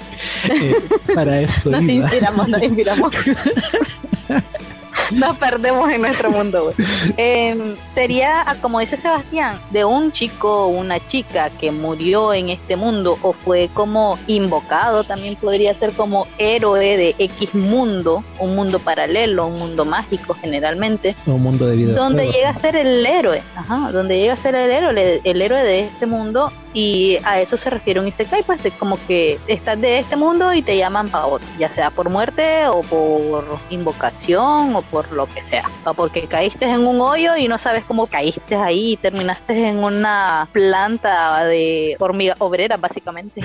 Eh, 0.50 0.76
para 1.14 1.42
eso. 1.42 1.70
Nos 1.70 1.84
inspiramos, 1.84 2.50
nos 2.50 2.64
inspiramos. 2.64 3.14
nos 5.14 5.38
perdemos 5.38 5.92
en 5.92 6.02
nuestro 6.02 6.32
mundo. 6.32 6.74
Eh, 7.18 7.76
sería, 7.94 8.42
ah, 8.42 8.56
como 8.62 8.80
dice 8.80 8.98
Sebastián, 8.98 9.60
de 9.72 9.86
un 9.86 10.12
chico 10.12 10.66
o 10.66 10.68
una 10.68 11.06
chica 11.08 11.50
que 11.50 11.72
murió 11.72 12.34
en 12.34 12.50
este 12.50 12.76
mundo 12.76 13.18
o 13.22 13.34
fue 13.34 13.70
como 13.74 14.18
invocado, 14.28 15.04
también 15.04 15.36
podría 15.36 15.74
ser 15.74 15.94
como 15.94 16.28
héroe 16.38 16.98
de 16.98 17.16
X 17.18 17.56
mundo, 17.56 18.24
un 18.40 18.56
mundo 18.56 18.80
paralelo, 18.80 19.48
un 19.48 19.60
mundo 19.60 19.86
mágico 19.86 20.36
generalmente. 20.40 21.16
Un 21.26 21.42
mundo 21.42 21.68
de 21.68 21.76
vida. 21.76 21.94
Donde 21.94 22.32
llega 22.32 22.50
a 22.50 22.56
ser 22.56 22.76
el 22.76 23.06
héroe, 23.06 23.42
ajá, 23.56 23.92
donde 23.92 24.18
llega 24.18 24.34
a 24.34 24.38
ser 24.38 24.56
el 24.56 24.72
héroe, 24.72 25.22
el 25.24 25.42
héroe 25.42 25.64
de 25.64 25.82
este 25.82 26.06
mundo 26.06 26.52
y 26.74 27.18
a 27.24 27.42
eso 27.42 27.58
se 27.58 27.70
refiere 27.70 28.00
un 28.00 28.08
Isekai, 28.08 28.44
pues 28.44 28.64
es 28.64 28.74
como 28.74 28.98
que 29.08 29.40
estás 29.48 29.80
de 29.82 30.00
este 30.00 30.16
mundo 30.16 30.54
y 30.54 30.62
te 30.62 30.78
llaman 30.78 31.10
para 31.10 31.26
otro, 31.26 31.48
ya 31.58 31.72
sea 31.72 31.90
por 31.90 32.10
muerte 32.10 32.68
o 32.68 32.82
por 32.82 33.60
invocación 33.70 34.76
o 34.76 34.82
por 34.84 34.99
lo 35.12 35.26
que 35.28 35.44
sea, 35.44 35.64
o 35.86 35.94
porque 35.94 36.28
caíste 36.28 36.66
en 36.66 36.86
un 36.86 37.02
hoyo 37.02 37.36
y 37.36 37.48
no 37.48 37.58
sabes 37.58 37.84
cómo 37.84 38.08
caíste 38.08 38.56
ahí 38.56 38.94
y 38.94 38.98
terminaste 38.98 39.68
en 39.68 39.84
una 39.84 40.48
planta 40.52 41.44
de 41.46 41.96
hormiga 42.00 42.36
obrera, 42.40 42.78
básicamente. 42.78 43.42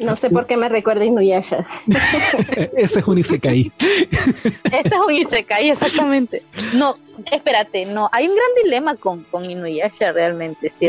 No 0.00 0.16
sé 0.16 0.28
por 0.30 0.46
qué 0.46 0.56
me 0.56 0.68
recuerda 0.68 1.04
Inuyasha. 1.04 1.64
Ese 2.76 2.98
es 2.98 3.06
un 3.06 3.18
Isekai. 3.18 3.70
Ese 3.78 4.88
es 4.88 4.98
un 5.06 5.12
Isekai, 5.12 5.70
exactamente. 5.70 6.42
No, 6.74 6.96
espérate, 7.30 7.86
no. 7.86 8.08
Hay 8.12 8.26
un 8.26 8.34
gran 8.34 8.48
dilema 8.64 8.96
con, 8.96 9.22
con 9.24 9.48
Inuyasha 9.48 10.12
realmente. 10.12 10.72
Si, 10.80 10.88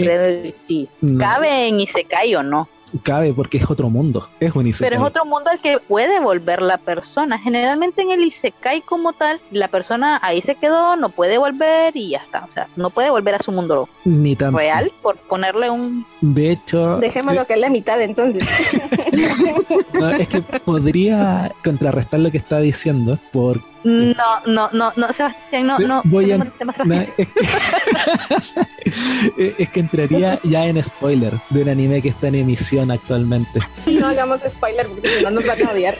si 0.67 0.89
cabe 1.19 1.67
en 1.67 1.79
Isekai 1.81 2.35
o 2.35 2.43
no 2.43 2.67
cabe 3.03 3.33
porque 3.33 3.57
es 3.57 3.69
otro 3.69 3.89
mundo, 3.89 4.27
es 4.39 4.55
un 4.55 4.67
Isekai. 4.67 4.89
Pero 4.89 5.01
es 5.01 5.07
otro 5.09 5.25
mundo 5.25 5.49
al 5.49 5.59
que 5.59 5.79
puede 5.79 6.19
volver 6.19 6.61
la 6.61 6.77
persona. 6.77 7.37
Generalmente 7.37 8.01
en 8.01 8.11
el 8.11 8.23
Isekai 8.23 8.81
como 8.81 9.13
tal, 9.13 9.39
la 9.51 9.67
persona 9.67 10.19
ahí 10.21 10.41
se 10.41 10.55
quedó, 10.55 10.95
no 10.95 11.09
puede 11.09 11.37
volver 11.37 11.95
y 11.95 12.09
ya 12.09 12.19
está. 12.19 12.45
O 12.45 12.51
sea, 12.51 12.67
no 12.75 12.89
puede 12.89 13.09
volver 13.09 13.35
a 13.35 13.39
su 13.39 13.51
mundo 13.51 13.89
Ni 14.05 14.35
tan... 14.35 14.55
real 14.55 14.91
por 15.01 15.17
ponerle 15.17 15.69
un... 15.69 16.05
De 16.21 16.51
hecho... 16.51 16.97
Dejémoslo 16.97 17.41
eh, 17.41 17.45
que 17.47 17.53
es 17.53 17.59
la 17.59 17.69
mitad 17.69 18.01
entonces. 18.01 18.47
es 20.19 20.27
que 20.27 20.41
podría 20.41 21.51
contrarrestar 21.63 22.19
lo 22.19 22.31
que 22.31 22.37
está 22.37 22.59
diciendo 22.59 23.19
por 23.31 23.61
no, 23.85 24.41
no, 24.47 24.69
no, 24.73 24.91
no, 24.95 25.13
Sebastián, 25.13 25.67
no, 25.67 25.77
no. 25.79 26.01
Voy 26.05 26.31
a, 26.31 26.37
es, 29.37 29.69
que, 29.69 29.79
entraría 29.79 30.39
ya 30.43 30.65
en 30.65 30.83
spoiler 30.83 31.33
de 31.51 31.61
un 31.61 31.69
anime 31.69 32.01
que 32.01 32.09
está 32.09 32.27
en 32.29 32.35
emisión 32.35 32.89
actualmente. 32.89 33.59
No 33.85 34.07
hagamos 34.07 34.41
spoiler 34.47 34.87
porque 34.87 35.07
si 35.07 35.23
no 35.23 35.29
nos 35.29 35.45
van 35.45 35.67
a 35.67 35.71
odiar. 35.71 35.95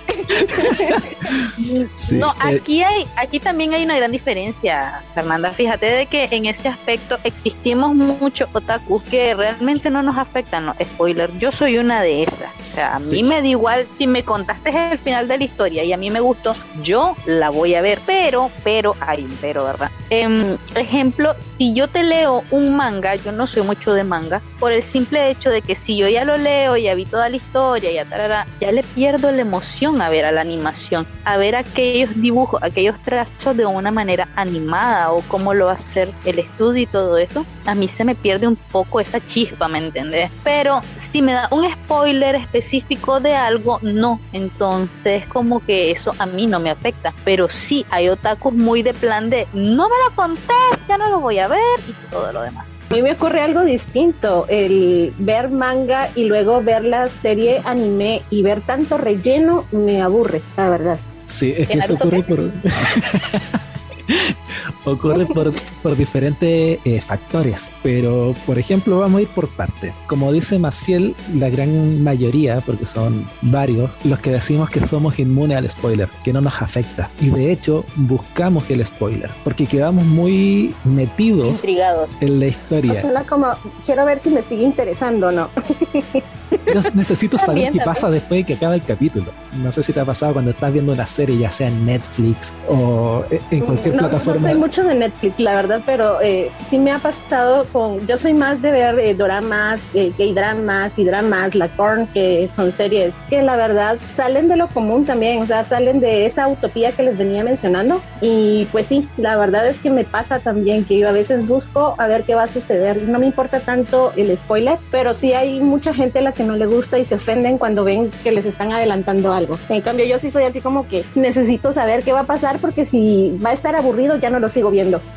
no, 2.12 2.32
eh, 2.32 2.56
aquí 2.56 2.82
hay, 2.84 3.06
aquí 3.18 3.40
también 3.40 3.74
hay 3.74 3.84
una 3.86 3.96
gran 3.98 4.12
diferencia, 4.12 5.04
Fernanda. 5.14 5.52
Fíjate 5.52 5.86
de 5.86 6.08
que 6.08 6.28
en 6.32 6.48
ese 6.48 6.68
aspecto 6.68 7.20
existimos 7.24 7.94
muchos 7.94 8.50
otakus 8.54 9.04
que 9.04 9.36
realmente 9.36 9.92
no 9.92 10.02
nos 10.02 10.18
afectan 10.18 10.66
los 10.66 10.76
spoilers. 10.82 11.38
Yo 11.40 11.52
soy 11.52 11.78
una 11.78 12.02
de 12.02 12.24
esas. 12.24 12.50
O 12.62 12.76
sea, 12.76 12.96
a 12.96 13.00
mí 13.00 13.22
me 13.22 13.42
da 13.42 13.48
igual 13.48 13.86
si 13.98 14.08
me 14.08 14.24
contaste 14.24 14.92
el 14.92 14.98
final 14.98 15.28
de 15.28 15.38
la 15.38 15.44
historia 15.44 15.84
y 15.84 15.94
a 15.94 15.98
mí 15.98 16.10
me 16.10 16.20
gustó, 16.20 16.56
yo 16.82 17.16
la 17.26 17.50
voy 17.50 17.75
a 17.75 17.75
ver, 17.82 18.00
pero, 18.06 18.52
pero, 18.64 18.96
hay 19.00 19.24
un 19.24 19.38
pero, 19.42 19.66
¿verdad? 19.66 19.92
Eh, 20.10 20.58
ejemplo, 20.76 21.36
si 21.58 21.74
yo 21.74 21.88
te 21.88 22.04
leo 22.04 22.44
un 22.52 22.76
manga, 22.76 23.16
yo 23.16 23.32
no 23.32 23.48
soy 23.48 23.64
mucho 23.64 23.94
de 23.94 24.04
manga, 24.04 24.42
por 24.60 24.72
el 24.72 24.84
simple 24.84 25.30
hecho 25.30 25.50
de 25.50 25.62
que 25.62 25.76
si 25.76 25.98
yo 25.98 26.08
ya 26.08 26.26
lo 26.26 26.38
leo, 26.38 26.78
ya 26.78 26.96
vi 26.96 27.06
toda 27.06 27.30
la 27.30 27.38
historia, 27.38 27.92
ya 27.92 28.06
tarara, 28.06 28.48
ya 28.60 28.72
le 28.72 28.84
pierdo 28.84 29.32
la 29.32 29.42
emoción 29.42 30.02
a 30.02 30.10
ver 30.10 30.26
a 30.26 30.32
la 30.32 30.42
animación, 30.42 31.08
a 31.24 31.38
ver 31.38 31.56
aquellos 31.56 32.16
dibujos, 32.16 32.62
aquellos 32.64 33.02
trazos 33.04 33.58
de 33.58 33.66
una 33.66 33.92
manera 33.92 34.28
animada 34.36 35.12
o 35.12 35.22
cómo 35.28 35.54
lo 35.54 35.66
va 35.66 35.74
a 35.74 35.76
hacer 35.76 36.12
el 36.26 36.40
estudio 36.40 36.84
y 36.84 36.88
todo 36.88 37.18
eso, 37.18 37.46
a 37.66 37.76
mí 37.76 37.88
se 37.88 38.04
me 38.04 38.16
pierde 38.16 38.48
un 38.48 38.56
poco 38.56 39.00
esa 39.00 39.26
chispa, 39.26 39.68
¿me 39.68 39.80
entendés? 39.80 40.30
Pero 40.44 40.82
si 40.98 41.22
me 41.22 41.34
da 41.34 41.48
un 41.52 41.70
spoiler 41.72 42.36
específico 42.36 43.20
de 43.20 43.36
algo, 43.36 43.80
no, 43.82 44.20
entonces 44.34 45.26
como 45.28 45.66
que 45.66 45.92
eso 45.92 46.14
a 46.20 46.26
mí 46.26 46.48
no 46.48 46.60
me 46.60 46.70
afecta, 46.70 47.14
pero 47.24 47.50
sí 47.50 47.65
hay 47.90 48.10
otakus 48.10 48.54
muy 48.54 48.84
de 48.84 48.94
plan 48.94 49.30
de 49.30 49.48
no 49.54 49.90
me 49.90 49.96
lo 50.08 50.16
contés, 50.16 50.88
ya 50.88 50.98
no 50.98 51.10
lo 51.10 51.20
voy 51.20 51.40
a 51.40 51.48
ver 51.48 51.80
y 51.88 51.94
todo 52.12 52.32
lo 52.32 52.42
demás. 52.42 52.68
A 52.90 52.94
mí 52.94 53.02
me 53.02 53.14
ocurre 53.14 53.42
algo 53.42 53.64
distinto, 53.64 54.46
el 54.48 55.12
ver 55.18 55.50
manga 55.50 56.10
y 56.14 56.26
luego 56.26 56.62
ver 56.62 56.84
la 56.84 57.08
serie 57.08 57.62
anime 57.66 58.22
y 58.30 58.44
ver 58.44 58.62
tanto 58.62 58.98
relleno 58.98 59.66
me 59.72 60.02
aburre, 60.02 60.42
la 60.56 60.70
verdad. 60.70 61.00
Sí, 61.26 61.54
es 61.58 61.68
que 61.68 61.80
eso 61.80 61.94
ocurre 61.96 62.24
por... 62.24 62.40
ocurre 64.86 65.26
por, 65.26 65.54
por 65.82 65.96
diferentes 65.96 66.80
eh, 66.84 67.02
factores, 67.02 67.68
pero 67.84 68.36
por 68.46 68.60
ejemplo 68.60 69.00
vamos 69.00 69.20
a 69.20 69.22
ir 69.24 69.28
por 69.30 69.48
partes. 69.50 69.94
Como 70.08 70.32
dice 70.32 70.60
Maciel, 70.60 71.16
la 71.34 71.50
gran 71.50 72.04
mayoría, 72.04 72.62
porque 72.66 72.86
son 72.86 73.28
varios, 73.42 73.90
los 74.04 74.20
que 74.20 74.32
decimos 74.32 74.70
que 74.70 74.86
somos 74.86 75.18
inmunes 75.20 75.58
al 75.58 75.70
spoiler, 75.70 76.10
que 76.24 76.34
no 76.34 76.42
nos 76.42 76.62
afecta. 76.62 77.10
Y 77.22 77.30
de 77.30 77.52
hecho 77.52 77.86
buscamos 77.96 78.70
el 78.70 78.86
spoiler, 78.86 79.30
porque 79.44 79.66
quedamos 79.66 80.06
muy 80.06 80.74
metidos 80.84 81.48
Intrigados. 81.48 82.12
en 82.22 82.40
la 82.40 82.48
historia. 82.48 82.94
O 82.94 83.28
como, 83.28 83.48
quiero 83.86 84.06
ver 84.06 84.20
si 84.20 84.30
me 84.30 84.42
sigue 84.42 84.64
interesando 84.64 85.28
o 85.28 85.32
no. 85.32 85.50
necesito 86.94 87.38
saber 87.38 87.72
qué 87.72 87.80
pasa 87.80 88.10
después 88.10 88.42
de 88.42 88.46
que 88.46 88.54
acaba 88.54 88.76
el 88.76 88.84
capítulo. 88.84 89.32
No 89.62 89.72
sé 89.72 89.84
si 89.84 89.94
te 89.94 90.00
ha 90.00 90.06
pasado 90.06 90.34
cuando 90.34 90.52
estás 90.52 90.72
viendo 90.72 90.92
una 90.94 91.08
serie, 91.08 91.38
ya 91.38 91.52
sea 91.52 91.68
en 91.68 91.86
Netflix 91.86 92.54
o 92.68 93.24
en 93.52 93.66
cualquier 93.66 93.95
plataforma. 93.98 94.40
No 94.40 94.48
soy 94.48 94.56
mucho 94.56 94.84
de 94.84 94.96
Netflix, 94.96 95.40
la 95.40 95.56
verdad, 95.56 95.82
pero 95.86 96.22
eh, 96.22 96.52
sí 96.70 96.78
me 96.78 96.92
ha 96.92 97.00
pasado 97.00 97.66
con. 97.72 98.06
Yo 98.08 98.18
soy 98.18 98.34
más 98.34 98.62
de 98.62 98.72
ver 98.72 99.00
eh, 99.00 99.14
doramas, 99.14 99.90
eh, 99.94 100.12
dramas 100.34 100.98
y 100.98 101.06
dramas, 101.06 101.56
la 101.56 101.68
corn, 101.70 102.08
que 102.08 102.50
son 102.56 102.72
series 102.72 103.16
que 103.30 103.42
la 103.42 103.56
verdad 103.56 103.98
salen 104.14 104.48
de 104.48 104.58
lo 104.58 104.68
común 104.68 105.06
también, 105.06 105.42
o 105.42 105.48
sea, 105.48 105.64
salen 105.64 106.00
de 106.00 106.26
esa 106.26 106.48
utopía 106.48 106.92
que 106.92 107.04
les 107.04 107.18
venía 107.18 107.44
mencionando. 107.44 108.02
Y 108.22 108.66
pues 108.72 108.88
sí, 108.88 109.08
la 109.18 109.38
verdad 109.38 109.68
es 109.68 109.80
que 109.80 109.90
me 109.90 110.04
pasa 110.04 110.40
también 110.40 110.86
que 110.86 110.98
yo 110.98 111.10
a 111.10 111.12
veces 111.12 111.48
busco 111.48 111.96
a 111.98 112.08
ver 112.08 112.24
qué 112.24 112.36
va 112.36 112.44
a 112.44 112.48
suceder. 112.48 113.04
No 113.04 113.20
me 113.20 113.26
importa 113.26 113.60
tanto 113.60 114.14
el 114.16 114.36
spoiler, 114.38 114.78
pero 114.92 115.14
sí 115.14 115.34
hay 115.34 115.60
mucha 115.60 115.94
gente 115.94 116.20
a 116.20 116.22
la 116.22 116.32
que 116.32 116.44
no 116.44 116.56
le 116.56 116.66
gusta 116.66 117.00
y 117.00 117.06
se 117.06 117.16
ofenden 117.16 117.58
cuando 117.58 117.84
ven 117.84 118.10
que 118.24 118.32
les 118.32 118.46
están 118.46 118.72
adelantando 118.72 119.34
algo. 119.34 119.58
En 119.70 119.82
cambio, 119.82 120.06
yo 120.06 120.18
sí 120.18 120.32
soy 120.32 120.44
así 120.44 120.62
como 120.62 120.88
que 120.88 121.04
necesito 121.16 121.72
saber 121.72 122.04
qué 122.04 122.14
va 122.14 122.22
a 122.22 122.26
pasar 122.26 122.60
porque 122.60 122.86
si 122.86 123.38
va 123.44 123.52
a 123.52 123.54
estar 123.54 123.76
aburrido 123.86 124.18
ya 124.18 124.30
no 124.30 124.40
lo 124.40 124.50
sigo 124.50 124.72
viendo. 124.72 125.02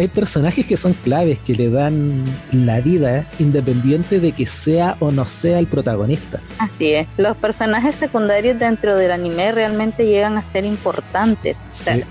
hay 0.00 0.08
personajes 0.08 0.64
que 0.64 0.76
son 0.76 0.94
claves, 0.94 1.38
que 1.40 1.52
le 1.52 1.68
dan 1.68 2.24
la 2.52 2.80
vida, 2.80 3.26
independiente 3.38 4.18
de 4.18 4.32
que 4.32 4.46
sea 4.46 4.96
o 5.00 5.10
no 5.10 5.26
sea 5.26 5.58
el 5.58 5.66
protagonista. 5.66 6.40
Así 6.58 6.92
es, 6.92 7.08
los 7.18 7.36
personajes 7.36 7.96
secundarios 7.96 8.58
dentro 8.58 8.96
del 8.96 9.10
anime 9.10 9.52
realmente 9.52 10.06
llegan 10.06 10.38
a 10.38 10.52
ser 10.52 10.64
importantes. 10.64 11.56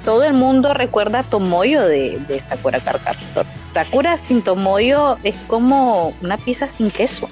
todo 0.05 0.23
el 0.23 0.33
mundo 0.33 0.73
recuerda 0.73 1.19
a 1.19 1.23
Tomoyo 1.23 1.81
de, 1.81 2.19
de 2.27 2.43
Sakura 2.47 2.79
Card 2.79 3.01
Sakura 3.73 4.17
sin 4.17 4.41
Tomoyo 4.41 5.17
es 5.23 5.35
como 5.47 6.13
una 6.21 6.37
pizza 6.37 6.69
sin 6.69 6.91
queso. 6.91 7.27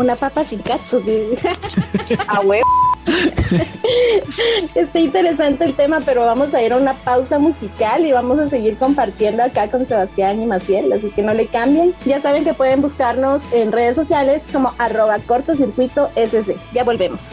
Una 0.00 0.16
papa 0.16 0.46
sin 0.46 0.62
katsu. 0.62 1.02
a 2.28 2.40
huevo. 2.40 2.66
Está 4.74 4.98
interesante 4.98 5.64
el 5.66 5.74
tema, 5.74 6.00
pero 6.00 6.24
vamos 6.24 6.54
a 6.54 6.62
ir 6.62 6.72
a 6.72 6.78
una 6.78 6.94
pausa 7.04 7.38
musical 7.38 8.06
y 8.06 8.12
vamos 8.12 8.38
a 8.38 8.48
seguir 8.48 8.78
compartiendo 8.78 9.42
acá 9.42 9.70
con 9.70 9.84
Sebastián 9.84 10.40
y 10.40 10.46
Maciel, 10.46 10.90
así 10.90 11.10
que 11.10 11.20
no 11.20 11.34
le 11.34 11.48
cambien. 11.48 11.94
Ya 12.06 12.18
saben 12.18 12.44
que 12.44 12.54
pueden 12.54 12.80
buscarnos 12.80 13.52
en 13.52 13.72
redes 13.72 13.94
sociales 13.94 14.48
como 14.50 14.72
arroba 14.78 15.18
cortocircuito 15.18 16.10
SC. 16.16 16.56
Ya 16.72 16.82
volvemos. 16.82 17.30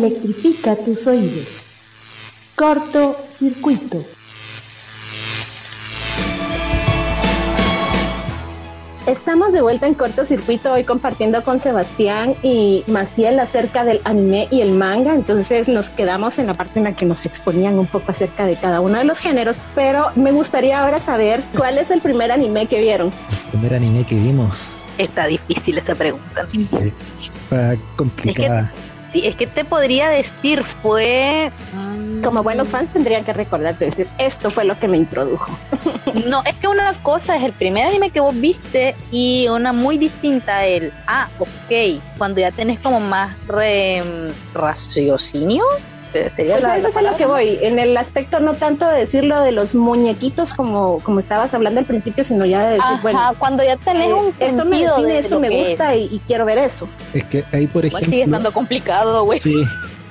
Electrifica 0.00 0.76
tus 0.76 1.06
oídos. 1.06 1.62
Corto 2.56 3.18
circuito. 3.28 4.02
Estamos 9.06 9.52
de 9.52 9.60
vuelta 9.60 9.86
en 9.86 9.92
cortocircuito 9.92 10.72
hoy 10.72 10.84
compartiendo 10.84 11.44
con 11.44 11.60
Sebastián 11.60 12.34
y 12.42 12.82
Maciel 12.86 13.38
acerca 13.40 13.84
del 13.84 14.00
anime 14.04 14.48
y 14.50 14.62
el 14.62 14.72
manga. 14.72 15.12
Entonces 15.14 15.68
nos 15.68 15.90
quedamos 15.90 16.38
en 16.38 16.46
la 16.46 16.54
parte 16.54 16.78
en 16.78 16.84
la 16.84 16.94
que 16.94 17.04
nos 17.04 17.26
exponían 17.26 17.78
un 17.78 17.86
poco 17.86 18.10
acerca 18.12 18.46
de 18.46 18.56
cada 18.56 18.80
uno 18.80 18.96
de 18.96 19.04
los 19.04 19.18
géneros. 19.18 19.60
Pero 19.74 20.06
me 20.16 20.32
gustaría 20.32 20.80
ahora 20.80 20.96
saber 20.96 21.42
cuál 21.54 21.76
es 21.76 21.90
el 21.90 22.00
primer 22.00 22.32
anime 22.32 22.64
que 22.64 22.80
vieron. 22.80 23.08
El 23.08 23.50
primer 23.50 23.74
anime 23.74 24.06
que 24.06 24.14
vimos 24.14 24.80
Está 24.96 25.26
difícil 25.26 25.78
esa 25.78 25.94
pregunta. 25.94 26.46
sí, 26.48 26.66
fue 27.48 27.78
complicada. 27.96 28.70
Sí, 29.12 29.26
es 29.26 29.34
que 29.36 29.46
te 29.46 29.64
podría 29.64 30.08
decir, 30.08 30.62
fue. 30.62 31.50
Como 32.22 32.42
buenos 32.42 32.68
fans 32.68 32.92
tendrían 32.92 33.24
que 33.24 33.32
recordarte 33.32 33.86
decir 33.86 34.06
esto 34.18 34.50
fue 34.50 34.64
lo 34.64 34.78
que 34.78 34.88
me 34.88 34.96
introdujo. 34.96 35.58
No, 36.26 36.42
es 36.44 36.58
que 36.58 36.66
una 36.66 36.92
cosa 37.02 37.36
es 37.36 37.44
el 37.44 37.52
primer 37.52 37.86
anime 37.86 38.10
que 38.10 38.20
vos 38.20 38.38
viste 38.38 38.94
y 39.10 39.48
una 39.48 39.72
muy 39.72 39.96
distinta 39.96 40.66
el. 40.66 40.92
Ah, 41.06 41.28
ok. 41.38 42.00
Cuando 42.18 42.40
ya 42.40 42.50
tenés 42.50 42.78
como 42.80 43.00
más 43.00 43.34
re, 43.46 44.02
raciocinio. 44.52 45.64
Sería 46.12 46.58
sea, 46.58 46.68
la- 46.68 46.76
eso 46.78 46.88
es 46.88 46.96
a 46.96 47.02
lo 47.02 47.16
que 47.16 47.26
voy, 47.26 47.58
en 47.62 47.78
el 47.78 47.96
aspecto 47.96 48.40
no 48.40 48.54
tanto 48.54 48.86
de 48.88 48.98
decirlo 49.00 49.40
de 49.42 49.52
los 49.52 49.74
muñequitos 49.74 50.54
como, 50.54 50.98
como 51.00 51.20
estabas 51.20 51.54
hablando 51.54 51.80
al 51.80 51.86
principio, 51.86 52.24
sino 52.24 52.44
ya 52.44 52.62
de 52.64 52.68
decir, 52.70 52.84
Ajá, 52.84 53.00
bueno, 53.02 53.20
cuando 53.38 53.62
ya 53.64 53.76
tenés 53.76 54.08
eh, 54.10 54.14
un 54.14 54.34
esto 54.40 54.64
me 54.64 54.78
define, 54.78 55.02
de 55.12 55.18
esto 55.18 55.40
me 55.40 55.50
gusta 55.50 55.96
y, 55.96 56.04
y 56.06 56.20
quiero 56.26 56.44
ver 56.44 56.58
eso. 56.58 56.88
Es 57.14 57.24
que 57.24 57.44
ahí, 57.52 57.66
por 57.66 57.84
Igual 57.84 58.04
sigue 58.04 58.16
ejemplo, 58.18 58.36
estando 58.38 58.52
complicado, 58.52 59.24
güey. 59.24 59.40
Sí, 59.40 59.54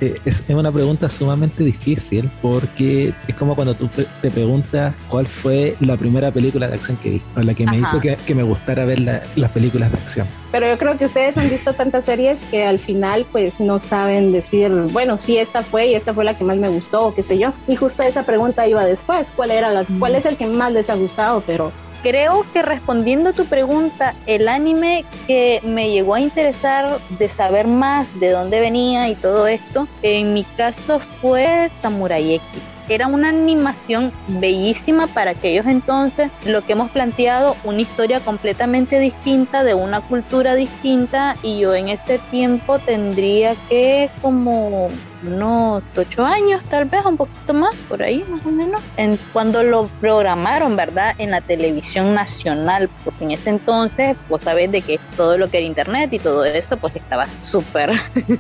es, 0.02 0.44
es 0.48 0.56
una 0.56 0.72
pregunta 0.72 1.10
sumamente 1.10 1.64
difícil 1.64 2.30
porque 2.42 3.14
es 3.28 3.36
como 3.36 3.56
cuando 3.56 3.74
tú 3.76 3.88
te- 3.88 4.06
te 4.22 4.32
preguntas 4.32 4.94
cuál 5.10 5.28
fue 5.28 5.76
la 5.80 5.98
primera 5.98 6.32
película 6.32 6.68
de 6.68 6.76
acción 6.76 6.98
que 6.98 7.10
vi, 7.10 7.22
o 7.36 7.42
la 7.42 7.54
que 7.54 7.66
me 7.66 7.78
Ajá. 7.78 7.88
hizo 7.88 8.00
que, 8.00 8.16
que 8.26 8.36
me 8.36 8.44
gustara 8.44 8.86
ver 8.86 9.00
la- 9.00 9.22
las 9.36 9.52
películas 9.52 9.92
de 9.92 9.98
acción. 9.98 10.28
Pero 10.52 10.68
yo 10.68 10.78
creo 10.78 10.98
que 10.98 11.06
ustedes 11.06 11.38
han 11.38 11.50
visto 11.50 11.74
tantas 11.74 12.06
series 12.06 12.44
que 12.46 12.66
al 12.66 12.80
final 12.80 13.26
pues 13.32 13.60
no 13.60 13.80
saben 13.80 14.32
decir, 14.32 14.72
bueno, 14.92 15.18
sí, 15.18 15.38
esta 15.38 15.64
fue 15.64 15.88
y 15.88 15.96
esta 15.96 16.14
fue 16.14 16.24
la 16.26 16.38
que 16.38 16.44
más 16.44 16.58
me 16.58 16.70
gustó 16.70 17.08
o 17.08 17.14
qué 17.14 17.24
sé 17.24 17.38
yo. 17.38 17.54
Y 17.68 17.76
justo 17.76 18.04
esa 18.04 18.24
pregunta 18.24 18.68
iba 18.68 18.84
después, 18.86 19.30
¿cuál 19.36 19.52
era 19.52 19.72
la, 19.72 19.86
cuál 20.00 20.16
es 20.16 20.26
el 20.26 20.38
que 20.38 20.46
más 20.48 20.74
les 20.74 20.90
ha 20.90 20.96
gustado? 20.96 21.44
Pero 21.46 21.72
Creo 22.02 22.46
que 22.54 22.62
respondiendo 22.62 23.32
a 23.32 23.34
tu 23.34 23.46
pregunta, 23.46 24.16
el 24.26 24.48
anime 24.48 25.04
que 25.28 25.60
me 25.64 25.92
llegó 25.92 26.16
a 26.16 26.22
interesar 26.22 27.00
de 27.10 27.28
saber 27.28 27.68
más 27.68 28.08
de 28.22 28.32
dónde 28.32 28.62
venía 28.62 29.10
y 29.10 29.16
todo 29.16 29.48
esto, 29.48 29.86
en 30.02 30.34
mi 30.34 30.46
caso 30.46 31.00
fue 31.22 31.70
Samurai 31.82 32.36
X. 32.36 32.46
Era 32.90 33.08
una 33.08 33.30
animación 33.30 34.12
bellísima 34.28 35.08
para 35.08 35.32
aquellos 35.32 35.68
entonces, 35.68 36.32
lo 36.46 36.62
que 36.62 36.74
hemos 36.74 36.92
planteado, 36.92 37.56
una 37.64 37.82
historia 37.82 38.20
completamente 38.20 39.00
distinta, 39.00 39.64
de 39.64 39.76
una 39.76 40.02
cultura 40.02 40.56
distinta, 40.56 41.36
y 41.44 41.60
yo 41.60 41.74
en 41.74 41.90
ese 41.90 42.20
tiempo 42.32 42.80
tendría 42.80 43.56
que 43.70 44.10
como 44.22 44.90
unos 45.24 45.84
ocho 45.98 46.26
años, 46.26 46.62
tal 46.70 46.86
vez 46.86 47.06
un 47.06 47.18
poquito 47.18 47.54
más, 47.54 47.76
por 47.88 48.02
ahí 48.02 48.24
más 48.30 48.46
o 48.46 48.52
menos, 48.52 48.82
en, 48.98 49.18
cuando 49.34 49.64
lo 49.64 49.88
programaron, 50.00 50.76
¿verdad? 50.76 51.14
En 51.18 51.32
la 51.32 51.42
televisión 51.42 52.14
nacional, 52.14 52.90
porque 53.04 53.26
en 53.26 53.32
ese 53.32 53.50
entonces, 53.50 54.16
vos 54.30 54.44
sabés 54.44 54.72
de 54.72 54.82
que 54.82 55.00
todo 55.18 55.38
lo 55.38 55.50
que 55.50 55.58
era 55.58 55.68
internet 55.68 56.14
y 56.14 56.20
todo 56.20 56.46
esto, 56.46 56.78
pues 56.78 56.96
estaba 56.96 57.28
súper 57.28 57.92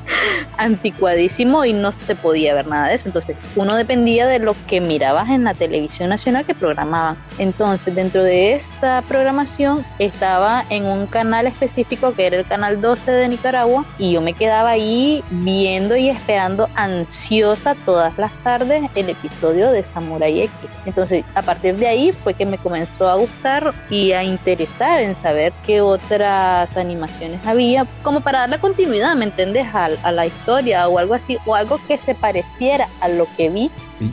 anticuadísimo 0.57 1.65
y 1.65 1.73
no 1.73 1.91
se 1.91 2.15
podía 2.15 2.53
ver 2.53 2.67
nada 2.67 2.87
de 2.87 2.95
eso. 2.95 3.07
Entonces, 3.07 3.35
uno 3.55 3.75
dependía 3.75 4.27
de 4.27 4.38
lo 4.39 4.55
que 4.67 4.81
mirabas 4.81 5.29
en 5.29 5.43
la 5.43 5.53
televisión 5.53 6.09
nacional 6.09 6.45
que 6.45 6.55
programaban. 6.55 7.17
Entonces, 7.37 7.93
dentro 7.93 8.23
de 8.23 8.53
esa 8.53 9.03
programación 9.07 9.85
estaba 9.99 10.65
en 10.69 10.85
un 10.85 11.07
canal 11.07 11.47
específico 11.47 12.13
que 12.13 12.27
era 12.27 12.37
el 12.37 12.45
canal 12.45 12.81
12 12.81 13.11
de 13.11 13.27
Nicaragua 13.27 13.85
y 13.97 14.13
yo 14.13 14.21
me 14.21 14.33
quedaba 14.33 14.69
ahí 14.69 15.23
viendo 15.29 15.95
y 15.95 16.09
esperando 16.09 16.69
ansiosa 16.75 17.75
todas 17.85 18.17
las 18.17 18.31
tardes 18.43 18.89
el 18.95 19.09
episodio 19.09 19.71
de 19.71 19.83
Samurai 19.83 20.41
X. 20.41 20.53
Entonces, 20.85 21.23
a 21.35 21.41
partir 21.41 21.75
de 21.75 21.87
ahí 21.87 22.11
fue 22.11 22.33
que 22.33 22.45
me 22.45 22.57
comenzó 22.57 23.09
a 23.09 23.15
gustar 23.15 23.73
y 23.89 24.11
a 24.11 24.23
interesar 24.23 25.01
en 25.01 25.15
saber 25.15 25.53
qué 25.65 25.81
otras 25.81 26.75
animaciones 26.77 27.45
había, 27.45 27.85
como 28.03 28.21
para 28.21 28.39
darle 28.39 28.59
continuidad, 28.59 29.15
¿me 29.15 29.25
entiendes? 29.25 29.67
A, 29.73 29.89
a 30.03 30.11
la 30.11 30.25
historia 30.25 30.87
o 30.87 30.97
algo 30.97 31.13
así, 31.13 31.37
o 31.45 31.55
algo 31.55 31.79
que 31.87 31.97
se 31.97 32.15
pareciera 32.15 32.87
a 33.01 33.07
lo 33.07 33.27
que 33.35 33.49
vi. 33.49 33.71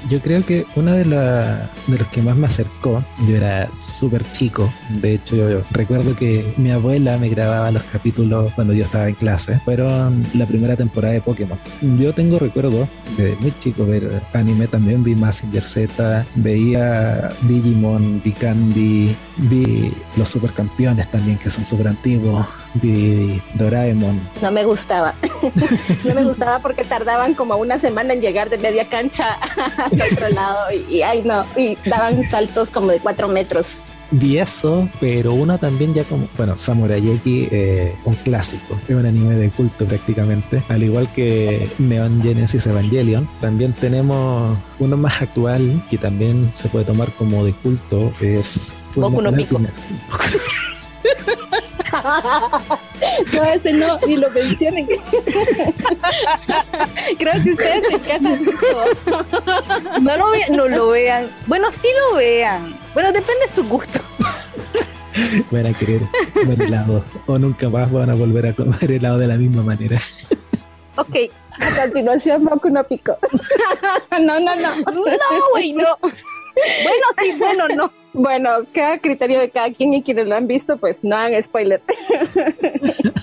Yo 0.09 0.16
creo 0.21 0.45
que 0.45 0.67
una 0.77 0.95
de, 0.95 1.05
la, 1.05 1.71
de 1.87 1.99
los 1.99 2.09
que 2.09 2.23
más 2.23 2.37
me 2.37 2.47
acercó, 2.47 3.03
yo 3.27 3.37
era 3.37 3.69
súper 3.81 4.31
chico, 4.33 4.73
de 4.89 5.15
hecho 5.15 5.37
yo, 5.37 5.63
recuerdo 5.71 6.17
que 6.17 6.55
mi 6.57 6.71
abuela 6.71 7.19
me 7.19 7.29
grababa 7.29 7.71
los 7.71 7.83
capítulos 7.85 8.53
cuando 8.55 8.73
yo 8.73 8.85
estaba 8.85 9.09
en 9.09 9.15
clase, 9.15 9.61
fueron 9.65 10.27
la 10.35 10.47
primera 10.47 10.77
temporada 10.77 11.15
de 11.15 11.21
Pokémon. 11.21 11.59
Yo 11.99 12.13
tengo 12.15 12.39
recuerdo 12.39 12.89
de 13.17 13.37
muy 13.41 13.53
chico 13.61 13.87
ver 13.87 14.23
anime, 14.33 14.67
también 14.67 15.03
vi 15.03 15.15
Massinger 15.15 15.67
Z, 15.67 16.27
veía 16.37 17.33
Digimon, 17.43 18.23
vi 18.23 18.33
Candy, 18.33 19.17
vi 19.37 19.93
los 20.17 20.29
supercampeones 20.29 21.11
también 21.11 21.39
que 21.39 21.51
son 21.51 21.65
súper 21.65 21.89
antiguos, 21.89 22.47
vi 22.75 23.41
Doraemon, 23.55 24.21
no 24.43 24.51
me 24.51 24.65
gustaba. 24.65 25.15
no 26.05 26.15
me 26.15 26.25
gustaba 26.25 26.61
porque 26.61 26.85
tardaban 26.85 27.35
como 27.35 27.57
una 27.57 27.79
semana 27.79 28.13
en 28.13 28.21
llegar 28.21 28.51
de 28.51 28.59
media 28.59 28.89
cancha 28.89 29.39
otro 30.13 30.29
lado 30.29 30.71
y, 30.73 30.97
y 30.97 31.03
ay 31.03 31.23
no, 31.25 31.45
y 31.57 31.77
daban 31.89 32.25
saltos 32.25 32.71
como 32.71 32.89
de 32.89 33.01
cuatro 33.01 33.29
metros. 33.29 33.79
Vi 34.13 34.39
eso, 34.39 34.89
pero 35.01 35.35
uno 35.35 35.59
también 35.59 35.93
ya 35.93 36.05
como, 36.05 36.29
bueno, 36.37 36.57
Samurai 36.59 37.05
X, 37.11 37.49
eh, 37.51 37.93
un 38.05 38.15
clásico, 38.15 38.79
es 38.89 38.95
un 38.95 39.05
anime 39.05 39.35
de 39.35 39.51
culto 39.51 39.85
prácticamente, 39.85 40.63
al 40.69 40.85
igual 40.85 41.11
que 41.13 41.69
Neon 41.79 42.23
Genesis 42.23 42.67
Evangelion. 42.67 43.29
También 43.41 43.73
tenemos 43.73 44.57
uno 44.79 44.97
más 44.97 45.23
actual 45.23 45.83
que 45.91 45.99
también 45.99 46.53
se 46.55 46.69
puede 46.69 46.85
tomar 46.85 47.11
como 47.13 47.45
de 47.45 47.53
culto, 47.55 48.13
es 48.21 48.75
Boku 48.95 49.21
no 49.21 49.33
Pico. 49.33 49.61
No, 53.33 53.45
ese 53.45 53.73
no, 53.73 53.99
ni 54.07 54.17
lo 54.17 54.31
mencionen. 54.31 54.87
Creo 57.19 57.43
que 57.43 57.51
ustedes 57.51 57.91
en 57.91 57.99
casa 58.01 58.29
han 58.29 58.45
visto. 58.45 58.85
No 60.01 60.17
lo, 60.17 60.31
ve- 60.31 60.47
no 60.51 60.69
lo 60.69 60.89
vean. 60.91 61.31
Bueno, 61.47 61.69
sí 61.83 61.89
lo 62.11 62.17
vean. 62.17 62.77
Bueno, 62.95 63.13
depende 63.13 63.47
de 63.47 63.55
su 63.55 63.65
gusto. 63.69 64.01
Van 65.51 65.67
a 65.67 65.79
querer 65.79 66.03
comer 66.35 66.61
helado. 66.63 67.05
O 67.27 67.39
nunca 67.39 67.69
más 67.69 67.91
van 67.91 68.11
a 68.11 68.15
volver 68.15 68.47
a 68.47 68.53
comer 68.55 68.91
helado 68.93 69.19
de 69.19 69.27
la 69.27 69.37
misma 69.37 69.63
manera. 69.63 70.01
Ok, 70.97 71.15
A 71.61 71.83
continuación, 71.83 72.45
Boku 72.45 72.71
no 72.71 72.83
Pico. 72.85 73.17
no, 74.21 74.41
no, 74.41 74.55
no. 74.57 74.77
no, 74.77 74.93
güey, 75.53 75.73
no. 75.73 75.97
Bueno, 76.83 77.07
sí, 77.19 77.33
bueno, 77.39 77.69
no. 77.69 77.93
Bueno, 78.19 78.49
cada 78.73 78.99
criterio 78.99 79.39
de 79.39 79.51
cada 79.51 79.71
quien 79.71 79.93
y 79.93 80.03
quienes 80.03 80.27
lo 80.27 80.37
han 80.37 80.47
visto, 80.47 80.79
pues 80.79 81.05
no 81.05 81.15
hagan 81.15 81.43
spoiler. 81.43 81.83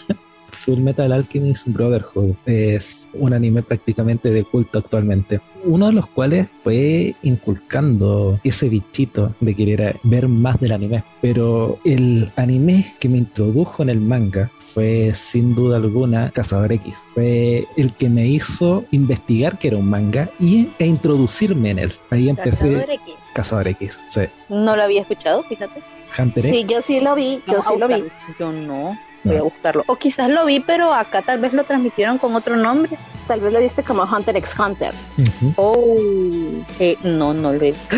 Full 0.66 0.80
Metal 0.80 1.12
Alchemist 1.12 1.68
Brotherhood 1.68 2.36
es 2.46 3.10
un 3.14 3.34
anime 3.34 3.64
prácticamente 3.64 4.30
de 4.30 4.44
culto 4.44 4.80
actualmente. 4.80 5.42
Uno 5.66 5.88
de 5.88 5.94
los 5.94 6.08
cuales 6.08 6.48
fue 6.64 7.16
inculcando 7.24 8.40
ese 8.44 8.70
bichito 8.70 9.34
de 9.40 9.56
querer 9.56 9.98
ver 10.04 10.28
más 10.28 10.60
del 10.60 10.72
anime. 10.72 11.04
Pero 11.22 11.80
el 11.86 12.32
anime 12.36 12.94
que 13.00 13.10
me 13.10 13.18
introdujo 13.18 13.84
en 13.84 13.90
el 13.90 14.00
manga 14.00 14.52
fue 14.74 15.12
sin 15.14 15.54
duda 15.54 15.78
alguna 15.78 16.32
Cazador 16.32 16.72
X. 16.72 16.98
Fue 17.14 17.66
el 17.78 17.94
que 17.94 18.10
me 18.10 18.28
hizo 18.28 18.86
investigar 18.92 19.60
que 19.60 19.70
era 19.70 19.78
un 19.78 19.90
manga 19.90 20.30
y, 20.40 20.70
e 20.80 20.86
introducirme 20.86 21.72
en 21.72 21.80
él. 21.80 21.94
Ahí 22.10 22.30
empecé 22.30 22.70
Cazador 22.70 22.90
X. 22.90 23.14
Cazador 23.34 23.68
X. 23.68 24.00
Sí. 24.10 24.22
No 24.50 24.76
lo 24.76 24.84
había 24.84 25.02
escuchado, 25.02 25.44
fíjate. 25.44 25.82
Hunter 26.18 26.46
X. 26.46 26.58
Sí, 26.58 26.66
yo 26.68 26.82
sí 26.82 27.02
lo 27.02 27.16
vi, 27.16 27.42
yo 27.48 27.62
sí 27.62 27.78
lo 27.78 27.88
vi. 27.88 28.04
Yo 28.40 28.52
no. 28.52 28.98
Voy 29.24 29.38
a 29.38 29.42
buscarlo. 29.44 29.84
O 29.88 29.96
quizás 29.96 30.30
lo 30.30 30.46
vi, 30.46 30.60
pero 30.60 30.94
acá 30.94 31.22
tal 31.22 31.40
vez 31.40 31.54
lo 31.54 31.64
transmitieron 31.64 32.18
con 32.18 32.36
otro 32.36 32.56
nombre. 32.58 32.98
Tal 33.28 33.40
vez 33.40 33.54
lo 33.54 33.60
viste 33.60 33.84
como 33.84 34.04
Hunter 34.04 34.36
x 34.38 34.56
Hunter. 34.60 34.94
Oh, 35.56 35.96
eh, 36.80 36.98
no, 37.04 37.34
no 37.34 37.54
lo 37.54 37.62
he 37.62 37.72
visto. 37.72 37.96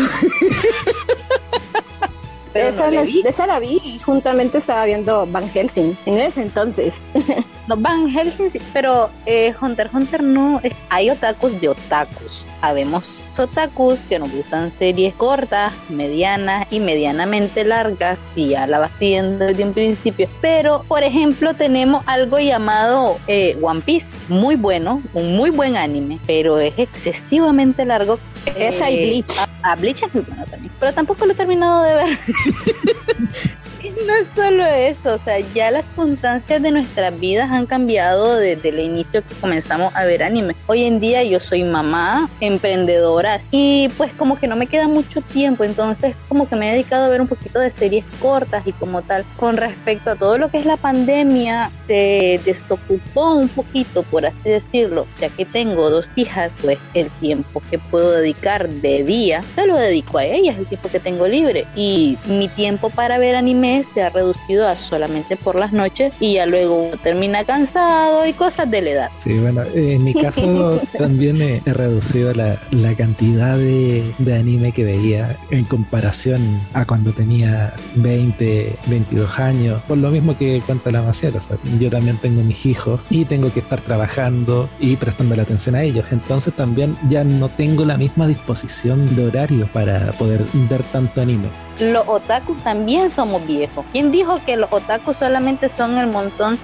Pero 2.52 2.68
esa, 2.68 2.86
no 2.86 2.92
la, 2.92 3.02
vi. 3.02 3.22
de 3.22 3.28
esa 3.28 3.46
la 3.46 3.58
vi 3.58 3.82
y 3.84 3.98
juntamente 3.98 4.56
estaba 4.58 4.86
viendo 4.86 5.26
Van 5.26 5.50
Helsing 5.50 5.94
en 6.06 6.18
ese 6.18 6.42
entonces. 6.42 7.02
No, 7.68 7.76
Van 7.76 8.08
Helsing, 8.08 8.52
sí, 8.52 8.60
pero 8.72 9.10
eh, 9.26 9.52
Hunter 9.60 9.86
x 9.86 9.94
Hunter 9.96 10.22
no. 10.22 10.60
es- 10.62 10.72
hay 10.88 11.10
otakus 11.10 11.60
de 11.60 11.70
otakus. 11.70 12.44
Habemos 12.62 13.12
otakus 13.38 13.98
que 14.08 14.18
nos 14.18 14.30
gustan 14.30 14.72
series 14.78 15.14
cortas, 15.14 15.72
medianas 15.88 16.66
y 16.70 16.80
medianamente 16.80 17.64
largas, 17.64 18.18
y 18.34 18.48
ya 18.48 18.66
la 18.66 18.78
vas 18.78 18.90
siguiendo 18.98 19.44
desde 19.46 19.64
un 19.64 19.72
principio. 19.72 20.28
Pero, 20.40 20.84
por 20.88 21.02
ejemplo, 21.02 21.54
tenemos 21.54 22.02
algo 22.06 22.38
llamado 22.38 23.18
eh, 23.26 23.56
One 23.60 23.80
Piece, 23.80 24.06
muy 24.28 24.56
bueno, 24.56 25.02
un 25.14 25.36
muy 25.36 25.50
buen 25.50 25.76
anime, 25.76 26.18
pero 26.26 26.58
es 26.58 26.74
excesivamente 26.78 27.84
largo. 27.84 28.18
Esa 28.56 28.90
y 28.90 28.94
Eh, 28.96 29.02
Bleach. 29.02 29.38
A, 29.62 29.72
a 29.72 29.76
Bleach 29.76 30.02
es 30.02 30.14
muy 30.14 30.24
bueno 30.24 30.44
también, 30.50 30.72
pero 30.78 30.92
tampoco 30.92 31.26
lo 31.26 31.32
he 31.32 31.36
terminado 31.36 31.82
de 31.82 31.94
ver. 31.94 32.18
No 34.04 34.14
es 34.14 34.26
solo 34.34 34.66
eso, 34.66 35.14
o 35.14 35.18
sea, 35.18 35.38
ya 35.54 35.70
las 35.70 35.82
circunstancias 35.86 36.60
de 36.60 36.70
nuestras 36.70 37.18
vidas 37.18 37.50
han 37.50 37.64
cambiado 37.64 38.36
desde 38.36 38.68
el 38.68 38.80
inicio 38.80 39.22
que 39.26 39.34
comenzamos 39.40 39.90
a 39.96 40.04
ver 40.04 40.22
anime. 40.22 40.54
Hoy 40.66 40.84
en 40.84 41.00
día 41.00 41.24
yo 41.24 41.40
soy 41.40 41.64
mamá, 41.64 42.28
emprendedora 42.40 43.40
y 43.50 43.88
pues 43.96 44.12
como 44.12 44.38
que 44.38 44.48
no 44.48 44.54
me 44.54 44.66
queda 44.66 44.86
mucho 44.86 45.22
tiempo, 45.22 45.64
entonces 45.64 46.14
como 46.28 46.46
que 46.46 46.56
me 46.56 46.68
he 46.68 46.72
dedicado 46.72 47.06
a 47.06 47.08
ver 47.08 47.22
un 47.22 47.26
poquito 47.26 47.58
de 47.58 47.70
series 47.70 48.04
cortas 48.20 48.66
y 48.66 48.72
como 48.72 49.00
tal. 49.00 49.24
Con 49.36 49.56
respecto 49.56 50.10
a 50.10 50.16
todo 50.16 50.36
lo 50.36 50.50
que 50.50 50.58
es 50.58 50.66
la 50.66 50.76
pandemia, 50.76 51.70
se 51.86 52.38
desocupó 52.44 53.34
un 53.34 53.48
poquito, 53.48 54.02
por 54.02 54.26
así 54.26 54.36
decirlo, 54.44 55.06
ya 55.18 55.30
que 55.30 55.46
tengo 55.46 55.88
dos 55.88 56.06
hijas, 56.16 56.52
pues 56.60 56.78
el 56.92 57.08
tiempo 57.12 57.62
que 57.70 57.78
puedo 57.78 58.10
dedicar 58.10 58.68
de 58.68 59.04
día, 59.04 59.42
se 59.54 59.66
lo 59.66 59.76
dedico 59.76 60.18
a 60.18 60.24
ellas, 60.24 60.58
el 60.58 60.66
tiempo 60.66 60.90
que 60.90 61.00
tengo 61.00 61.26
libre. 61.26 61.66
Y 61.74 62.18
mi 62.26 62.48
tiempo 62.48 62.90
para 62.90 63.16
ver 63.16 63.36
anime 63.36 63.85
se 63.94 64.02
ha 64.02 64.10
reducido 64.10 64.66
a 64.66 64.76
solamente 64.76 65.36
por 65.36 65.56
las 65.56 65.72
noches 65.72 66.14
y 66.20 66.34
ya 66.34 66.46
luego 66.46 66.74
uno 66.82 66.96
termina 66.96 67.44
cansado 67.44 68.26
y 68.26 68.32
cosas 68.32 68.70
de 68.70 68.82
la 68.82 68.90
edad. 68.90 69.10
Sí, 69.18 69.38
bueno, 69.38 69.62
en 69.74 70.04
mi 70.04 70.14
caso 70.14 70.80
también 70.98 71.40
he, 71.42 71.60
reducido 71.66 72.32
la, 72.32 72.58
la 72.70 72.94
cantidad 72.94 73.56
de, 73.56 74.14
de 74.18 74.34
anime 74.34 74.72
que 74.72 74.84
veía 74.84 75.36
en 75.50 75.64
comparación 75.64 76.60
a 76.74 76.84
cuando 76.84 77.12
tenía 77.12 77.72
20, 77.96 78.76
22 78.86 79.38
años, 79.38 79.82
por 79.86 79.98
lo 79.98 80.10
mismo 80.10 80.36
que 80.36 80.62
cuenta 80.64 80.90
la 80.90 81.02
Maciel, 81.02 81.36
o 81.36 81.40
sea, 81.40 81.56
yo 81.78 81.90
también 81.90 82.16
tengo 82.18 82.42
mis 82.42 82.64
hijos 82.66 83.00
y 83.10 83.24
tengo 83.24 83.52
que 83.52 83.60
estar 83.60 83.80
trabajando 83.80 84.68
y 84.80 84.96
prestando 84.96 85.36
la 85.36 85.42
atención 85.42 85.74
a 85.74 85.82
ellos, 85.82 86.06
entonces 86.10 86.54
también 86.54 86.96
ya 87.08 87.24
no 87.24 87.48
tengo 87.48 87.84
la 87.84 87.96
misma 87.96 88.26
disposición 88.26 89.14
de 89.16 89.26
horario 89.26 89.68
para 89.72 90.12
poder 90.12 90.44
ver 90.70 90.82
tanto 90.84 91.20
anime. 91.20 91.48
Los 91.80 92.08
otakus 92.08 92.62
también 92.62 93.10
somos 93.10 93.46
viejos. 93.46 93.84
¿Quién 93.92 94.10
dijo 94.10 94.40
que 94.44 94.56
los 94.56 94.72
otakus 94.72 95.18
solamente 95.18 95.68
son 95.76 95.98
el 95.98 96.06
montón 96.06 96.58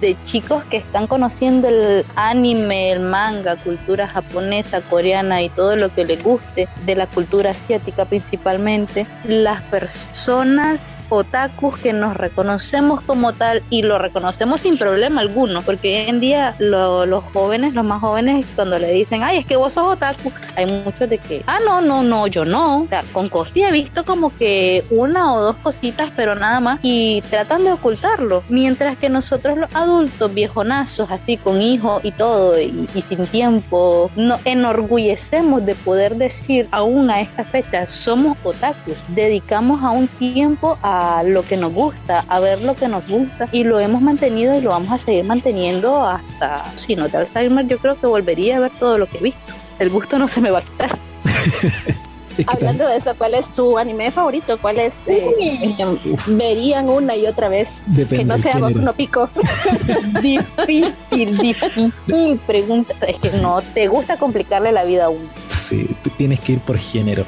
de 0.00 0.16
chicos 0.24 0.64
que 0.64 0.78
están 0.78 1.06
conociendo 1.06 1.68
el 1.68 2.04
anime, 2.16 2.92
el 2.92 3.00
manga, 3.00 3.56
cultura 3.56 4.08
japonesa, 4.08 4.80
coreana 4.80 5.42
y 5.42 5.50
todo 5.50 5.76
lo 5.76 5.92
que 5.92 6.04
les 6.04 6.22
guste 6.22 6.68
de 6.86 6.94
la 6.96 7.06
cultura 7.06 7.50
asiática 7.50 8.06
principalmente? 8.06 9.06
Las 9.24 9.62
personas 9.64 10.93
otakus 11.08 11.76
que 11.78 11.92
nos 11.92 12.16
reconocemos 12.16 13.00
como 13.02 13.32
tal 13.32 13.62
y 13.70 13.82
lo 13.82 13.98
reconocemos 13.98 14.60
sin 14.60 14.76
problema 14.78 15.20
alguno, 15.20 15.62
porque 15.62 16.02
hoy 16.04 16.10
en 16.10 16.20
día 16.20 16.54
lo- 16.58 17.06
los 17.06 17.24
jóvenes, 17.32 17.74
los 17.74 17.84
más 17.84 18.00
jóvenes, 18.00 18.46
cuando 18.54 18.78
le 18.78 18.90
dicen, 18.92 19.22
ay, 19.22 19.38
es 19.38 19.46
que 19.46 19.56
vos 19.56 19.72
sos 19.72 19.86
otaku, 19.86 20.32
hay 20.56 20.66
muchos 20.66 21.08
de 21.08 21.18
que, 21.18 21.42
ah, 21.46 21.58
no, 21.64 21.80
no, 21.80 22.02
no, 22.02 22.26
yo 22.26 22.44
no. 22.44 22.82
O 22.82 22.86
sea, 22.86 23.02
con 23.12 23.28
Costi 23.28 23.62
he 23.62 23.72
visto 23.72 24.04
como 24.04 24.36
que 24.36 24.84
una 24.90 25.32
o 25.34 25.40
dos 25.40 25.56
cositas, 25.56 26.12
pero 26.14 26.34
nada 26.34 26.60
más, 26.60 26.80
y 26.82 27.22
tratan 27.30 27.64
de 27.64 27.72
ocultarlo. 27.72 28.42
Mientras 28.48 28.96
que 28.98 29.08
nosotros 29.08 29.58
los 29.58 29.74
adultos, 29.74 30.32
viejonazos, 30.32 31.10
así 31.10 31.36
con 31.36 31.60
hijos 31.62 32.04
y 32.04 32.12
todo, 32.12 32.60
y, 32.60 32.88
y 32.94 33.02
sin 33.02 33.26
tiempo, 33.26 34.10
nos 34.16 34.40
enorgullecemos 34.44 35.64
de 35.64 35.74
poder 35.74 36.16
decir 36.16 36.68
aún 36.70 37.10
a 37.10 37.20
esta 37.20 37.44
fecha, 37.44 37.86
somos 37.86 38.36
otakus, 38.44 38.96
dedicamos 39.08 39.82
a 39.82 39.90
un 39.90 40.06
tiempo 40.08 40.78
a 40.82 40.93
lo 41.24 41.42
que 41.42 41.56
nos 41.56 41.72
gusta, 41.72 42.24
a 42.28 42.40
ver 42.40 42.62
lo 42.62 42.74
que 42.74 42.88
nos 42.88 43.06
gusta, 43.06 43.48
y 43.52 43.64
lo 43.64 43.80
hemos 43.80 44.02
mantenido 44.02 44.56
y 44.56 44.60
lo 44.60 44.70
vamos 44.70 44.92
a 44.92 44.98
seguir 44.98 45.24
manteniendo 45.24 46.04
hasta, 46.06 46.72
si 46.76 46.96
no 46.96 47.08
de 47.08 47.18
Alzheimer, 47.18 47.66
yo 47.66 47.78
creo 47.78 47.98
que 47.98 48.06
volvería 48.06 48.56
a 48.56 48.60
ver 48.60 48.72
todo 48.78 48.98
lo 48.98 49.06
que 49.06 49.18
he 49.18 49.22
visto. 49.22 49.52
El 49.78 49.90
gusto 49.90 50.18
no 50.18 50.28
se 50.28 50.40
me 50.40 50.50
va 50.50 50.58
a 50.58 50.62
quitar. 50.62 50.96
Hablando 52.46 52.86
de 52.86 52.96
eso, 52.96 53.14
¿cuál 53.16 53.34
es 53.34 53.46
su 53.46 53.78
anime 53.78 54.10
favorito? 54.10 54.58
¿Cuál 54.60 54.78
es 54.78 55.06
eh, 55.08 55.58
el 55.62 55.76
que 55.76 55.84
verían 56.26 56.88
una 56.88 57.16
y 57.16 57.26
otra 57.26 57.48
vez? 57.48 57.82
depende 57.86 58.18
Que 58.18 58.24
no 58.24 58.38
sea 58.38 58.58
no 58.58 58.92
Pico. 58.94 59.28
Difícil, 60.22 61.36
difícil 61.36 62.40
pregunta. 62.46 62.94
Es 63.06 63.16
que 63.20 63.38
no 63.40 63.60
te 63.62 63.88
gusta 63.88 64.16
complicarle 64.16 64.72
la 64.72 64.84
vida 64.84 65.06
a 65.06 65.08
uno. 65.08 65.28
Sí, 65.48 65.96
tienes 66.16 66.40
que 66.40 66.52
ir 66.52 66.60
por 66.60 66.78
género. 66.78 67.24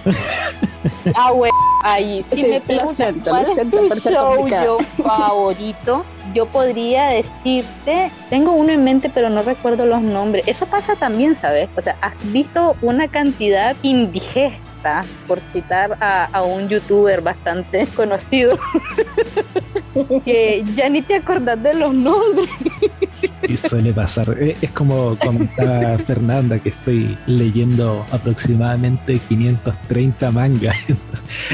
Ah, 1.14 1.32
bueno, 1.32 1.54
ahí. 1.82 2.24
Si 2.30 2.36
Sí, 2.36 2.42
me 2.42 2.94
siento, 2.94 3.30
cuál 3.30 3.46
es 3.46 3.70
tu 3.70 4.10
show 4.10 4.46
yo 4.46 4.78
favorito, 4.78 6.04
yo 6.34 6.46
podría 6.46 7.06
decirte, 7.08 8.10
tengo 8.28 8.52
uno 8.52 8.72
en 8.72 8.84
mente, 8.84 9.10
pero 9.12 9.30
no 9.30 9.42
recuerdo 9.42 9.86
los 9.86 10.02
nombres. 10.02 10.46
Eso 10.46 10.66
pasa 10.66 10.96
también, 10.96 11.34
¿sabes? 11.34 11.70
O 11.76 11.82
sea, 11.82 11.96
has 12.02 12.14
visto 12.32 12.76
una 12.82 13.08
cantidad 13.08 13.74
indigesta, 13.82 14.58
por 15.26 15.40
citar 15.52 15.96
a, 16.00 16.24
a 16.26 16.42
un 16.42 16.68
youtuber 16.68 17.20
bastante 17.20 17.86
conocido, 17.96 18.58
que 20.24 20.62
ya 20.74 20.88
ni 20.88 21.02
te 21.02 21.16
acordás 21.16 21.62
de 21.62 21.74
los 21.74 21.94
nombres. 21.94 22.48
Y 23.42 23.56
suele 23.56 23.92
pasar. 23.92 24.36
Eh, 24.40 24.56
Es 24.60 24.70
como 24.72 25.16
comentaba 25.18 25.96
Fernanda 26.06 26.58
que 26.58 26.70
estoy 26.70 27.16
leyendo 27.26 28.04
aproximadamente 28.10 29.18
530 29.28 30.30
mangas. 30.30 30.76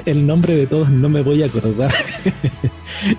El 0.04 0.26
nombre 0.26 0.56
de 0.56 0.66
todos 0.66 0.88
no 0.88 1.08
me 1.08 1.22
voy 1.22 1.42
a 1.42 1.46
acordar. 1.46 1.94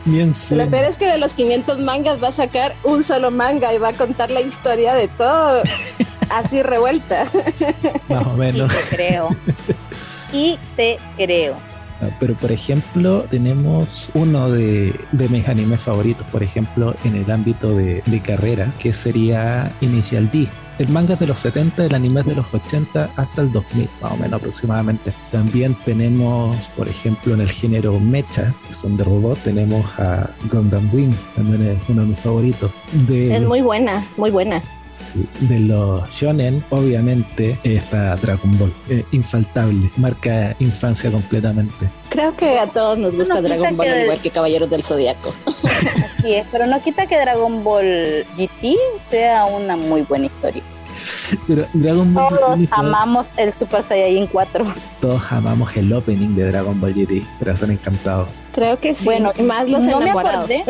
Ni 0.05 0.22
en 0.22 0.34
Lo 0.51 0.70
peor 0.70 0.86
es 0.86 0.97
que 0.97 1.07
de 1.07 1.18
los 1.18 1.34
500 1.34 1.80
mangas 1.80 2.22
va 2.24 2.30
a 2.30 2.32
sacar 2.32 2.76
un 2.84 3.03
solo 3.03 3.32
manga 3.32 3.74
y 3.74 3.78
va 3.78 3.89
a 3.89 3.93
contar 3.93 4.32
la 4.32 4.41
historia 4.41 4.93
de 4.93 5.07
todo 5.09 5.64
así 6.30 6.61
revuelta. 6.64 7.26
Más 8.09 8.26
o 8.26 8.34
menos. 8.34 8.74
te 8.76 8.95
creo. 8.95 9.36
Y 10.34 10.57
te 10.75 10.97
creo. 11.15 11.55
Ah, 12.01 12.09
Pero 12.19 12.34
por 12.36 12.51
ejemplo, 12.51 13.25
tenemos 13.29 14.09
uno 14.13 14.49
de, 14.49 14.93
de 15.11 15.29
mis 15.29 15.47
animes 15.47 15.79
favoritos, 15.81 16.25
por 16.31 16.43
ejemplo, 16.43 16.95
en 17.05 17.15
el 17.15 17.29
ámbito 17.31 17.75
de, 17.75 18.01
de 18.05 18.19
carrera, 18.19 18.73
que 18.79 18.93
sería 18.93 19.71
Initial 19.81 20.29
D. 20.31 20.49
El 20.79 20.89
manga 20.89 21.13
es 21.13 21.19
de 21.19 21.27
los 21.27 21.39
70, 21.39 21.86
el 21.86 21.93
anime 21.93 22.21
es 22.21 22.25
de 22.25 22.36
los 22.36 22.51
80 22.51 23.11
hasta 23.15 23.41
el 23.43 23.51
2000, 23.51 23.88
más 24.01 24.11
o 24.11 24.17
menos 24.17 24.34
aproximadamente. 24.34 25.13
También 25.31 25.75
tenemos, 25.86 26.57
por 26.75 26.88
ejemplo, 26.89 27.36
en 27.36 27.41
el 27.41 27.51
género 27.51 27.99
mecha, 27.99 28.51
que 28.67 28.73
son 28.73 28.97
de 28.97 29.03
robot, 29.03 29.38
tenemos 29.43 29.86
a 29.99 30.31
Gundam 30.51 30.89
Wing, 30.91 31.13
también 31.36 31.67
es 31.67 31.89
uno 31.89 32.01
de 32.01 32.07
mis 32.07 32.19
favoritos. 32.19 32.71
De 33.07 33.36
Es 33.36 33.41
muy 33.43 33.61
buena, 33.61 34.03
muy 34.17 34.31
buena. 34.31 34.63
De 35.41 35.59
los 35.59 36.09
shonen, 36.11 36.63
obviamente, 36.69 37.57
está 37.63 38.15
Dragon 38.15 38.57
Ball. 38.57 38.73
Eh, 38.89 39.03
infaltable, 39.11 39.89
marca 39.97 40.55
infancia 40.59 41.11
completamente. 41.11 41.89
Creo 42.09 42.35
que 42.35 42.59
a 42.59 42.67
todos 42.67 42.97
nos 42.97 43.15
gusta 43.15 43.35
No 43.35 43.41
Dragon 43.41 43.75
Ball, 43.77 43.85
que- 43.87 43.91
al 43.93 44.01
igual 44.03 44.19
que 44.21 44.29
Caballeros 44.29 44.69
del 44.69 44.83
Zodiaco. 44.83 45.33
Así 46.19 46.33
es, 46.35 46.45
pero 46.51 46.65
no 46.67 46.81
quita 46.81 47.05
que 47.07 47.19
Dragon 47.19 47.63
Ball 47.63 48.25
GT 48.37 48.75
sea 49.09 49.45
una 49.45 49.75
muy 49.75 50.01
buena 50.03 50.25
historia. 50.27 50.61
Pero 51.47 51.65
Dragon 51.73 52.13
Ball 52.13 52.29
Todos 52.37 52.59
GT, 52.59 52.67
amamos 52.71 53.27
el 53.37 53.51
Super 53.53 53.83
Saiyajin 53.83 54.27
4. 54.27 54.73
todos 55.01 55.21
amamos 55.31 55.75
el 55.75 55.91
opening 55.91 56.35
de 56.35 56.45
Dragon 56.51 56.79
Ball 56.79 56.93
GT, 56.93 57.23
corazón 57.39 57.71
encantado. 57.71 58.27
Creo 58.53 58.79
que 58.79 58.93
sí. 58.93 59.05
Bueno, 59.05 59.31
más 59.43 59.67
los 59.69 59.83
no 59.85 59.97
me 59.99 60.05
enamorados. 60.05 60.49
acordé, 60.51 60.63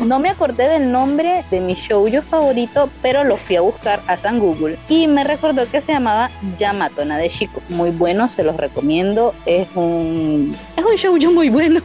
no 0.06 0.18
me 0.18 0.30
acordé 0.30 0.68
del 0.68 0.90
nombre 0.90 1.44
de 1.50 1.60
mi 1.60 1.74
shoujo 1.74 2.22
favorito, 2.22 2.88
pero 3.02 3.24
lo 3.24 3.36
fui 3.36 3.56
a 3.56 3.60
buscar 3.60 4.00
a 4.06 4.16
San 4.16 4.38
Google 4.38 4.78
y 4.88 5.06
me 5.06 5.22
recordó 5.22 5.70
que 5.70 5.80
se 5.82 5.92
llamaba 5.92 6.30
Yamatona 6.58 7.18
de 7.18 7.28
Chico. 7.28 7.60
Muy 7.68 7.90
bueno, 7.90 8.28
se 8.30 8.42
los 8.42 8.56
recomiendo. 8.56 9.34
Es 9.44 9.68
un 9.74 10.56
es 10.76 10.84
un 10.84 10.96
shoujo 10.96 11.30
muy 11.32 11.50
bueno. 11.50 11.82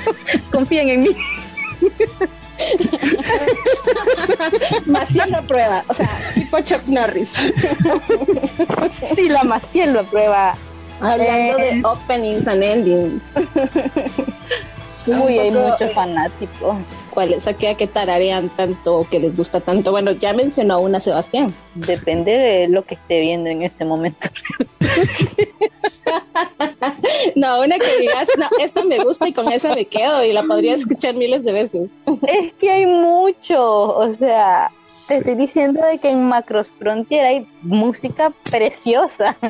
Confíen 0.52 0.88
en 0.88 1.00
mí. 1.02 1.10
Maciel 4.86 5.30
lo 5.32 5.42
prueba. 5.42 5.84
O 5.88 5.94
sea, 5.94 6.08
tipo 6.34 6.60
Chuck 6.60 6.82
Norris. 6.86 7.32
Si 9.16 9.28
la 9.28 9.42
Maciel 9.44 9.92
lo 9.94 10.00
aprueba. 10.00 10.54
Hablando 11.00 11.58
Eh. 11.58 11.76
de 11.76 11.82
openings 11.84 12.46
and 12.46 12.62
endings. 12.62 13.32
Uy, 15.06 15.38
hay 15.38 15.50
muchos 15.50 15.80
eh, 15.80 15.92
fanáticos. 15.94 16.76
¿Cuáles? 17.10 17.46
¿A 17.46 17.52
qué, 17.54 17.68
a 17.68 17.76
qué 17.76 17.86
tararean 17.86 18.48
tanto 18.50 18.98
o 18.98 19.08
que 19.08 19.20
les 19.20 19.36
gusta 19.36 19.60
tanto? 19.60 19.90
Bueno, 19.90 20.12
ya 20.12 20.32
mencionó 20.32 20.80
una 20.80 21.00
Sebastián. 21.00 21.54
Depende 21.74 22.32
de 22.32 22.68
lo 22.68 22.84
que 22.84 22.94
esté 22.94 23.20
viendo 23.20 23.50
en 23.50 23.62
este 23.62 23.84
momento. 23.84 24.28
No, 27.36 27.60
una 27.60 27.78
que 27.78 27.98
digas, 27.98 28.28
no, 28.38 28.48
esta 28.60 28.84
me 28.84 28.98
gusta 28.98 29.28
y 29.28 29.32
con 29.32 29.50
esa 29.50 29.74
me 29.74 29.84
quedo 29.84 30.24
y 30.24 30.32
la 30.32 30.42
podría 30.42 30.74
escuchar 30.74 31.14
miles 31.14 31.44
de 31.44 31.52
veces. 31.52 32.00
Es 32.26 32.52
que 32.54 32.70
hay 32.70 32.86
mucho, 32.86 33.96
o 33.96 34.12
sea, 34.14 34.70
te 35.08 35.16
estoy 35.16 35.34
diciendo 35.34 35.84
de 35.84 35.98
que 35.98 36.10
en 36.10 36.28
Macros 36.28 36.66
Frontier 36.78 37.24
hay 37.24 37.46
música 37.62 38.32
preciosa. 38.50 39.36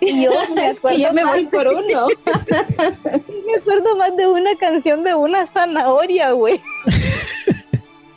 Y 0.00 0.24
yo 0.24 0.30
me 0.54 0.68
Es 0.68 0.78
que 0.78 0.88
acuerdo, 0.88 0.98
yo 0.98 1.12
me 1.14 1.24
voy 1.24 1.42
más, 1.44 1.52
por 1.52 1.68
uno. 1.68 2.06
me 3.46 3.54
acuerdo 3.58 3.96
más 3.96 4.14
de 4.16 4.26
una 4.26 4.54
canción 4.56 5.02
de 5.02 5.14
una 5.14 5.46
zanahoria, 5.46 6.32
güey. 6.32 6.60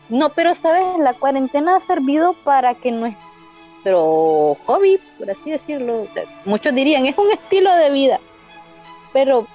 No, 0.10 0.30
pero 0.30 0.54
sabes, 0.54 0.84
la 1.00 1.14
cuarentena 1.14 1.78
ha 1.78 1.80
servido 1.80 2.34
para 2.44 2.76
que 2.76 2.92
nuestro 3.80 4.58
hobby, 4.66 5.00
por 5.18 5.32
así 5.32 5.52
decirlo, 5.52 6.08
muchos 6.46 6.74
dirían, 6.74 7.06
es 7.06 7.18
un 7.18 7.32
estilo 7.32 7.74
de 7.76 7.90
vida, 7.90 8.20
pero 9.14 9.48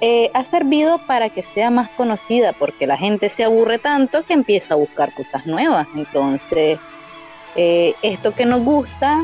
eh, 0.00 0.30
ha 0.34 0.44
servido 0.44 0.98
para 0.98 1.30
que 1.30 1.42
sea 1.42 1.70
más 1.70 1.88
conocida, 1.90 2.52
porque 2.52 2.86
la 2.86 2.96
gente 2.96 3.28
se 3.28 3.44
aburre 3.44 3.78
tanto 3.78 4.24
que 4.24 4.34
empieza 4.34 4.74
a 4.74 4.76
buscar 4.76 5.12
cosas 5.14 5.46
nuevas. 5.46 5.86
Entonces, 5.96 6.78
eh, 7.56 7.94
esto 8.02 8.34
que 8.34 8.46
nos 8.46 8.60
gusta, 8.60 9.20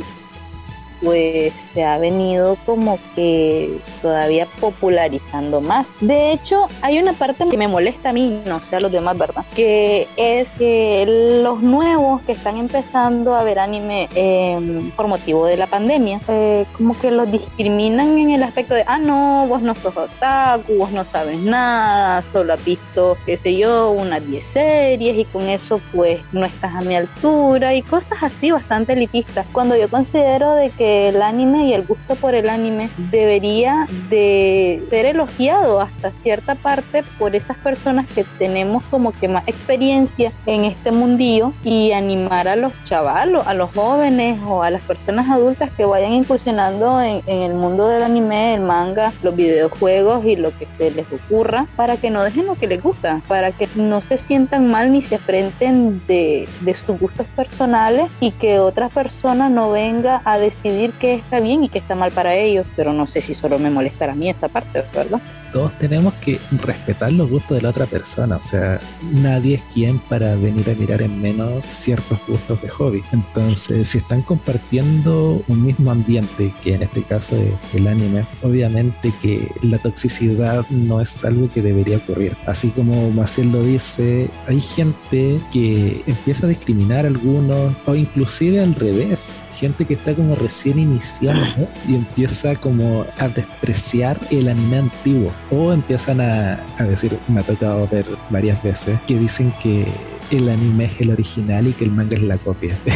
pues 1.02 1.52
se 1.74 1.84
ha 1.84 1.98
venido 1.98 2.56
como 2.66 2.98
que 3.14 3.78
todavía 4.00 4.46
popularizando 4.60 5.60
más. 5.60 5.86
De 6.00 6.32
hecho, 6.32 6.68
hay 6.80 6.98
una 6.98 7.12
parte 7.12 7.48
que 7.48 7.56
me 7.56 7.68
molesta 7.68 8.10
a 8.10 8.12
mí, 8.12 8.40
no 8.46 8.60
sé 8.60 8.76
a 8.76 8.80
los 8.80 8.92
demás, 8.92 9.16
¿verdad? 9.18 9.44
Que 9.54 10.06
es 10.16 10.50
que 10.50 11.40
los 11.42 11.62
nuevos 11.62 12.22
que 12.22 12.32
están 12.32 12.56
empezando 12.56 13.34
a 13.34 13.42
ver 13.42 13.58
anime 13.58 14.08
eh, 14.14 14.90
por 14.96 15.08
motivo 15.08 15.46
de 15.46 15.56
la 15.56 15.66
pandemia, 15.66 16.20
eh, 16.28 16.66
como 16.76 16.98
que 16.98 17.10
los 17.10 17.30
discriminan 17.30 18.18
en 18.18 18.30
el 18.30 18.42
aspecto 18.42 18.74
de, 18.74 18.84
ah, 18.86 18.98
no, 18.98 19.46
vos 19.48 19.62
no 19.62 19.74
sos 19.74 19.96
otaku, 19.96 20.76
vos 20.76 20.92
no 20.92 21.04
sabes 21.04 21.38
nada, 21.38 22.22
solo 22.32 22.52
has 22.52 22.64
visto, 22.64 23.16
qué 23.26 23.36
sé 23.36 23.56
yo, 23.56 23.90
unas 23.90 24.26
10 24.26 24.44
series 24.44 25.18
y 25.18 25.24
con 25.24 25.48
eso 25.48 25.80
pues 25.92 26.20
no 26.32 26.44
estás 26.44 26.74
a 26.74 26.80
mi 26.80 26.94
altura 26.94 27.74
y 27.74 27.82
cosas 27.82 28.22
así 28.22 28.50
bastante 28.50 28.92
elitistas. 28.92 29.46
Cuando 29.52 29.76
yo 29.76 29.88
considero 29.88 30.54
de 30.54 30.70
que 30.70 30.91
el 30.92 31.22
anime 31.22 31.66
y 31.66 31.74
el 31.74 31.82
gusto 31.82 32.16
por 32.16 32.34
el 32.34 32.48
anime 32.48 32.90
debería 33.10 33.86
de 34.10 34.82
ser 34.90 35.06
elogiado 35.06 35.80
hasta 35.80 36.10
cierta 36.10 36.54
parte 36.54 37.02
por 37.18 37.34
esas 37.34 37.56
personas 37.58 38.06
que 38.06 38.24
tenemos 38.38 38.84
como 38.84 39.12
que 39.12 39.28
más 39.28 39.46
experiencia 39.46 40.32
en 40.46 40.64
este 40.64 40.92
mundillo 40.92 41.52
y 41.64 41.92
animar 41.92 42.48
a 42.48 42.56
los 42.56 42.72
chavalos, 42.84 43.46
a 43.46 43.54
los 43.54 43.70
jóvenes 43.72 44.40
o 44.46 44.62
a 44.62 44.70
las 44.70 44.82
personas 44.82 45.28
adultas 45.28 45.70
que 45.72 45.84
vayan 45.84 46.12
incursionando 46.12 47.00
en, 47.00 47.22
el 47.26 47.54
mundo 47.54 47.88
del 47.88 48.02
anime, 48.02 48.54
el 48.54 48.60
manga, 48.60 49.12
los 49.22 49.34
videojuegos 49.34 50.24
y 50.24 50.36
lo 50.36 50.56
que 50.56 50.66
se 50.78 50.90
les 50.90 51.06
ocurra 51.12 51.66
para 51.76 51.96
que 51.96 52.10
no 52.10 52.22
dejen 52.22 52.46
lo 52.46 52.54
que 52.54 52.66
les 52.66 52.82
gusta, 52.82 53.20
para 53.28 53.52
que 53.52 53.68
no 53.74 54.00
se 54.00 54.18
sientan 54.18 54.70
mal 54.70 54.92
ni 54.92 55.02
se 55.02 55.16
afrenten 55.16 56.02
de, 56.06 56.48
de 56.60 56.74
sus 56.74 56.98
gustos 56.98 57.26
personales 57.34 58.10
y 58.20 58.32
que 58.32 58.58
otra 58.58 58.88
persona 58.88 59.48
no 59.48 59.70
venga 59.70 60.20
a 60.24 60.38
decidir 60.38 60.81
qué 60.90 61.14
está 61.14 61.38
bien 61.38 61.62
y 61.62 61.68
qué 61.68 61.78
está 61.78 61.94
mal 61.94 62.10
para 62.10 62.34
ellos, 62.34 62.66
pero 62.74 62.92
no 62.92 63.06
sé 63.06 63.20
si 63.20 63.34
solo 63.34 63.58
me 63.60 63.70
molestará 63.70 64.12
a 64.12 64.16
mí 64.16 64.28
esta 64.28 64.48
parte, 64.48 64.84
¿verdad? 64.92 65.20
Todos 65.52 65.76
tenemos 65.78 66.14
que 66.14 66.40
respetar 66.62 67.12
los 67.12 67.28
gustos 67.28 67.56
de 67.56 67.62
la 67.62 67.70
otra 67.70 67.86
persona, 67.86 68.36
o 68.36 68.40
sea, 68.40 68.80
nadie 69.12 69.56
es 69.56 69.62
quien 69.74 69.98
para 69.98 70.34
venir 70.36 70.70
a 70.70 70.74
mirar 70.74 71.02
en 71.02 71.20
menos 71.20 71.64
ciertos 71.66 72.18
gustos 72.26 72.62
de 72.62 72.68
hobby. 72.68 73.02
Entonces, 73.12 73.88
si 73.88 73.98
están 73.98 74.22
compartiendo 74.22 75.42
un 75.48 75.64
mismo 75.64 75.90
ambiente, 75.90 76.52
que 76.62 76.74
en 76.74 76.82
este 76.82 77.02
caso 77.02 77.36
es 77.36 77.52
el 77.74 77.86
anime, 77.86 78.24
obviamente 78.42 79.12
que 79.20 79.52
la 79.62 79.78
toxicidad 79.78 80.66
no 80.70 81.00
es 81.00 81.24
algo 81.24 81.50
que 81.50 81.62
debería 81.62 81.98
ocurrir. 81.98 82.36
Así 82.46 82.68
como 82.70 83.10
Maciel 83.10 83.52
lo 83.52 83.62
dice, 83.62 84.30
hay 84.46 84.60
gente 84.60 85.40
que 85.52 86.02
empieza 86.06 86.46
a 86.46 86.48
discriminar 86.48 87.04
a 87.04 87.08
algunos 87.08 87.74
o 87.86 87.94
inclusive 87.94 88.60
al 88.60 88.74
revés 88.74 89.40
gente 89.54 89.84
que 89.84 89.94
está 89.94 90.12
como 90.14 90.34
recién 90.34 90.78
iniciando 90.78 91.68
y 91.86 91.94
empieza 91.94 92.56
como 92.56 93.06
a 93.18 93.28
despreciar 93.28 94.18
el 94.30 94.48
anime 94.48 94.78
antiguo 94.78 95.30
o 95.50 95.72
empiezan 95.72 96.20
a, 96.20 96.60
a 96.78 96.84
decir, 96.84 97.18
me 97.28 97.40
ha 97.40 97.44
tocado 97.44 97.88
ver 97.88 98.06
varias 98.30 98.62
veces 98.62 98.98
que 99.06 99.18
dicen 99.18 99.52
que 99.62 99.86
el 100.30 100.48
anime 100.48 100.86
es 100.86 101.00
el 101.00 101.10
original 101.10 101.66
y 101.66 101.72
que 101.72 101.84
el 101.84 101.90
manga 101.90 102.16
es 102.16 102.22
la 102.22 102.38
copia. 102.38 102.76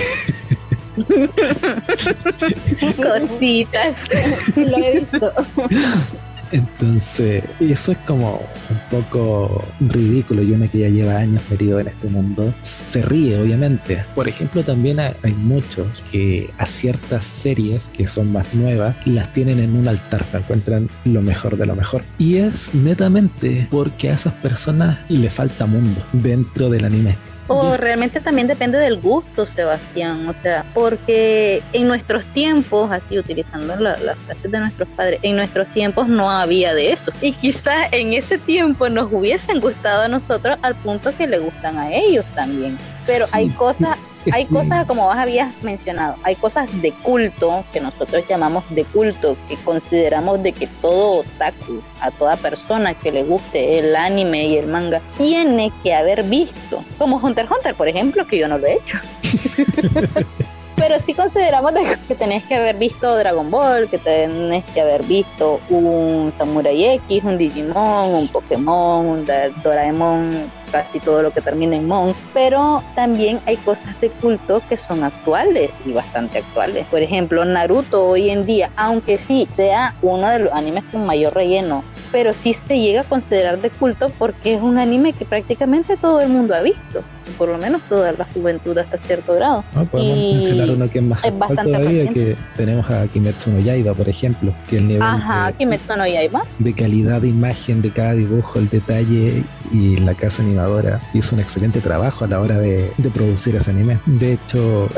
Cositas. 2.96 4.08
Lo 4.56 4.78
he 4.78 5.00
visto. 5.00 5.30
Entonces, 6.56 7.44
eso 7.60 7.92
es 7.92 7.98
como 8.06 8.40
un 8.70 8.78
poco 8.90 9.62
ridículo. 9.80 10.42
Y 10.42 10.52
uno 10.52 10.70
que 10.70 10.78
ya 10.78 10.88
lleva 10.88 11.16
años 11.16 11.42
metido 11.50 11.78
en 11.80 11.88
este 11.88 12.08
mundo 12.08 12.54
se 12.62 13.02
ríe, 13.02 13.38
obviamente. 13.38 14.02
Por 14.14 14.26
ejemplo, 14.26 14.62
también 14.62 14.98
hay 14.98 15.34
muchos 15.34 15.86
que 16.10 16.48
a 16.56 16.64
ciertas 16.64 17.26
series 17.26 17.88
que 17.88 18.08
son 18.08 18.32
más 18.32 18.54
nuevas 18.54 18.96
las 19.04 19.32
tienen 19.34 19.58
en 19.60 19.76
un 19.76 19.86
altar, 19.86 20.24
encuentran 20.32 20.88
lo 21.04 21.20
mejor 21.20 21.58
de 21.58 21.66
lo 21.66 21.76
mejor. 21.76 22.02
Y 22.18 22.36
es 22.36 22.74
netamente 22.74 23.68
porque 23.70 24.08
a 24.08 24.14
esas 24.14 24.32
personas 24.34 24.98
le 25.10 25.28
falta 25.28 25.66
mundo 25.66 26.02
dentro 26.14 26.70
del 26.70 26.86
anime. 26.86 27.16
O 27.48 27.76
realmente 27.76 28.20
también 28.20 28.46
depende 28.48 28.78
del 28.78 28.98
gusto, 29.00 29.46
Sebastián. 29.46 30.28
O 30.28 30.34
sea, 30.42 30.64
porque 30.74 31.62
en 31.72 31.86
nuestros 31.88 32.24
tiempos, 32.26 32.90
así 32.92 33.18
utilizando 33.18 33.76
la- 33.76 33.96
las 33.98 34.18
frases 34.18 34.50
de 34.50 34.58
nuestros 34.60 34.88
padres, 34.90 35.20
en 35.22 35.36
nuestros 35.36 35.66
tiempos 35.68 36.08
no 36.08 36.30
había 36.30 36.74
de 36.74 36.92
eso. 36.92 37.12
Y 37.20 37.32
quizás 37.32 37.86
en 37.92 38.12
ese 38.14 38.38
tiempo 38.38 38.88
nos 38.88 39.12
hubiesen 39.12 39.60
gustado 39.60 40.02
a 40.02 40.08
nosotros 40.08 40.58
al 40.62 40.74
punto 40.76 41.16
que 41.16 41.26
le 41.26 41.38
gustan 41.38 41.78
a 41.78 41.92
ellos 41.92 42.24
también. 42.34 42.78
Pero 43.06 43.26
hay 43.32 43.48
cosas, 43.50 43.96
hay 44.32 44.46
cosas 44.46 44.86
como 44.86 45.04
vos 45.04 45.16
habías 45.16 45.50
mencionado, 45.62 46.16
hay 46.22 46.36
cosas 46.36 46.68
de 46.82 46.92
culto 46.92 47.64
que 47.72 47.80
nosotros 47.80 48.24
llamamos 48.28 48.64
de 48.70 48.84
culto, 48.84 49.36
que 49.48 49.56
consideramos 49.56 50.42
de 50.42 50.52
que 50.52 50.66
todo 50.66 51.20
otaku, 51.20 51.80
a 52.00 52.10
toda 52.10 52.36
persona 52.36 52.94
que 52.94 53.12
le 53.12 53.22
guste 53.22 53.78
el 53.78 53.96
anime 53.96 54.46
y 54.46 54.58
el 54.58 54.66
manga, 54.66 55.00
tiene 55.16 55.72
que 55.82 55.94
haber 55.94 56.22
visto, 56.24 56.84
como 56.98 57.16
Hunter 57.16 57.44
x 57.44 57.56
Hunter, 57.56 57.74
por 57.74 57.88
ejemplo, 57.88 58.26
que 58.26 58.38
yo 58.38 58.48
no 58.48 58.58
lo 58.58 58.66
he 58.66 58.74
hecho. 58.74 58.98
Pero 60.76 60.98
sí 61.00 61.14
consideramos 61.14 61.72
de 61.72 61.96
que 62.06 62.14
tenés 62.14 62.44
que 62.44 62.54
haber 62.54 62.76
visto 62.76 63.16
Dragon 63.16 63.50
Ball, 63.50 63.88
que 63.88 63.96
tenés 63.96 64.62
que 64.66 64.82
haber 64.82 65.02
visto 65.04 65.58
un 65.70 66.34
Samurai 66.36 66.84
X, 66.96 67.24
un 67.24 67.38
Digimon, 67.38 68.14
un 68.14 68.28
Pokémon, 68.28 69.06
un 69.06 69.26
Doraemon, 69.64 70.50
casi 70.70 71.00
todo 71.00 71.22
lo 71.22 71.32
que 71.32 71.40
termina 71.40 71.76
en 71.76 71.86
Mon. 71.86 72.14
Pero 72.34 72.82
también 72.94 73.40
hay 73.46 73.56
cosas 73.58 73.98
de 74.00 74.10
culto 74.10 74.62
que 74.68 74.76
son 74.76 75.04
actuales 75.04 75.70
y 75.84 75.92
bastante 75.92 76.38
actuales. 76.38 76.86
Por 76.90 77.02
ejemplo, 77.02 77.44
Naruto 77.44 78.04
hoy 78.06 78.30
en 78.30 78.46
día, 78.46 78.70
aunque 78.76 79.18
sí 79.18 79.48
sea 79.56 79.94
uno 80.02 80.28
de 80.28 80.40
los 80.40 80.52
animes 80.52 80.84
con 80.90 81.06
mayor 81.06 81.34
relleno 81.34 81.82
pero 82.12 82.32
sí 82.32 82.54
se 82.54 82.78
llega 82.78 83.00
a 83.00 83.04
considerar 83.04 83.60
de 83.60 83.68
culto 83.68 84.10
porque 84.16 84.54
es 84.54 84.62
un 84.62 84.78
anime 84.78 85.12
que 85.12 85.24
prácticamente 85.24 85.96
todo 85.96 86.20
el 86.20 86.28
mundo 86.30 86.54
ha 86.54 86.62
visto, 86.62 87.02
por 87.36 87.48
lo 87.48 87.58
menos 87.58 87.82
toda 87.90 88.12
la 88.12 88.24
juventud 88.32 88.78
hasta 88.78 88.96
cierto 88.96 89.34
grado. 89.34 89.64
Ah, 89.74 89.84
podemos 89.84 90.16
Y 90.16 90.34
mencionar 90.36 90.70
uno 90.70 90.88
que 90.90 90.98
es 91.00 91.04
más 91.04 91.24
es 91.24 91.36
bastante 91.38 91.64
todavía, 91.72 92.04
reciente. 92.04 92.14
que 92.14 92.36
tenemos 92.56 92.88
a 92.90 93.06
Kimetsu 93.08 93.50
no 93.50 93.58
Yaiba, 93.58 93.92
por 93.92 94.08
ejemplo, 94.08 94.52
que 94.70 94.78
el 94.78 94.86
nivel 94.88 95.02
Ajá, 95.02 95.48
de, 95.48 95.52
Kimetsu 95.54 95.96
no 95.96 96.06
Yaiba. 96.06 96.42
de 96.58 96.72
calidad 96.74 97.20
de 97.20 97.28
imagen 97.28 97.82
de 97.82 97.90
cada 97.90 98.12
dibujo, 98.14 98.60
el 98.60 98.68
detalle 98.70 99.42
y 99.72 99.96
la 99.96 100.14
casa 100.14 100.42
animadora 100.56 101.00
hizo 101.12 101.34
un 101.34 101.40
excelente 101.40 101.80
trabajo 101.80 102.24
a 102.24 102.28
la 102.28 102.40
hora 102.40 102.58
de, 102.58 102.90
de 102.96 103.10
producir 103.10 103.56
ese 103.56 103.70
anime. 103.70 103.98
De 104.06 104.34
hecho, 104.34 104.88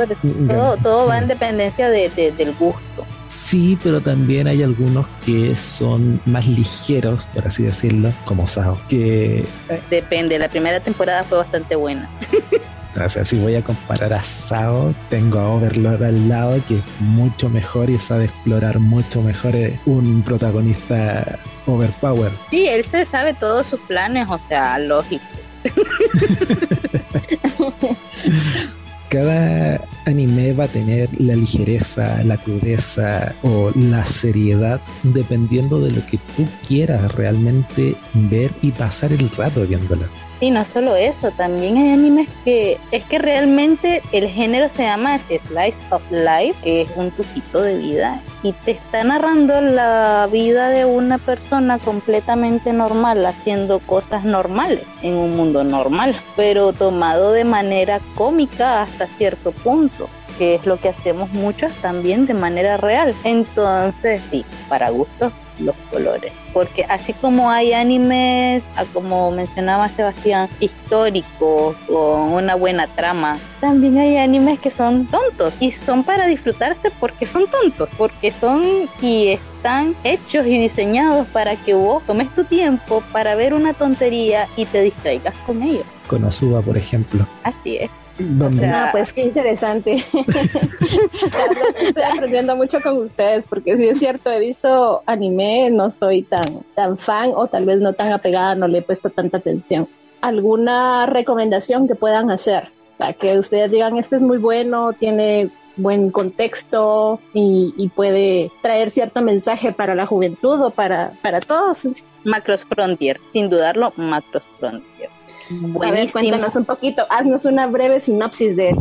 todo, 0.48 0.76
todo 0.76 1.06
va 1.06 1.18
en 1.18 1.28
dependencia 1.28 1.88
de, 1.88 2.08
de- 2.10 2.32
del 2.32 2.52
gusto. 2.54 3.04
Sí, 3.26 3.78
pero 3.82 4.00
también 4.00 4.46
hay 4.48 4.62
algunos 4.62 5.06
que 5.24 5.54
son 5.56 6.20
más 6.26 6.46
ligeros, 6.46 7.26
por 7.34 7.46
así 7.46 7.62
decirlo, 7.64 8.12
como 8.24 8.46
Sao. 8.46 8.76
Que, 8.88 9.44
Depende, 9.90 10.38
la 10.38 10.48
primera 10.48 10.80
temporada 10.80 11.24
fue 11.24 11.38
bastante 11.38 11.76
buena. 11.76 12.08
o 13.04 13.08
sea, 13.08 13.24
si 13.24 13.38
voy 13.38 13.54
a 13.56 13.62
comparar 13.62 14.12
a 14.14 14.22
Sao, 14.22 14.94
tengo 15.10 15.38
a 15.40 15.48
Overlord 15.50 16.04
al 16.04 16.28
lado, 16.28 16.58
que 16.68 16.76
es 16.78 16.84
mucho 17.00 17.48
mejor 17.50 17.90
y 17.90 17.98
sabe 17.98 18.24
explorar 18.26 18.78
mucho 18.78 19.20
mejor 19.22 19.54
eh, 19.56 19.78
un 19.86 20.22
protagonista 20.22 21.38
overpower. 21.66 22.32
Sí, 22.50 22.66
él 22.66 22.84
se 22.86 23.04
sabe 23.04 23.34
todos 23.34 23.66
sus 23.66 23.80
planes, 23.80 24.26
o 24.30 24.40
sea, 24.48 24.78
lógico. 24.78 25.24
Cada 29.08 29.80
anime 30.04 30.52
va 30.52 30.64
a 30.64 30.68
tener 30.68 31.08
la 31.18 31.34
ligereza, 31.34 32.22
la 32.24 32.36
crudeza 32.36 33.34
o 33.42 33.72
la 33.74 34.04
seriedad 34.04 34.82
dependiendo 35.02 35.80
de 35.80 35.92
lo 35.92 36.04
que 36.06 36.18
tú 36.36 36.46
quieras 36.66 37.14
realmente 37.14 37.96
ver 38.12 38.52
y 38.60 38.70
pasar 38.70 39.12
el 39.12 39.30
rato 39.30 39.66
viéndola. 39.66 40.06
Sí, 40.38 40.52
no 40.52 40.64
solo 40.64 40.94
eso, 40.94 41.32
también 41.32 41.76
hay 41.76 41.92
animes 41.92 42.28
que 42.44 42.78
es 42.92 43.04
que 43.04 43.18
realmente 43.18 44.02
el 44.12 44.28
género 44.28 44.68
se 44.68 44.84
llama 44.84 45.18
Slice 45.18 45.74
of 45.90 46.02
Life, 46.12 46.54
que 46.62 46.82
es 46.82 46.90
un 46.94 47.10
tuquito 47.10 47.60
de 47.60 47.76
vida, 47.76 48.22
y 48.44 48.52
te 48.52 48.70
está 48.70 49.02
narrando 49.02 49.60
la 49.60 50.28
vida 50.30 50.68
de 50.68 50.84
una 50.84 51.18
persona 51.18 51.80
completamente 51.80 52.72
normal, 52.72 53.26
haciendo 53.26 53.80
cosas 53.80 54.24
normales 54.24 54.84
en 55.02 55.14
un 55.14 55.36
mundo 55.36 55.64
normal, 55.64 56.14
pero 56.36 56.72
tomado 56.72 57.32
de 57.32 57.42
manera 57.42 58.00
cómica 58.14 58.82
hasta 58.82 59.06
cierto 59.06 59.50
punto 59.50 60.08
que 60.38 60.54
es 60.54 60.66
lo 60.66 60.78
que 60.78 60.88
hacemos 60.88 61.30
muchos 61.32 61.72
también 61.82 62.26
de 62.26 62.34
manera 62.34 62.76
real. 62.76 63.14
Entonces, 63.24 64.22
sí, 64.30 64.44
para 64.68 64.90
gustos 64.90 65.32
los 65.60 65.76
colores. 65.90 66.32
Porque 66.52 66.84
así 66.84 67.12
como 67.12 67.50
hay 67.50 67.72
animes, 67.72 68.62
ah, 68.76 68.84
como 68.92 69.30
mencionaba 69.30 69.88
Sebastián, 69.90 70.48
históricos, 70.60 71.76
con 71.86 72.32
una 72.32 72.54
buena 72.54 72.86
trama, 72.86 73.38
también 73.60 73.98
hay 73.98 74.16
animes 74.16 74.60
que 74.60 74.70
son 74.70 75.06
tontos 75.06 75.54
y 75.60 75.72
son 75.72 76.04
para 76.04 76.26
disfrutarse 76.26 76.90
porque 76.98 77.26
son 77.26 77.46
tontos, 77.48 77.88
porque 77.98 78.30
son 78.30 78.88
y 79.02 79.28
están 79.28 79.96
hechos 80.04 80.46
y 80.46 80.58
diseñados 80.58 81.26
para 81.28 81.56
que 81.56 81.74
vos 81.74 82.04
tomes 82.06 82.32
tu 82.34 82.44
tiempo 82.44 83.02
para 83.12 83.34
ver 83.34 83.54
una 83.54 83.74
tontería 83.74 84.46
y 84.56 84.64
te 84.66 84.82
distraigas 84.82 85.34
con 85.46 85.62
ellos. 85.62 85.84
Konosuba, 86.06 86.62
por 86.62 86.76
ejemplo. 86.76 87.26
Así 87.42 87.76
es. 87.76 87.90
No, 88.18 88.88
pues 88.92 89.12
qué 89.12 89.22
interesante. 89.22 89.92
Estoy 91.80 92.02
aprendiendo 92.02 92.56
mucho 92.56 92.80
con 92.80 92.98
ustedes, 92.98 93.46
porque 93.46 93.76
sí 93.76 93.88
es 93.88 93.98
cierto, 93.98 94.30
he 94.30 94.40
visto 94.40 95.02
anime, 95.06 95.70
no 95.70 95.90
soy 95.90 96.22
tan, 96.22 96.62
tan 96.74 96.96
fan 96.96 97.32
o 97.34 97.46
tal 97.46 97.66
vez 97.66 97.78
no 97.78 97.92
tan 97.92 98.12
apegada, 98.12 98.54
no 98.54 98.68
le 98.68 98.78
he 98.78 98.82
puesto 98.82 99.10
tanta 99.10 99.38
atención. 99.38 99.88
¿Alguna 100.20 101.06
recomendación 101.06 101.86
que 101.86 101.94
puedan 101.94 102.30
hacer? 102.30 102.64
O 102.94 102.96
sea, 103.04 103.12
que 103.12 103.38
ustedes 103.38 103.70
digan, 103.70 103.96
este 103.96 104.16
es 104.16 104.22
muy 104.22 104.38
bueno, 104.38 104.92
tiene 104.92 105.50
buen 105.76 106.10
contexto 106.10 107.20
y, 107.32 107.72
y 107.76 107.88
puede 107.88 108.50
traer 108.62 108.90
cierto 108.90 109.22
mensaje 109.22 109.72
para 109.72 109.94
la 109.94 110.06
juventud 110.06 110.60
o 110.60 110.70
para, 110.70 111.12
para 111.22 111.40
todos. 111.40 111.86
Macros 112.24 112.64
Frontier, 112.64 113.20
sin 113.32 113.48
dudarlo, 113.48 113.92
Macros 113.96 114.42
Frontier. 114.58 115.17
A 115.50 115.52
ver, 115.54 115.70
Buenísimo. 115.72 116.20
cuéntanos 116.20 116.56
un 116.56 116.64
poquito, 116.64 117.06
haznos 117.10 117.44
una 117.44 117.66
breve 117.66 118.00
sinopsis 118.00 118.56
de 118.56 118.70
él. 118.70 118.76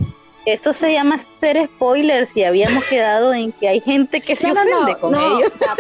Eso 0.46 0.72
se 0.72 0.94
llama 0.94 1.18
ser 1.42 1.68
spoilers 1.76 2.30
y 2.36 2.44
habíamos 2.46 2.84
quedado 2.90 3.34
en 3.34 3.52
que 3.52 3.68
hay 3.68 3.82
gente 3.82 4.22
que 4.22 4.36
se 4.36 4.48
No, 4.48 4.54
ofende 4.54 4.92
no, 4.94 5.00
con 5.00 5.12
no, 5.12 5.40
ellos. 5.40 5.52
o 5.54 5.58
sea, 5.58 5.76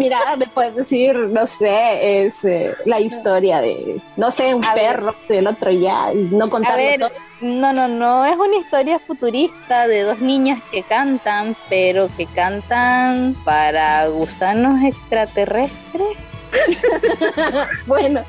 mira, 0.00 0.18
me 0.36 0.46
puedes 0.46 0.74
decir, 0.74 1.14
no 1.16 1.46
sé, 1.46 2.24
es 2.26 2.44
eh, 2.44 2.74
la 2.84 2.98
historia 2.98 3.60
de, 3.60 4.00
no 4.16 4.32
sé, 4.32 4.54
un 4.54 4.64
A 4.64 4.74
ver. 4.74 4.96
perro 4.96 5.14
del 5.28 5.46
otro 5.46 5.70
ya, 5.70 6.12
y 6.12 6.24
no 6.32 6.46
A 6.46 6.50
contarlo 6.50 6.76
ver, 6.78 6.98
todo. 7.00 7.10
no, 7.42 7.72
no, 7.72 7.86
no, 7.86 8.24
es 8.26 8.36
una 8.36 8.56
historia 8.56 8.98
futurista 8.98 9.86
de 9.86 10.02
dos 10.02 10.18
niñas 10.20 10.62
que 10.72 10.82
cantan, 10.82 11.54
pero 11.68 12.08
que 12.16 12.26
cantan 12.26 13.36
para 13.44 14.08
gusanos 14.08 14.82
extraterrestres. 14.82 16.16
Bueno, 17.86 18.22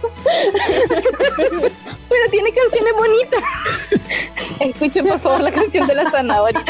Pero 2.09 2.29
tiene 2.31 2.51
canciones 2.53 2.93
bonitas. 2.95 3.43
Escuchen 4.59 5.05
por 5.07 5.19
favor 5.21 5.41
la 5.41 5.51
canción 5.51 5.87
de 5.87 5.95
la 5.95 6.09
zanahoria. 6.11 6.63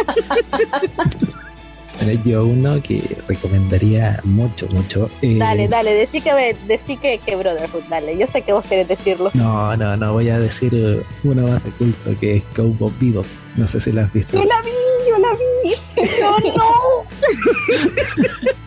Yo 2.25 2.45
uno 2.45 2.81
que 2.81 3.17
recomendaría 3.27 4.19
mucho, 4.23 4.67
mucho. 4.69 5.09
es- 5.21 5.37
Dale, 5.37 5.67
dale, 5.67 5.93
decí 5.93 6.21
que, 6.21 6.55
decí 6.65 6.95
que, 6.97 7.17
que 7.19 7.35
Brotherhood, 7.35 7.83
dale. 7.89 8.17
Yo 8.17 8.25
sé 8.27 8.41
que 8.41 8.53
vos 8.53 8.65
querés 8.65 8.87
decirlo. 8.87 9.29
No, 9.33 9.75
no, 9.75 9.97
no, 9.97 10.13
voy 10.13 10.29
a 10.29 10.39
decir 10.39 10.73
eh, 10.73 11.03
uno 11.23 11.47
más 11.47 11.63
de 11.63 11.71
culto 11.71 12.11
que 12.19 12.37
es 12.37 12.43
Cowboy 12.55 12.91
Bebop. 12.99 13.25
No 13.57 13.67
sé 13.67 13.81
si 13.81 13.91
lo 13.91 14.01
has 14.01 14.13
visto. 14.13 14.37
yo 14.37 14.45
la 14.45 14.61
vi, 14.61 14.71
yo 15.09 15.17
la 15.17 15.31
vi. 15.33 15.73
No, 16.21 16.37
no. 16.55 17.05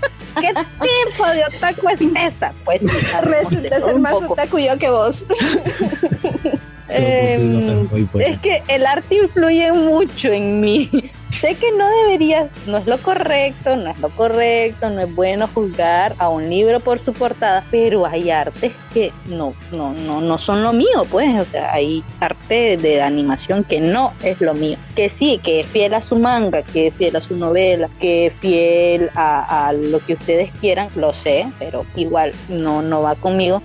¿Qué 0.41 0.53
tipo 0.55 1.27
de 1.29 1.45
otaku 1.45 1.89
es 1.89 2.01
esa? 2.01 2.53
Pues 2.65 2.83
Resulta 3.23 3.81
ser 3.81 3.99
más 3.99 4.15
poco. 4.15 4.33
otaku 4.35 4.59
yo 4.59 4.79
que 4.79 4.91
vos. 4.91 5.25
Em. 6.95 7.89
Es 8.21 8.39
que 8.41 8.63
el 8.69 8.87
arte 8.87 9.17
influye 9.17 9.73
mucho 9.73 10.29
en 10.29 10.61
mí. 10.61 10.91
Sé 11.41 11.55
que 11.57 11.73
no 11.73 11.89
deberías, 12.03 12.51
no 12.67 12.77
es 12.77 12.87
lo 12.87 12.99
correcto, 12.99 13.75
no 13.75 13.91
es 13.91 13.99
lo 14.01 14.11
correcto, 14.11 14.91
no 14.91 15.01
es 15.01 15.15
bueno 15.15 15.49
juzgar 15.53 16.15
a 16.19 16.29
un 16.29 16.49
libro 16.49 16.79
por 16.79 16.99
su 16.99 17.15
portada, 17.15 17.65
pero 17.71 18.07
hay 18.07 18.31
artes 18.31 18.73
que 18.93 19.13
no, 19.27 19.55
no, 19.73 19.95
no, 19.95 20.21
no 20.21 20.39
son 20.39 20.63
lo 20.63 20.73
mío, 20.73 21.07
pues, 21.11 21.41
o 21.41 21.45
sea, 21.47 21.73
hay 21.73 22.05
arte 22.21 22.77
de 22.77 23.01
animación 23.01 23.65
que 23.65 23.81
no 23.81 24.13
es 24.23 24.41
lo 24.41 24.53
mío. 24.55 24.77
Que 24.95 25.09
sí, 25.09 25.41
que 25.43 25.61
es 25.61 25.67
fiel 25.69 25.95
a 25.95 26.03
su 26.03 26.17
manga, 26.17 26.63
que 26.63 26.89
es 26.89 26.95
fiel 26.95 27.17
a 27.17 27.21
su 27.21 27.35
novela, 27.37 27.89
que 27.99 28.27
es 28.27 28.35
fiel 28.35 29.11
a, 29.15 29.69
a 29.69 29.73
lo 29.73 30.01
que 30.01 30.15
ustedes 30.15 30.51
quieran, 30.61 30.91
lo 30.97 31.15
sé, 31.15 31.51
pero 31.59 31.87
igual 31.97 32.33
no, 32.49 32.83
no 32.83 33.01
va 33.01 33.15
conmigo. 33.15 33.63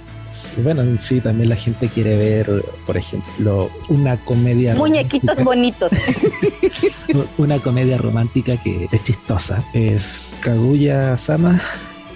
Bueno, 0.64 0.82
en 0.82 0.98
sí, 1.00 1.22
también 1.22 1.50
la 1.50 1.56
gente 1.56 1.88
quiere 1.90 2.18
ver, 2.18 2.64
por 2.86 2.98
ejemplo, 2.98 3.70
una 3.90 4.18
comedia. 4.18 4.76
Muñequitos 4.76 5.38
romántica- 5.38 5.44
bonitos. 5.44 5.92
Una 7.38 7.58
comedia 7.60 7.98
romántica 7.98 8.58
que 8.58 8.88
es 8.92 9.04
chistosa. 9.04 9.64
Es 9.74 10.36
Kaguya 10.42 11.18
Sama 11.18 11.62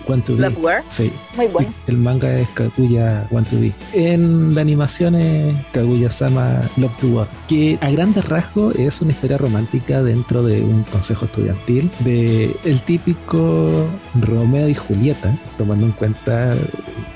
Want 0.08 0.26
to 0.26 0.36
Be. 0.36 0.41
Love 0.49 0.58
War, 0.64 0.84
Sí, 0.89 1.12
muy 1.36 1.47
bueno. 1.47 1.70
el 1.88 1.97
manga 1.97 2.34
es 2.36 2.47
Kaguya 2.49 3.28
Want 3.32 3.49
to 3.49 3.60
Be. 3.60 3.72
En 3.93 4.54
la 4.56 4.62
animación 4.62 5.16
es 5.16 5.56
Kaguya 5.72 6.10
Sama 6.10 6.62
Love 6.78 6.97
to 6.99 7.08
War, 7.08 7.28
que 7.47 7.78
a 7.82 7.89
grandes 7.91 8.26
rasgos 8.28 8.76
es 8.76 9.02
una 9.02 9.12
historia 9.12 9.38
romántica 9.38 10.02
dentro 10.04 10.43
de 10.43 10.62
un 10.62 10.84
consejo 10.84 11.26
estudiantil 11.26 11.89
de 11.99 12.56
el 12.64 12.82
típico 12.82 13.86
Romeo 14.20 14.68
y 14.70 14.74
Julieta, 14.76 15.34
tomando 15.58 15.86
en 15.86 15.91
cuenta 15.93 16.56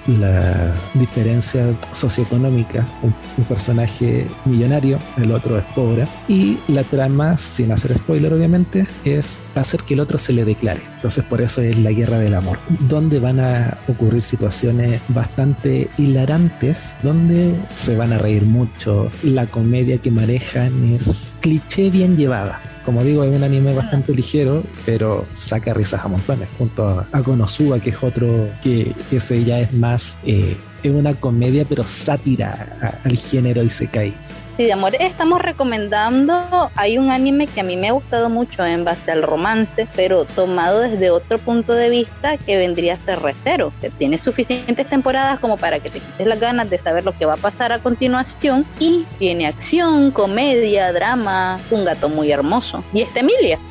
la 0.08 0.74
diferencia 0.94 1.66
socioeconómica, 1.94 2.86
un, 3.02 3.14
un 3.38 3.44
personaje 3.46 4.28
millonario, 4.46 4.98
el 5.18 5.32
otro 5.32 5.58
es 5.58 5.64
pobre, 5.74 6.08
y 6.28 6.58
la 6.68 6.84
trama, 6.84 7.38
sin 7.38 7.72
hacer 7.72 7.98
spoiler 7.98 8.32
obviamente, 8.34 8.86
es 9.04 9.40
hacer 9.56 9.82
que 9.82 9.96
el 9.96 10.00
otro 10.02 10.20
se 10.20 10.34
le 10.34 10.46
declare. 10.46 10.82
Entonces 10.98 11.24
por 11.24 11.42
eso 11.42 11.62
es 11.62 11.78
la 11.80 11.92
guerra 11.92 12.20
del 12.20 12.36
amor, 12.36 12.60
donde 12.82 13.20
van 13.20 13.40
a 13.40 13.78
ocurrir 13.88 14.24
situaciones 14.24 15.02
bastante 15.10 15.90
hilarantes, 15.98 16.96
donde 17.04 17.56
se 17.76 17.96
van 17.96 18.14
a 18.14 18.18
reír 18.18 18.46
mucho. 18.46 19.08
La 19.24 19.46
comedia 19.46 19.98
que 19.98 20.12
manejan 20.12 20.94
es 20.94 21.36
cliché 21.42 21.90
bien 21.90 22.18
llevada. 22.18 22.62
Como 22.86 23.04
digo, 23.04 23.24
es 23.24 23.36
un 23.36 23.44
anime 23.44 23.74
bastante 23.74 24.14
ligero, 24.14 24.64
pero 24.86 25.26
saca 25.34 25.74
risas 25.74 26.06
a 26.06 26.08
montones, 26.08 26.48
junto 26.58 26.88
a, 26.88 27.08
a 27.12 27.22
Konosuba, 27.24 27.80
que 27.80 27.90
es 27.90 28.04
otro, 28.04 28.48
que 28.62 28.94
ese 29.12 29.44
ya 29.44 29.62
es 29.62 29.74
más 29.74 30.18
eh, 30.24 30.56
es 30.84 30.92
una 30.94 31.16
comedia 31.16 31.66
pero 31.68 31.84
sátira 31.84 33.00
al 33.04 33.18
género 33.18 33.64
Isekai. 33.64 34.14
Sí, 34.58 34.64
de 34.64 34.72
amor, 34.72 34.96
estamos 35.02 35.42
recomendando, 35.42 36.72
hay 36.76 36.98
un 36.98 37.12
anime 37.12 37.46
que 37.46 37.60
a 37.60 37.64
mí 37.64 37.76
me 37.76 37.90
ha 37.90 37.92
gustado 37.92 38.30
mucho 38.30 38.66
en 38.66 38.86
base 38.86 39.12
al 39.12 39.22
romance, 39.22 39.86
pero 39.98 40.24
tomado 40.24 40.80
desde 40.80 41.10
otro 41.10 41.40
punto 41.40 41.74
de 41.74 41.90
vista 41.90 42.38
que 42.38 42.56
vendría 42.56 42.94
a 42.94 42.96
ser 42.96 43.20
Recero, 43.20 43.74
tiene 43.98 44.18
suficientes 44.18 44.88
temporadas 44.88 45.40
como 45.40 45.58
para 45.58 45.80
que 45.80 45.90
te 45.90 46.00
quites 46.00 46.26
las 46.26 46.40
ganas 46.40 46.70
de 46.70 46.78
saber 46.78 47.04
lo 47.04 47.12
que 47.12 47.26
va 47.26 47.34
a 47.34 47.38
pasar 47.38 47.74
a 47.74 47.80
continuación 47.80 48.66
y 48.80 49.06
tiene 49.20 49.46
acción, 49.46 50.12
comedia, 50.12 50.94
drama, 50.94 51.60
un 51.70 51.84
gato 51.84 52.08
muy 52.08 52.32
hermoso. 52.32 52.82
Y 52.94 53.02
está 53.02 53.20
Emilia. 53.20 53.60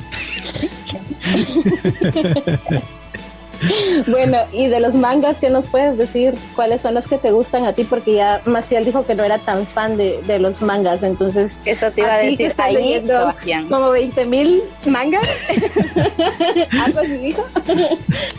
Bueno, 4.07 4.37
y 4.51 4.67
de 4.67 4.79
los 4.79 4.95
mangas, 4.95 5.39
¿qué 5.39 5.49
nos 5.49 5.67
puedes 5.67 5.97
decir? 5.97 6.35
¿Cuáles 6.55 6.81
son 6.81 6.93
los 6.93 7.07
que 7.07 7.17
te 7.17 7.31
gustan 7.31 7.65
a 7.65 7.73
ti? 7.73 7.83
Porque 7.83 8.13
ya 8.15 8.41
Maciel 8.45 8.85
dijo 8.85 9.05
que 9.05 9.15
no 9.15 9.23
era 9.23 9.37
tan 9.39 9.65
fan 9.67 9.97
de, 9.97 10.21
de 10.23 10.39
los 10.39 10.61
mangas, 10.61 11.03
entonces... 11.03 11.59
Eso 11.65 11.91
te 11.91 12.01
iba 12.01 12.13
a, 12.13 12.17
decir. 12.17 12.37
Que 12.37 12.45
estás 12.45 12.73
leyendo 12.73 13.33
como 13.69 13.89
20 13.89 14.25
mil 14.25 14.63
mangas. 14.87 15.23
Algo 16.85 16.99
así 16.99 17.17
dijo. 17.17 17.45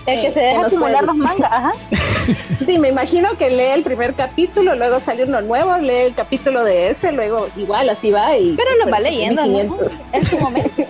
El 0.07 0.21
que 0.21 0.33
se 0.33 0.41
deja 0.41 0.67
acumular 0.67 1.05
los 1.05 1.17
mangas, 1.17 1.53
ajá. 1.53 1.73
Sí, 2.67 2.79
me 2.79 2.89
imagino 2.89 3.37
que 3.37 3.51
lee 3.51 3.75
el 3.75 3.83
primer 3.83 4.15
capítulo, 4.15 4.75
luego 4.75 4.99
sale 5.01 5.25
uno 5.25 5.41
nuevo, 5.41 5.77
lee 5.79 6.07
el 6.07 6.15
capítulo 6.15 6.65
de 6.65 6.91
ese, 6.91 7.13
luego 7.13 7.49
igual 7.57 7.89
así 7.89 8.11
va 8.11 8.37
y... 8.37 8.57
Pero 8.57 8.85
lo 8.85 8.91
va 8.91 9.01
leyendo, 9.01 9.45
¿no? 9.47 9.77
En 10.13 10.27
su 10.27 10.39
momento. 10.39 10.85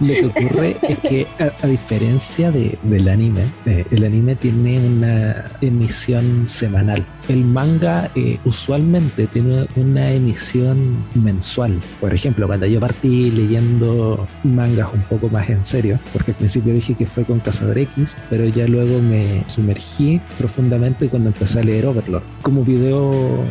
Lo 0.00 0.14
que 0.14 0.26
ocurre 0.26 0.76
es 0.82 0.98
que, 0.98 1.26
a, 1.38 1.66
diferencia 1.66 2.50
de, 2.50 2.78
del 2.82 3.08
anime, 3.08 3.44
eh, 3.66 3.84
el 3.90 4.04
anime 4.04 4.36
tiene 4.36 4.78
una 4.78 5.44
emisión 5.60 6.48
semanal. 6.48 7.06
El 7.28 7.44
manga 7.44 8.10
eh, 8.14 8.38
usualmente 8.44 9.26
tiene 9.28 9.66
una 9.76 10.10
emisión 10.10 11.04
mensual. 11.14 11.78
Por 12.00 12.12
ejemplo, 12.12 12.46
cuando 12.46 12.66
yo 12.66 12.80
partí 12.80 13.30
leyendo 13.30 14.26
mangas 14.42 14.88
un 14.92 15.02
poco 15.02 15.28
más 15.28 15.48
en 15.48 15.64
serio, 15.64 15.98
porque 16.12 16.32
al 16.32 16.38
principio 16.38 16.74
dije 16.74 16.94
que 16.94 17.06
fue 17.06 17.24
con 17.24 17.40
Cazador 17.40 17.78
X, 17.78 18.16
pero 18.28 18.46
ya 18.46 18.66
luego 18.66 19.00
me 19.00 19.44
sumergí 19.46 20.20
profundamente 20.38 21.08
cuando 21.08 21.28
empecé 21.28 21.60
a 21.60 21.64
leer 21.64 21.86
Overlord. 21.86 22.22
Como 22.42 22.64
video 22.64 23.44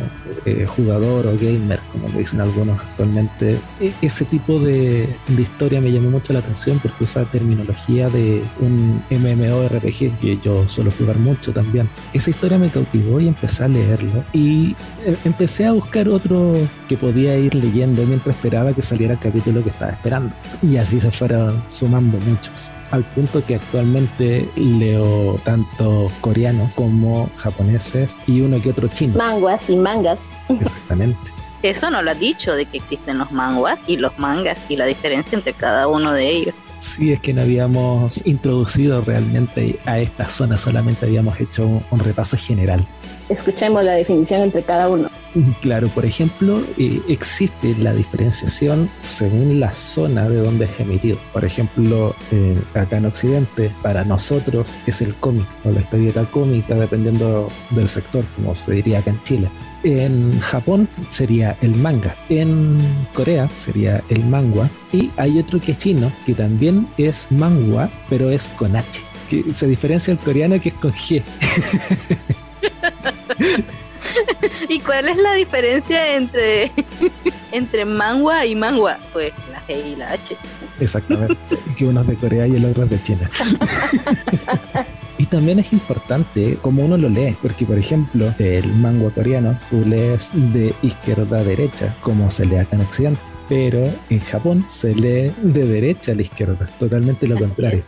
eh, 0.44 0.66
jugador 0.66 1.26
o 1.26 1.36
gamer, 1.38 1.80
como 1.92 2.08
lo 2.08 2.18
dicen 2.18 2.40
algunos 2.40 2.78
actualmente, 2.80 3.58
e, 3.80 3.92
ese 4.02 4.24
tipo 4.26 4.58
de, 4.58 5.08
de 5.28 5.42
historia 5.42 5.80
me 5.80 5.90
llamó 5.90 6.11
mucho 6.12 6.32
la 6.32 6.38
atención 6.38 6.78
porque 6.78 7.04
usa 7.04 7.24
terminología 7.24 8.08
de 8.08 8.42
un 8.60 9.02
MMORPG 9.10 10.18
que 10.20 10.38
yo 10.42 10.68
suelo 10.68 10.92
jugar 10.96 11.18
mucho 11.18 11.52
también. 11.52 11.88
Esa 12.12 12.30
historia 12.30 12.58
me 12.58 12.70
cautivó 12.70 13.20
y 13.20 13.28
empecé 13.28 13.64
a 13.64 13.68
leerlo 13.68 14.24
y 14.32 14.76
eh, 15.04 15.16
empecé 15.24 15.66
a 15.66 15.72
buscar 15.72 16.08
otro 16.08 16.54
que 16.88 16.96
podía 16.96 17.36
ir 17.36 17.54
leyendo 17.54 18.04
mientras 18.04 18.36
esperaba 18.36 18.72
que 18.72 18.82
saliera 18.82 19.14
el 19.14 19.20
capítulo 19.20 19.64
que 19.64 19.70
estaba 19.70 19.92
esperando. 19.92 20.34
Y 20.62 20.76
así 20.76 21.00
se 21.00 21.10
fueron 21.10 21.62
sumando 21.68 22.18
muchos 22.18 22.70
al 22.92 23.04
punto 23.04 23.42
que 23.44 23.56
actualmente 23.56 24.46
leo 24.54 25.40
tanto 25.44 26.12
coreano 26.20 26.70
como 26.74 27.28
japoneses 27.38 28.14
y 28.26 28.42
uno 28.42 28.60
que 28.60 28.70
otro 28.70 28.86
chino. 28.88 29.16
Manguas 29.16 29.68
y 29.70 29.76
mangas. 29.76 30.20
Exactamente. 30.48 31.41
Eso 31.62 31.90
no 31.90 32.02
lo 32.02 32.10
ha 32.10 32.14
dicho 32.14 32.54
de 32.54 32.66
que 32.66 32.78
existen 32.78 33.18
los 33.18 33.30
manguas 33.30 33.78
y 33.86 33.96
los 33.96 34.18
mangas 34.18 34.58
y 34.68 34.76
la 34.76 34.84
diferencia 34.84 35.36
entre 35.36 35.52
cada 35.52 35.86
uno 35.86 36.12
de 36.12 36.28
ellos. 36.28 36.54
Sí, 36.82 37.12
es 37.12 37.20
que 37.20 37.32
no 37.32 37.42
habíamos 37.42 38.20
introducido 38.26 39.02
realmente 39.02 39.78
a 39.86 40.00
esta 40.00 40.28
zona, 40.28 40.58
solamente 40.58 41.06
habíamos 41.06 41.40
hecho 41.40 41.64
un, 41.64 42.00
repaso 42.00 42.36
general. 42.36 42.84
Escuchemos 43.28 43.84
la 43.84 43.92
definición 43.92 44.42
entre 44.42 44.62
cada 44.62 44.88
uno. 44.88 45.08
Claro, 45.62 45.88
por 45.88 46.04
ejemplo, 46.04 46.62
eh, 46.76 47.00
existe 47.08 47.74
la 47.78 47.94
diferenciación 47.94 48.90
según 49.02 49.60
la 49.60 49.72
zona 49.72 50.28
de 50.28 50.38
donde 50.38 50.66
es 50.66 50.80
emitido. 50.80 51.16
Por 51.32 51.44
ejemplo, 51.44 52.14
eh, 52.32 52.60
acá 52.74 52.96
en 52.98 53.06
Occidente, 53.06 53.70
para 53.80 54.04
nosotros 54.04 54.66
es 54.86 55.00
el 55.00 55.14
cómic 55.14 55.46
o 55.64 55.70
la 55.70 55.80
historieta 55.80 56.24
cómica, 56.24 56.74
dependiendo 56.74 57.48
del 57.70 57.88
sector, 57.88 58.24
como 58.36 58.54
se 58.54 58.72
diría 58.72 58.98
acá 58.98 59.10
en 59.10 59.22
Chile. 59.22 59.48
En 59.84 60.38
Japón 60.40 60.88
sería 61.10 61.56
el 61.60 61.74
manga. 61.74 62.14
En 62.28 62.78
Corea 63.14 63.48
sería 63.56 64.02
el 64.08 64.24
mangua. 64.24 64.70
Y 64.92 65.10
hay 65.16 65.38
otro 65.38 65.60
que 65.60 65.72
es 65.72 65.78
chino, 65.78 66.12
que 66.24 66.34
también 66.34 66.86
es 66.98 67.26
mangua, 67.30 67.90
pero 68.08 68.30
es 68.30 68.46
con 68.56 68.76
H. 68.76 69.00
Que 69.28 69.52
se 69.52 69.66
diferencia 69.66 70.12
el 70.12 70.18
coreano 70.18 70.60
que 70.60 70.68
es 70.68 70.74
con 70.76 70.92
G. 70.92 71.22
¿Y 74.68 74.80
cuál 74.80 75.08
es 75.08 75.16
la 75.16 75.34
diferencia 75.34 76.16
entre, 76.16 76.70
entre 77.52 77.84
mangua 77.84 78.46
y 78.46 78.54
mangua? 78.54 78.98
Pues 79.12 79.32
la 79.50 79.60
G 79.66 79.94
y 79.94 79.96
la 79.96 80.12
H. 80.12 80.36
Exactamente. 80.80 81.36
que 81.76 81.84
uno 81.86 82.02
es 82.02 82.06
de 82.06 82.14
Corea 82.16 82.46
y 82.46 82.56
el 82.56 82.64
otro 82.64 82.84
es 82.84 82.90
de 82.90 83.02
China. 83.02 83.30
Y 85.18 85.26
también 85.26 85.58
es 85.58 85.72
importante 85.72 86.58
cómo 86.60 86.84
uno 86.84 86.96
lo 86.96 87.08
lee, 87.08 87.36
porque 87.40 87.64
por 87.66 87.78
ejemplo, 87.78 88.32
el 88.38 88.66
manga 88.74 89.10
coreano 89.10 89.58
tú 89.70 89.84
lees 89.84 90.30
de 90.32 90.74
izquierda 90.82 91.38
a 91.38 91.44
derecha, 91.44 91.96
como 92.00 92.30
se 92.30 92.46
lee 92.46 92.56
acá 92.56 92.76
en 92.76 92.82
Occidente, 92.82 93.20
pero 93.48 93.92
en 94.10 94.20
Japón 94.20 94.64
se 94.68 94.94
lee 94.94 95.32
de 95.42 95.66
derecha 95.66 96.12
a 96.12 96.14
la 96.14 96.22
izquierda, 96.22 96.68
totalmente 96.78 97.26
lo 97.28 97.38
contrario. 97.38 97.84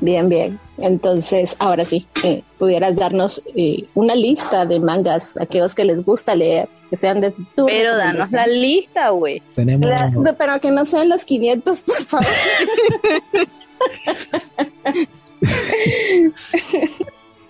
Bien, 0.00 0.28
bien. 0.28 0.60
Entonces, 0.78 1.56
ahora 1.58 1.84
sí, 1.84 2.06
eh, 2.22 2.42
pudieras 2.56 2.94
darnos 2.94 3.42
eh, 3.56 3.84
una 3.94 4.14
lista 4.14 4.64
de 4.64 4.78
mangas, 4.78 5.40
aquellos 5.40 5.74
que 5.74 5.84
les 5.84 6.04
gusta 6.04 6.36
leer, 6.36 6.68
que 6.88 6.94
sean 6.96 7.20
de 7.20 7.32
tu. 7.56 7.66
Pero 7.66 7.96
danos 7.96 8.30
la 8.30 8.46
lista, 8.46 9.10
güey. 9.10 9.42
Tenemos. 9.54 9.90
pero 10.38 10.60
que 10.60 10.70
no 10.70 10.84
sean 10.84 11.08
los 11.08 11.24
500, 11.24 11.82
por 11.82 11.96
favor. 11.96 12.26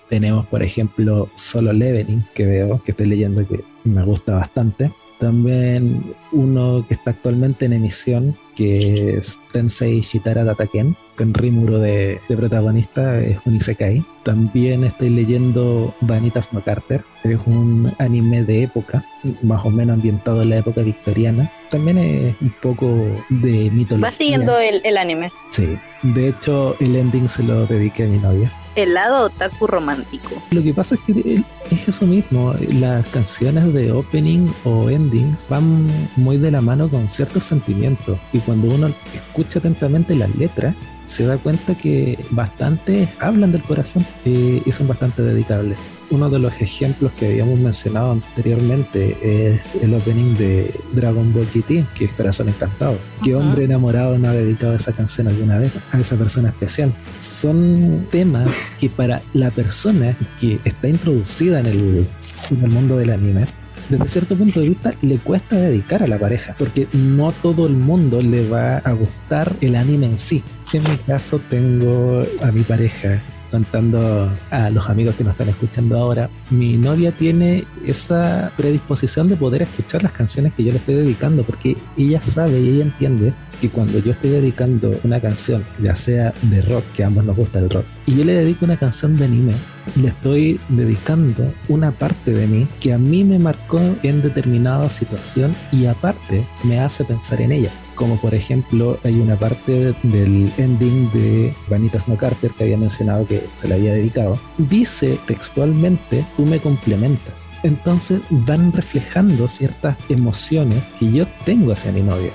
Tenemos, 0.09 0.47
por 0.47 0.63
ejemplo, 0.63 1.29
Solo 1.35 1.73
Leveling, 1.73 2.25
que 2.35 2.47
veo, 2.47 2.83
que 2.83 2.93
estoy 2.93 3.07
leyendo 3.07 3.47
que 3.47 3.61
me 3.85 4.05
gusta 4.05 4.35
bastante. 4.35 4.91
También 5.19 6.15
uno 6.31 6.85
que 6.87 6.95
está 6.95 7.11
actualmente 7.11 7.67
en 7.67 7.73
emisión, 7.73 8.37
que 8.55 9.17
es 9.17 9.39
Tensei 9.53 10.01
Shitara 10.01 10.45
Dataken, 10.45 10.97
con 11.17 11.35
Rimuro 11.35 11.81
de, 11.81 12.21
de, 12.29 12.37
protagonista, 12.37 13.21
es 13.21 13.39
un 13.45 13.57
Isekai. 13.57 14.05
También 14.23 14.85
estoy 14.85 15.11
leyendo 15.11 15.93
Vanitas 16.01 16.53
No 16.53 16.63
Carter, 16.63 17.03
es 17.25 17.39
un 17.47 17.93
anime 17.99 18.45
de 18.45 18.63
época, 18.63 19.05
más 19.43 19.65
o 19.67 19.71
menos 19.71 19.95
ambientado 19.95 20.43
en 20.43 20.51
la 20.51 20.59
época 20.59 20.83
victoriana. 20.83 21.51
También 21.71 21.99
es 21.99 22.37
un 22.41 22.55
poco 22.63 22.87
de 23.29 23.71
mitología. 23.71 24.09
¿Vas 24.09 24.15
siguiendo 24.15 24.59
el, 24.59 24.81
el 24.85 24.97
anime? 24.97 25.31
Sí, 25.51 25.77
de 26.03 26.29
hecho 26.29 26.77
el 26.79 26.95
ending 26.95 27.29
se 27.29 27.43
lo 27.43 27.67
dediqué 27.67 28.05
a 28.05 28.07
mi 28.07 28.19
novia 28.19 28.51
el 28.79 28.95
lado 28.95 29.27
otaku 29.27 29.67
romántico. 29.67 30.43
Lo 30.51 30.63
que 30.63 30.73
pasa 30.73 30.95
es 30.95 31.01
que 31.03 31.43
es 31.71 31.89
eso 31.89 32.07
mismo, 32.07 32.55
las 32.55 33.07
canciones 33.09 33.73
de 33.73 33.93
opening 33.93 34.51
o 34.65 34.89
endings 34.89 35.49
van 35.49 35.89
muy 36.17 36.37
de 36.37 36.51
la 36.51 36.61
mano 36.61 36.89
con 36.89 37.11
ciertos 37.11 37.45
sentimientos 37.45 38.19
y 38.33 38.39
cuando 38.39 38.69
uno 38.75 38.91
escucha 39.15 39.59
atentamente 39.59 40.15
las 40.15 40.35
letras 40.37 40.75
se 41.07 41.25
da 41.25 41.39
cuenta 41.39 41.75
que 41.75 42.25
bastante 42.31 43.09
hablan 43.19 43.53
del 43.53 43.63
corazón 43.63 44.07
eh, 44.25 44.63
y 44.65 44.73
son 44.73 44.87
bastante 44.89 45.23
dedicables 45.23 45.79
uno 46.11 46.31
de 46.31 46.39
los 46.39 46.53
ejemplos 46.61 47.13
que 47.13 47.27
habíamos 47.27 47.59
mencionado 47.59 48.13
anteriormente 48.13 49.17
es 49.23 49.61
el 49.83 49.95
opening 49.95 50.35
de 50.35 50.75
Dragon 50.93 51.33
Ball 51.33 51.47
GT, 51.47 51.87
que 51.95 52.07
es 52.07 52.13
Corazón 52.13 52.49
Encantado. 52.49 52.99
¿Qué 53.23 53.35
hombre 53.35 53.65
enamorado 53.65 54.19
no 54.19 54.29
ha 54.29 54.33
dedicado 54.33 54.75
esa 54.75 54.93
canción 54.93 55.29
alguna 55.29 55.59
vez 55.59 55.73
a 55.93 55.99
esa 55.99 56.17
persona 56.17 56.51
especial? 56.51 56.93
Son 57.21 58.07
temas 58.11 58.51
que 58.79 58.89
para 58.89 59.21
la 59.35 59.51
persona 59.51 60.17
que 60.41 60.61
está 60.65 60.89
introducida 60.89 61.61
en 61.61 61.67
el, 61.67 62.07
en 62.51 62.65
el 62.65 62.71
mundo 62.71 62.97
del 62.97 63.11
anime, 63.11 63.45
desde 63.89 64.09
cierto 64.09 64.37
punto 64.37 64.61
de 64.61 64.69
vista 64.69 64.93
le 65.01 65.17
cuesta 65.19 65.57
dedicar 65.57 66.03
a 66.03 66.07
la 66.07 66.19
pareja, 66.19 66.55
porque 66.59 66.89
no 66.93 67.33
todo 67.33 67.67
el 67.67 67.73
mundo 67.73 68.21
le 68.21 68.47
va 68.47 68.79
a 68.79 68.93
gustar 68.93 69.55
el 69.61 69.77
anime 69.77 70.07
en 70.07 70.19
sí. 70.19 70.43
En 70.73 70.83
mi 70.83 70.97
caso 70.99 71.41
tengo 71.49 72.23
a 72.43 72.53
mi 72.53 72.63
pareja 72.63 73.23
contando 73.51 74.31
a 74.51 74.71
los 74.71 74.89
amigos 74.89 75.15
que 75.17 75.25
nos 75.25 75.33
están 75.33 75.49
escuchando 75.49 75.99
ahora, 75.99 76.29
mi 76.51 76.77
novia 76.77 77.13
tiene 77.13 77.65
esa 77.87 78.53
predisposición 78.57 79.29
de 79.29 79.37
poder 79.37 79.63
escuchar 79.63 80.03
las 80.03 80.13
canciones 80.13 80.53
que 80.55 80.65
yo 80.65 80.73
le 80.73 80.79
estoy 80.79 80.97
dedicando, 80.97 81.43
porque 81.43 81.77
ella 81.97 82.23
sabe 82.23 82.61
y 82.61 82.69
ella 82.69 82.85
entiende 82.85 83.33
que 83.61 83.69
cuando 83.69 83.99
yo 83.99 84.13
estoy 84.13 84.31
dedicando 84.31 84.95
una 85.03 85.21
canción, 85.21 85.65
ya 85.83 85.97
sea 85.97 86.33
de 86.43 86.63
rock, 86.63 86.85
que 86.95 87.05
a 87.05 87.09
ambos 87.09 87.25
nos 87.25 87.37
gusta 87.37 87.59
el 87.59 87.71
rock, 87.71 87.85
y 88.07 88.17
yo 88.17 88.25
le 88.25 88.35
dedico 88.35 88.65
una 88.65 88.77
canción 88.77 89.17
de 89.17 89.25
anime, 89.25 89.55
le 89.97 90.09
estoy 90.09 90.61
dedicando 90.69 91.53
una 91.69 91.91
parte 91.91 92.33
de 92.33 92.47
mí 92.47 92.69
que 92.81 92.93
a 92.93 92.99
mí 92.99 93.25
me 93.25 93.39
marcó 93.39 93.81
en 94.03 94.23
determinada 94.23 94.89
situación 94.91 95.55
y 95.73 95.87
aparte 95.87 96.47
me 96.63 96.81
hace 96.81 97.05
pensar 97.05 97.41
en 97.41 97.53
ella 97.53 97.73
como 97.99 98.17
por 98.17 98.33
ejemplo 98.33 98.99
hay 99.05 99.21
una 99.21 99.37
parte 99.37 99.93
del 100.05 100.51
ending 100.57 101.11
de 101.13 101.53
Vanitas 101.69 102.07
No 102.09 102.17
Carter 102.17 102.53
que 102.53 102.65
había 102.65 102.79
mencionado 102.79 103.27
que 103.27 103.45
se 103.57 103.69
le 103.69 103.75
había 103.75 103.93
dedicado, 103.93 104.39
dice 104.57 105.19
textualmente, 105.27 106.25
tú 106.37 106.47
me 106.47 106.61
complementas 106.61 107.35
Entonces 107.65 108.21
van 108.31 108.73
reflejando 108.73 109.49
ciertas 109.49 109.97
emociones 110.09 110.83
que 110.99 111.11
yo 111.11 111.27
tengo 111.45 111.73
hacia 111.73 111.91
mi 111.91 112.03
novia. 112.03 112.31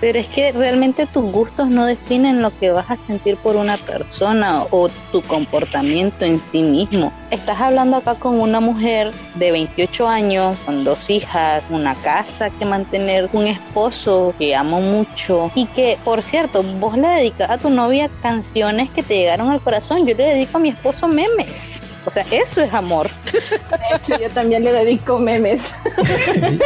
Pero 0.00 0.18
es 0.18 0.28
que 0.28 0.52
realmente 0.52 1.06
tus 1.06 1.30
gustos 1.30 1.68
no 1.68 1.84
definen 1.84 2.40
lo 2.40 2.56
que 2.58 2.70
vas 2.70 2.90
a 2.90 2.96
sentir 3.06 3.36
por 3.36 3.56
una 3.56 3.76
persona 3.76 4.64
o 4.70 4.88
tu 5.12 5.22
comportamiento 5.22 6.24
en 6.24 6.40
sí 6.50 6.62
mismo. 6.62 7.12
Estás 7.30 7.60
hablando 7.60 7.98
acá 7.98 8.14
con 8.14 8.40
una 8.40 8.60
mujer 8.60 9.12
de 9.34 9.52
28 9.52 10.08
años, 10.08 10.56
con 10.64 10.84
dos 10.84 11.10
hijas, 11.10 11.64
una 11.70 11.94
casa 11.94 12.50
que 12.50 12.64
mantener, 12.64 13.28
un 13.32 13.46
esposo 13.46 14.34
que 14.38 14.56
amo 14.56 14.80
mucho 14.80 15.50
y 15.54 15.66
que, 15.66 15.98
por 16.04 16.22
cierto, 16.22 16.62
vos 16.62 16.96
le 16.96 17.08
dedicas 17.08 17.50
a 17.50 17.58
tu 17.58 17.68
novia 17.68 18.10
canciones 18.22 18.90
que 18.90 19.02
te 19.02 19.18
llegaron 19.18 19.50
al 19.50 19.60
corazón. 19.60 20.06
Yo 20.06 20.16
le 20.16 20.26
dedico 20.26 20.56
a 20.56 20.60
mi 20.60 20.70
esposo 20.70 21.06
memes. 21.06 21.80
O 22.10 22.12
sea, 22.12 22.26
eso 22.32 22.62
es 22.62 22.74
amor. 22.74 23.08
De 23.30 23.96
hecho, 23.96 24.20
yo 24.20 24.28
también 24.30 24.64
le 24.64 24.72
dedico 24.72 25.16
memes. 25.16 25.76
Le 26.36 26.58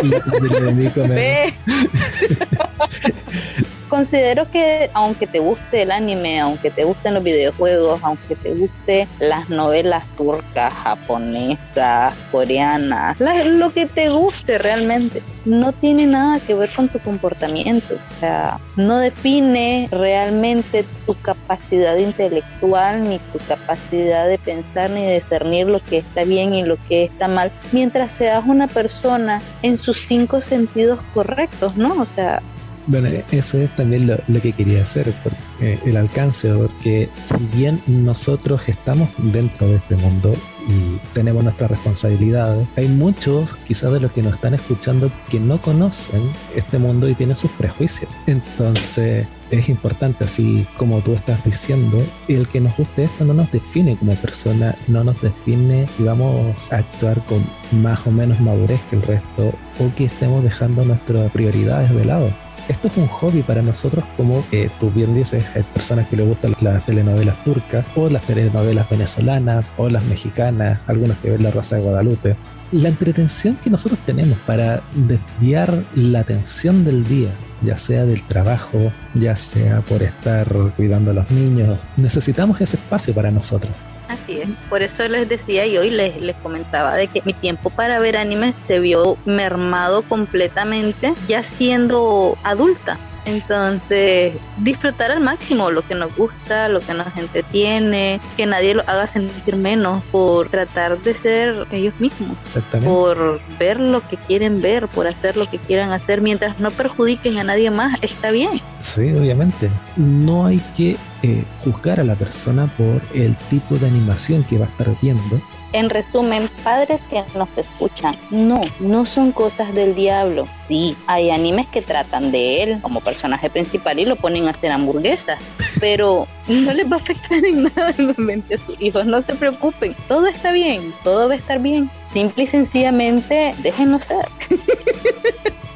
dedico. 0.73 1.03
Considero 3.95 4.51
que 4.51 4.91
aunque 4.93 5.29
te 5.29 5.39
guste 5.39 5.83
el 5.83 5.93
anime, 5.93 6.41
aunque 6.41 6.73
te 6.73 6.83
gusten 6.83 7.15
los 7.15 7.23
videojuegos, 7.23 8.01
aunque 8.03 8.35
te 8.35 8.53
guste 8.53 9.07
las 9.21 9.49
novelas 9.51 10.05
turcas, 10.17 10.73
japonesas, 10.73 12.13
coreanas, 12.33 13.21
lo 13.21 13.71
que 13.71 13.87
te 13.87 14.09
guste 14.09 14.59
realmente, 14.59 15.23
no 15.45 15.71
tiene 15.71 16.07
nada 16.07 16.41
que 16.41 16.57
ver 16.57 16.71
con 16.71 16.89
tu 16.89 16.99
comportamiento. 16.99 17.95
O 17.95 18.19
sea, 18.19 18.59
no 18.75 18.99
define 18.99 19.89
realmente 19.93 20.85
tu 21.07 21.15
capacidad 21.15 21.97
intelectual, 21.97 23.09
ni 23.09 23.21
tu 23.21 23.39
capacidad 23.47 24.27
de 24.27 24.39
pensar, 24.39 24.91
ni 24.91 25.07
de 25.07 25.15
discernir 25.21 25.69
lo 25.69 25.79
que 25.79 25.99
está 25.99 26.25
bien 26.25 26.53
y 26.53 26.65
lo 26.65 26.79
que 26.89 27.05
está 27.05 27.29
mal, 27.29 27.53
mientras 27.71 28.11
seas 28.11 28.43
una 28.45 28.67
persona 28.67 29.41
en 29.63 29.79
sus 29.79 30.05
cinco 30.09 30.41
sentidos 30.41 30.99
correctos, 31.15 31.77
¿no? 31.77 32.03
O 32.03 32.07
sea, 32.17 32.43
Bueno, 32.87 33.09
eso 33.31 33.59
es 33.59 33.75
también 33.77 34.07
lo, 34.07 34.41
que 34.41 34.53
quería 34.53 34.83
hacer, 34.83 35.13
porque, 35.23 35.39
eh, 35.61 35.79
el 35.87 35.97
alcance, 35.97 36.53
porque 36.53 37.09
si 37.25 37.57
bien 37.57 37.81
nosotros 37.87 38.61
estamos 38.69 39.09
dentro 39.19 39.69
de 39.69 39.77
este 39.77 39.97
mundo 39.97 40.35
y 40.69 40.99
tenemos 41.15 41.43
nuestras 41.45 41.71
responsabilidades, 41.71 42.67
hay 42.77 42.89
muchos 42.89 43.57
quizás 43.67 43.93
de 43.93 44.01
los 44.01 44.13
que 44.13 44.23
nos 44.23 44.35
están 44.35 44.55
escuchando 44.55 45.11
que 45.31 45.41
no 45.41 45.61
conocen 45.63 46.31
este 46.55 46.79
mundo 46.79 47.09
y 47.09 47.15
tienen 47.15 47.37
sus 47.37 47.51
prejuicios. 47.53 48.11
Entonces 48.27 49.27
es 49.51 49.69
importante, 49.69 50.25
así 50.25 50.67
como 50.77 51.01
tú 51.01 51.13
estás 51.13 51.43
diciendo, 51.45 52.03
el 52.29 52.49
que 52.49 52.61
nos 52.61 52.77
guste 52.77 53.05
esto 53.05 53.25
no 53.25 53.35
nos 53.35 53.51
define 53.51 53.97
como 53.97 54.15
persona, 54.17 54.75
no 54.89 55.05
nos 55.05 55.21
define 55.23 55.87
y 55.99 56.03
vamos 56.03 56.73
a 56.73 56.77
actuar 56.77 57.25
con 57.25 57.45
más 57.73 58.07
o 58.07 58.11
menos 58.11 58.41
madurez 58.41 58.81
que 58.91 58.97
el 58.97 59.03
resto 59.03 59.55
o 59.79 59.95
que 59.97 60.07
estemos 60.07 60.43
dejando 60.43 60.85
nuestras 60.85 61.31
prioridades 61.33 61.95
de 61.95 62.05
lado 62.05 62.44
esto 62.69 62.89
es 62.89 62.97
un 62.97 63.07
hobby 63.07 63.43
para 63.43 63.63
nosotros, 63.63 64.05
como 64.17 64.45
eh, 64.53 64.71
tú 64.81 64.91
bien 64.91 65.15
dices, 65.15 65.45
hay 65.55 65.63
personas 65.63 66.09
que 66.09 66.17
les 66.17 66.27
gustan 66.27 66.55
las 66.61 66.87
telenovelas 66.87 67.43
turcas, 67.45 67.87
o 67.95 68.09
las 68.09 68.23
telenovelas 68.23 68.89
venezolanas, 68.89 69.67
o 69.77 69.89
las 69.89 70.05
mexicanas, 70.05 70.81
algunos 70.87 71.19
que 71.19 71.31
ven 71.31 71.43
La 71.43 71.51
Rosa 71.51 71.77
de 71.77 71.83
Guadalupe. 71.83 72.37
La 72.73 72.89
entretención 72.89 73.57
que 73.63 73.71
nosotros 73.71 74.01
tenemos 74.05 74.39
para 74.47 74.83
desviar 74.95 75.83
la 75.95 76.21
atención 76.21 76.85
del 76.85 77.07
día, 77.07 77.31
ya 77.63 77.79
sea 77.79 78.05
del 78.05 78.23
trabajo, 78.25 78.93
ya 79.15 79.37
sea 79.37 79.81
por 79.83 80.03
estar 80.03 80.49
cuidando 80.77 81.11
a 81.11 81.15
los 81.15 81.31
niños, 81.31 81.79
necesitamos 81.97 82.61
ese 82.61 82.77
espacio 82.77 83.15
para 83.15 83.31
nosotros. 83.31 83.73
Así 84.15 84.41
es, 84.41 84.49
por 84.69 84.83
eso 84.83 85.09
les 85.09 85.29
decía 85.29 85.67
y 85.67 85.91
les, 85.91 86.21
les 86.21 86.37
comentaba 86.37 86.95
de 86.95 87.09
que 87.09 87.23
mi 87.25 87.33
tiempo 87.33 87.71
para 87.71 87.99
ver 87.99 88.17
anime 88.17 88.55
se 88.69 88.79
vio 88.79 89.17
mermado 89.25 90.03
completamente 90.03 91.15
ya 91.27 91.43
siendo 91.43 92.37
adulta. 92.45 92.99
Entonces, 93.25 94.35
disfrutar 94.59 95.11
al 95.11 95.21
máximo 95.21 95.71
lo 95.71 95.87
que 95.87 95.95
nos 95.95 96.15
gusta, 96.17 96.69
lo 96.69 96.81
que 96.81 96.95
nos 96.95 97.07
entretiene, 97.17 98.21
que 98.37 98.47
nadie 98.47 98.75
lo 98.75 98.83
haga 98.83 99.07
sentir 99.07 99.57
menos 99.57 100.03
por 100.11 100.49
tratar 100.49 101.01
de 101.01 101.15
ser 101.15 101.67
ellos 101.71 101.95
mismos, 101.99 102.37
Exactamente. 102.47 102.89
por 102.91 103.41
ver 103.59 103.81
lo 103.81 104.07
que 104.07 104.17
quieren 104.17 104.61
ver, 104.61 104.89
por 104.89 105.07
hacer 105.07 105.37
lo 105.37 105.49
que 105.49 105.59
quieran 105.59 105.93
hacer, 105.93 106.21
mientras 106.21 106.61
no 106.61 106.71
perjudiquen 106.71 107.39
a 107.39 107.45
nadie 107.45 107.71
más, 107.71 107.99
está 108.03 108.31
bien. 108.31 108.61
Sí, 108.81 109.13
obviamente. 109.13 109.71
No 109.97 110.47
hay 110.47 110.61
que 110.77 110.97
eh, 111.23 111.45
juzgar 111.63 112.01
a 112.01 112.05
la 112.05 112.15
persona 112.15 112.67
por 112.77 113.01
el 113.15 113.37
tipo 113.49 113.77
de 113.77 113.87
animación 113.87 114.45
que 114.45 114.59
va 114.59 114.67
a 114.67 114.69
estar 114.69 114.89
viendo. 115.01 115.41
En 115.75 115.91
resumen, 115.91 116.49
padres 116.63 117.01
que 117.11 117.25
nos 117.37 117.49
escuchan, 117.59 118.15
no, 118.31 118.61
no 118.79 119.05
son 119.05 119.33
cosas 119.33 119.75
del 119.75 119.97
diablo. 119.97 120.47
Sí, 120.69 120.97
hay 121.09 121.31
animes 121.31 121.67
que 121.67 121.83
tratan 121.83 122.31
de 122.31 122.63
él 122.63 122.79
como 122.81 123.01
personaje 123.01 123.51
principal 123.51 123.99
y 123.99 124.05
lo 124.05 124.15
ponen 124.15 124.47
a 124.47 124.53
hacer 124.53 124.71
hamburguesas, 124.71 125.41
pero 125.81 126.29
no 126.47 126.73
les 126.73 126.89
va 126.89 126.95
a 126.95 127.01
afectar 127.01 127.45
en 127.45 127.65
nada 127.65 127.93
en 127.99 128.07
la 128.07 128.15
mente 128.19 128.55
a 128.55 128.59
sus 128.59 128.81
hijos. 128.81 129.05
No 129.05 129.21
se 129.23 129.35
preocupen, 129.35 129.97
todo 130.07 130.29
está 130.29 130.53
bien, 130.53 130.95
todo 131.03 131.27
va 131.27 131.35
a 131.35 131.39
estar 131.39 131.59
bien. 131.59 131.91
Simple 132.13 132.45
y 132.45 132.47
sencillamente, 132.47 133.57
déjenlo 133.59 133.99
ser. 134.01 134.29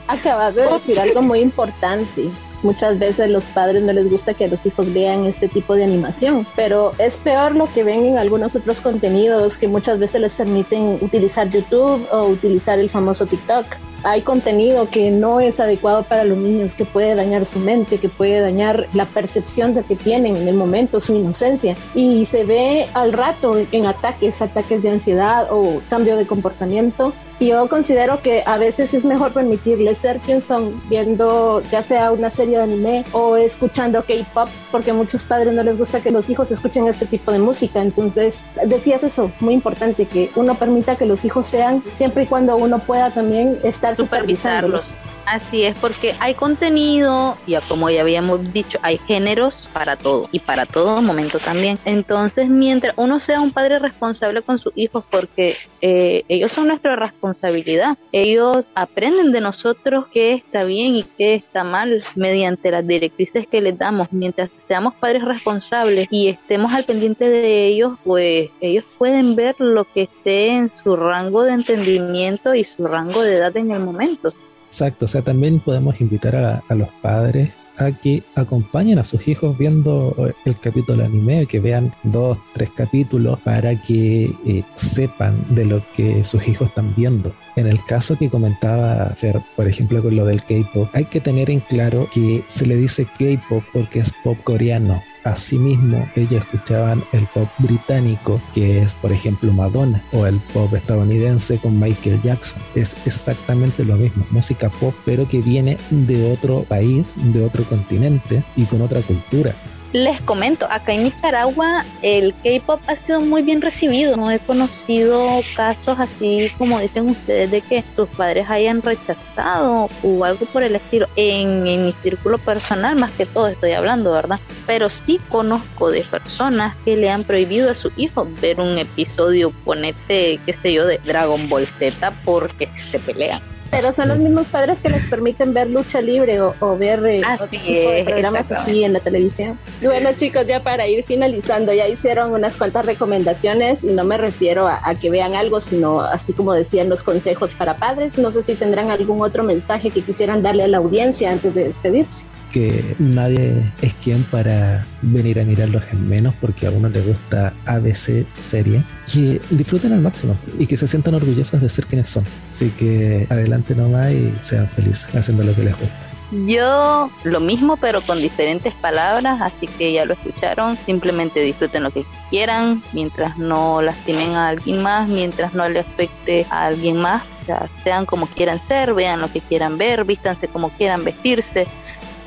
Acabas 0.06 0.54
de 0.54 0.64
decir 0.64 1.00
algo 1.00 1.22
muy 1.22 1.40
importante. 1.40 2.30
Muchas 2.62 2.98
veces 2.98 3.30
los 3.30 3.46
padres 3.50 3.82
no 3.82 3.92
les 3.92 4.10
gusta 4.10 4.34
que 4.34 4.48
los 4.48 4.66
hijos 4.66 4.92
vean 4.92 5.26
este 5.26 5.48
tipo 5.48 5.74
de 5.74 5.84
animación, 5.84 6.46
pero 6.56 6.92
es 6.98 7.18
peor 7.18 7.54
lo 7.54 7.72
que 7.72 7.84
ven 7.84 8.04
en 8.04 8.18
algunos 8.18 8.56
otros 8.56 8.80
contenidos 8.80 9.58
que 9.58 9.68
muchas 9.68 9.98
veces 9.98 10.20
les 10.20 10.36
permiten 10.36 10.98
utilizar 11.00 11.48
YouTube 11.48 12.06
o 12.10 12.26
utilizar 12.26 12.78
el 12.78 12.90
famoso 12.90 13.26
TikTok. 13.26 13.87
Hay 14.04 14.22
contenido 14.22 14.88
que 14.88 15.10
no 15.10 15.40
es 15.40 15.60
adecuado 15.60 16.04
para 16.04 16.24
los 16.24 16.38
niños, 16.38 16.74
que 16.74 16.84
puede 16.84 17.14
dañar 17.14 17.44
su 17.46 17.58
mente, 17.58 17.98
que 17.98 18.08
puede 18.08 18.40
dañar 18.40 18.86
la 18.92 19.06
percepción 19.06 19.74
de 19.74 19.82
que 19.82 19.96
tienen 19.96 20.36
en 20.36 20.48
el 20.48 20.54
momento, 20.54 21.00
su 21.00 21.14
inocencia. 21.14 21.76
Y 21.94 22.24
se 22.24 22.44
ve 22.44 22.86
al 22.94 23.12
rato 23.12 23.58
en 23.72 23.86
ataques, 23.86 24.42
ataques 24.42 24.82
de 24.82 24.90
ansiedad 24.90 25.48
o 25.50 25.80
cambio 25.88 26.16
de 26.16 26.26
comportamiento 26.26 27.12
yo 27.40 27.68
considero 27.68 28.20
que 28.20 28.42
a 28.44 28.58
veces 28.58 28.94
es 28.94 29.04
mejor 29.04 29.32
permitirles 29.32 29.98
ser 29.98 30.18
quien 30.18 30.42
son, 30.42 30.82
viendo 30.88 31.62
ya 31.70 31.82
sea 31.82 32.10
una 32.10 32.30
serie 32.30 32.56
de 32.56 32.64
anime 32.64 33.04
o 33.12 33.36
escuchando 33.36 34.02
K-pop, 34.02 34.48
porque 34.72 34.90
a 34.90 34.94
muchos 34.94 35.22
padres 35.22 35.54
no 35.54 35.62
les 35.62 35.78
gusta 35.78 36.00
que 36.00 36.10
los 36.10 36.28
hijos 36.30 36.50
escuchen 36.50 36.88
este 36.88 37.06
tipo 37.06 37.30
de 37.30 37.38
música. 37.38 37.80
Entonces, 37.80 38.44
decías 38.66 39.04
eso, 39.04 39.30
muy 39.38 39.54
importante, 39.54 40.06
que 40.06 40.30
uno 40.34 40.56
permita 40.56 40.96
que 40.96 41.06
los 41.06 41.24
hijos 41.24 41.46
sean, 41.46 41.82
siempre 41.92 42.24
y 42.24 42.26
cuando 42.26 42.56
uno 42.56 42.80
pueda 42.80 43.10
también 43.10 43.60
estar 43.62 43.87
Supervisarlos. 43.96 44.94
Así 45.30 45.62
es, 45.62 45.76
porque 45.76 46.14
hay 46.20 46.32
contenido, 46.32 47.36
ya 47.46 47.60
como 47.60 47.90
ya 47.90 48.00
habíamos 48.00 48.50
dicho, 48.54 48.78
hay 48.80 48.96
géneros 48.96 49.54
para 49.74 49.94
todo 49.94 50.26
y 50.32 50.38
para 50.38 50.64
todo 50.64 51.02
momento 51.02 51.38
también. 51.38 51.78
Entonces, 51.84 52.48
mientras 52.48 52.94
uno 52.96 53.20
sea 53.20 53.42
un 53.42 53.50
padre 53.50 53.78
responsable 53.78 54.40
con 54.40 54.58
sus 54.58 54.72
hijos, 54.74 55.04
porque 55.10 55.54
eh, 55.82 56.24
ellos 56.28 56.50
son 56.52 56.68
nuestra 56.68 56.96
responsabilidad, 56.96 57.98
ellos 58.10 58.68
aprenden 58.74 59.30
de 59.30 59.42
nosotros 59.42 60.06
qué 60.14 60.32
está 60.32 60.64
bien 60.64 60.96
y 60.96 61.02
qué 61.02 61.34
está 61.34 61.62
mal 61.62 62.02
mediante 62.14 62.70
las 62.70 62.86
directrices 62.86 63.46
que 63.46 63.60
les 63.60 63.76
damos. 63.76 64.10
Mientras 64.10 64.48
seamos 64.66 64.94
padres 64.94 65.26
responsables 65.26 66.08
y 66.10 66.28
estemos 66.28 66.72
al 66.72 66.84
pendiente 66.84 67.28
de 67.28 67.66
ellos, 67.66 67.98
pues 68.02 68.48
ellos 68.62 68.84
pueden 68.96 69.36
ver 69.36 69.56
lo 69.58 69.84
que 69.84 70.04
esté 70.04 70.52
en 70.52 70.70
su 70.82 70.96
rango 70.96 71.42
de 71.42 71.52
entendimiento 71.52 72.54
y 72.54 72.64
su 72.64 72.86
rango 72.86 73.22
de 73.22 73.34
edad 73.34 73.54
en 73.58 73.72
el 73.72 73.80
momento. 73.80 74.32
Exacto, 74.68 75.06
o 75.06 75.08
sea, 75.08 75.22
también 75.22 75.60
podemos 75.60 75.98
invitar 75.98 76.36
a, 76.36 76.62
a 76.68 76.74
los 76.74 76.88
padres 77.00 77.50
a 77.78 77.92
que 77.92 78.22
acompañen 78.34 78.98
a 78.98 79.04
sus 79.04 79.26
hijos 79.26 79.56
viendo 79.56 80.14
eh, 80.18 80.32
el 80.44 80.58
capítulo 80.58 81.04
anime, 81.04 81.46
que 81.46 81.60
vean 81.60 81.94
dos, 82.02 82.38
tres 82.52 82.70
capítulos 82.76 83.38
para 83.40 83.80
que 83.80 84.30
eh, 84.46 84.62
sepan 84.74 85.42
de 85.54 85.64
lo 85.64 85.82
que 85.94 86.24
sus 86.24 86.46
hijos 86.46 86.68
están 86.68 86.94
viendo. 86.96 87.32
En 87.56 87.66
el 87.66 87.82
caso 87.84 88.18
que 88.18 88.28
comentaba 88.28 89.14
Fer, 89.16 89.40
por 89.56 89.68
ejemplo, 89.68 90.02
con 90.02 90.16
lo 90.16 90.26
del 90.26 90.42
K-pop, 90.42 90.88
hay 90.92 91.06
que 91.06 91.20
tener 91.20 91.50
en 91.50 91.60
claro 91.60 92.08
que 92.12 92.44
se 92.48 92.66
le 92.66 92.76
dice 92.76 93.06
K-pop 93.06 93.62
porque 93.72 94.00
es 94.00 94.12
pop 94.22 94.36
coreano. 94.44 95.00
Asimismo, 95.24 96.08
ellos 96.14 96.42
escuchaban 96.42 97.02
el 97.12 97.26
pop 97.28 97.48
británico, 97.58 98.40
que 98.54 98.82
es, 98.82 98.94
por 98.94 99.12
ejemplo, 99.12 99.52
Madonna, 99.52 100.02
o 100.12 100.26
el 100.26 100.38
pop 100.52 100.72
estadounidense 100.74 101.58
con 101.58 101.78
Michael 101.78 102.20
Jackson. 102.22 102.60
Es 102.74 102.96
exactamente 103.04 103.84
lo 103.84 103.96
mismo, 103.96 104.26
música 104.30 104.68
pop, 104.68 104.94
pero 105.04 105.28
que 105.28 105.40
viene 105.40 105.76
de 105.90 106.32
otro 106.32 106.62
país, 106.62 107.12
de 107.16 107.44
otro 107.44 107.64
continente 107.64 108.42
y 108.56 108.64
con 108.64 108.80
otra 108.80 109.02
cultura. 109.02 109.54
Les 109.92 110.20
comento, 110.20 110.66
acá 110.70 110.92
en 110.92 111.04
Nicaragua 111.04 111.82
el 112.02 112.34
K-pop 112.42 112.78
ha 112.88 112.96
sido 112.96 113.22
muy 113.22 113.40
bien 113.40 113.62
recibido. 113.62 114.16
No 114.16 114.30
he 114.30 114.38
conocido 114.38 115.40
casos 115.56 115.98
así 115.98 116.52
como 116.58 116.78
dicen 116.78 117.08
ustedes 117.08 117.50
de 117.50 117.62
que 117.62 117.82
sus 117.96 118.06
padres 118.10 118.50
hayan 118.50 118.82
rechazado 118.82 119.88
o 120.02 120.24
algo 120.24 120.44
por 120.46 120.62
el 120.62 120.76
estilo. 120.76 121.06
En, 121.16 121.66
en 121.66 121.86
mi 121.86 121.94
círculo 122.02 122.36
personal, 122.36 122.96
más 122.96 123.12
que 123.12 123.24
todo 123.24 123.48
estoy 123.48 123.72
hablando, 123.72 124.12
¿verdad? 124.12 124.38
Pero 124.66 124.90
sí 124.90 125.18
conozco 125.30 125.90
de 125.90 126.02
personas 126.02 126.76
que 126.84 126.94
le 126.94 127.08
han 127.08 127.24
prohibido 127.24 127.70
a 127.70 127.74
su 127.74 127.90
hijo 127.96 128.28
ver 128.42 128.60
un 128.60 128.76
episodio, 128.76 129.50
ponete, 129.64 130.38
qué 130.44 130.54
sé 130.60 130.74
yo, 130.74 130.86
de 130.86 130.98
Dragon 130.98 131.48
Ball 131.48 131.66
Z 131.66 132.12
porque 132.26 132.68
se 132.76 132.98
pelean. 132.98 133.40
Pero 133.70 133.92
son 133.92 134.08
los 134.08 134.18
mismos 134.18 134.48
padres 134.48 134.80
que 134.80 134.88
les 134.88 135.04
permiten 135.04 135.52
ver 135.52 135.68
lucha 135.68 136.00
libre 136.00 136.40
o, 136.40 136.76
ver 136.78 137.04
eh, 137.06 137.22
Así 137.24 137.34
otro 137.34 137.48
tipo 137.48 137.90
de 137.90 138.04
programas 138.04 138.50
así 138.50 138.84
en 138.84 138.92
la 138.92 139.00
televisión. 139.00 139.58
Bueno, 139.82 140.10
chicos, 140.14 140.46
ya 140.46 140.62
para 140.62 140.86
ir 140.86 141.04
finalizando, 141.04 141.72
ya 141.72 141.86
hicieron 141.86 142.32
unas 142.32 142.56
cuantas 142.56 142.86
recomendaciones 142.86 143.84
y 143.84 143.88
no 143.88 144.04
me 144.04 144.16
refiero 144.16 144.66
a, 144.66 144.80
a 144.82 144.94
que 144.94 145.10
vean 145.10 145.34
algo, 145.34 145.60
sino 145.60 146.00
así 146.00 146.32
como 146.32 146.52
decían 146.54 146.88
los 146.88 147.02
consejos 147.02 147.54
para 147.54 147.76
padres. 147.76 148.16
No 148.18 148.32
sé 148.32 148.42
si 148.42 148.54
tendrán 148.54 148.90
algún 148.90 149.20
otro 149.20 149.44
mensaje 149.44 149.90
que 149.90 150.02
quisieran 150.02 150.42
darle 150.42 150.64
a 150.64 150.68
la 150.68 150.78
audiencia 150.78 151.30
antes 151.30 151.54
de 151.54 151.64
despedirse. 151.64 152.24
Que 152.52 152.94
nadie 152.98 153.72
es 153.82 153.94
quien 153.94 154.24
para 154.24 154.84
venir 155.02 155.40
a 155.40 155.44
mirarlos 155.44 155.82
en 155.92 156.08
menos 156.08 156.34
porque 156.40 156.66
a 156.66 156.70
uno 156.70 156.88
le 156.88 157.00
gusta 157.00 157.52
ABC 157.66 158.26
serie, 158.36 158.82
que 159.12 159.40
disfruten 159.50 159.92
al 159.92 160.00
máximo 160.00 160.36
y 160.58 160.66
que 160.66 160.76
se 160.76 160.88
sientan 160.88 161.14
orgullosos 161.14 161.60
de 161.60 161.68
ser 161.68 161.86
quienes 161.86 162.08
son. 162.08 162.24
Así 162.50 162.70
que 162.70 163.26
adelante 163.30 163.74
nomás 163.74 164.12
y 164.12 164.32
sean 164.42 164.68
felices 164.68 165.08
haciendo 165.14 165.44
lo 165.44 165.54
que 165.54 165.62
les 165.64 165.78
gusta. 165.78 166.08
Yo 166.30 167.10
lo 167.24 167.40
mismo, 167.40 167.78
pero 167.78 168.02
con 168.02 168.20
diferentes 168.20 168.74
palabras, 168.74 169.40
así 169.40 169.66
que 169.66 169.94
ya 169.94 170.04
lo 170.04 170.12
escucharon. 170.12 170.76
Simplemente 170.84 171.40
disfruten 171.40 171.84
lo 171.84 171.90
que 171.90 172.04
quieran, 172.28 172.82
mientras 172.92 173.38
no 173.38 173.80
lastimen 173.80 174.34
a 174.34 174.48
alguien 174.48 174.82
más, 174.82 175.08
mientras 175.08 175.54
no 175.54 175.66
le 175.70 175.80
afecte 175.80 176.46
a 176.50 176.66
alguien 176.66 176.98
más. 176.98 177.24
O 177.42 177.46
sea, 177.46 177.68
sean 177.82 178.04
como 178.04 178.26
quieran 178.26 178.60
ser, 178.60 178.92
vean 178.92 179.22
lo 179.22 179.32
que 179.32 179.40
quieran 179.40 179.78
ver, 179.78 180.04
vístanse 180.04 180.48
como 180.48 180.68
quieran 180.68 181.02
vestirse. 181.02 181.66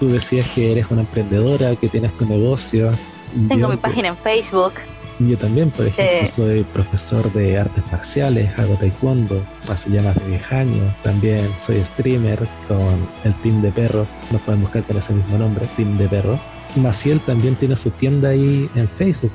Tú 0.02 0.10
decías 0.10 0.50
que 0.56 0.72
eres 0.72 0.90
una 0.90 1.02
emprendedora, 1.02 1.76
que 1.76 1.88
tienes 1.88 2.12
tu 2.18 2.26
negocio. 2.26 2.90
Tengo 3.48 3.68
Yo, 3.68 3.70
mi 3.70 3.78
página 3.78 4.08
en 4.08 4.18
Facebook. 4.18 4.74
Yo 5.20 5.38
también, 5.38 5.70
por 5.70 5.86
ejemplo, 5.86 6.28
Eh. 6.28 6.32
soy 6.36 6.64
profesor 6.64 7.32
de 7.34 7.60
artes 7.60 7.84
marciales, 7.92 8.50
hago 8.58 8.74
taekwondo 8.74 9.44
hace 9.70 9.92
ya 9.92 10.02
más 10.02 10.16
de 10.16 10.28
10 10.30 10.52
años. 10.52 10.92
También 11.04 11.48
soy 11.60 11.86
streamer 11.86 12.40
con 12.68 12.80
el 13.24 13.34
Team 13.44 13.62
de 13.62 13.72
Perro, 13.72 14.08
nos 14.32 14.42
pueden 14.42 14.62
buscar 14.62 14.82
con 14.86 14.98
ese 14.98 15.14
mismo 15.14 15.38
nombre, 15.38 15.68
Team 15.78 15.96
de 15.98 16.08
Perro. 16.10 16.40
Maciel 16.78 17.20
también 17.20 17.56
tiene 17.58 17.76
su 17.76 17.92
tienda 17.92 18.30
ahí 18.30 18.68
en 18.74 18.90
Facebook, 18.98 19.32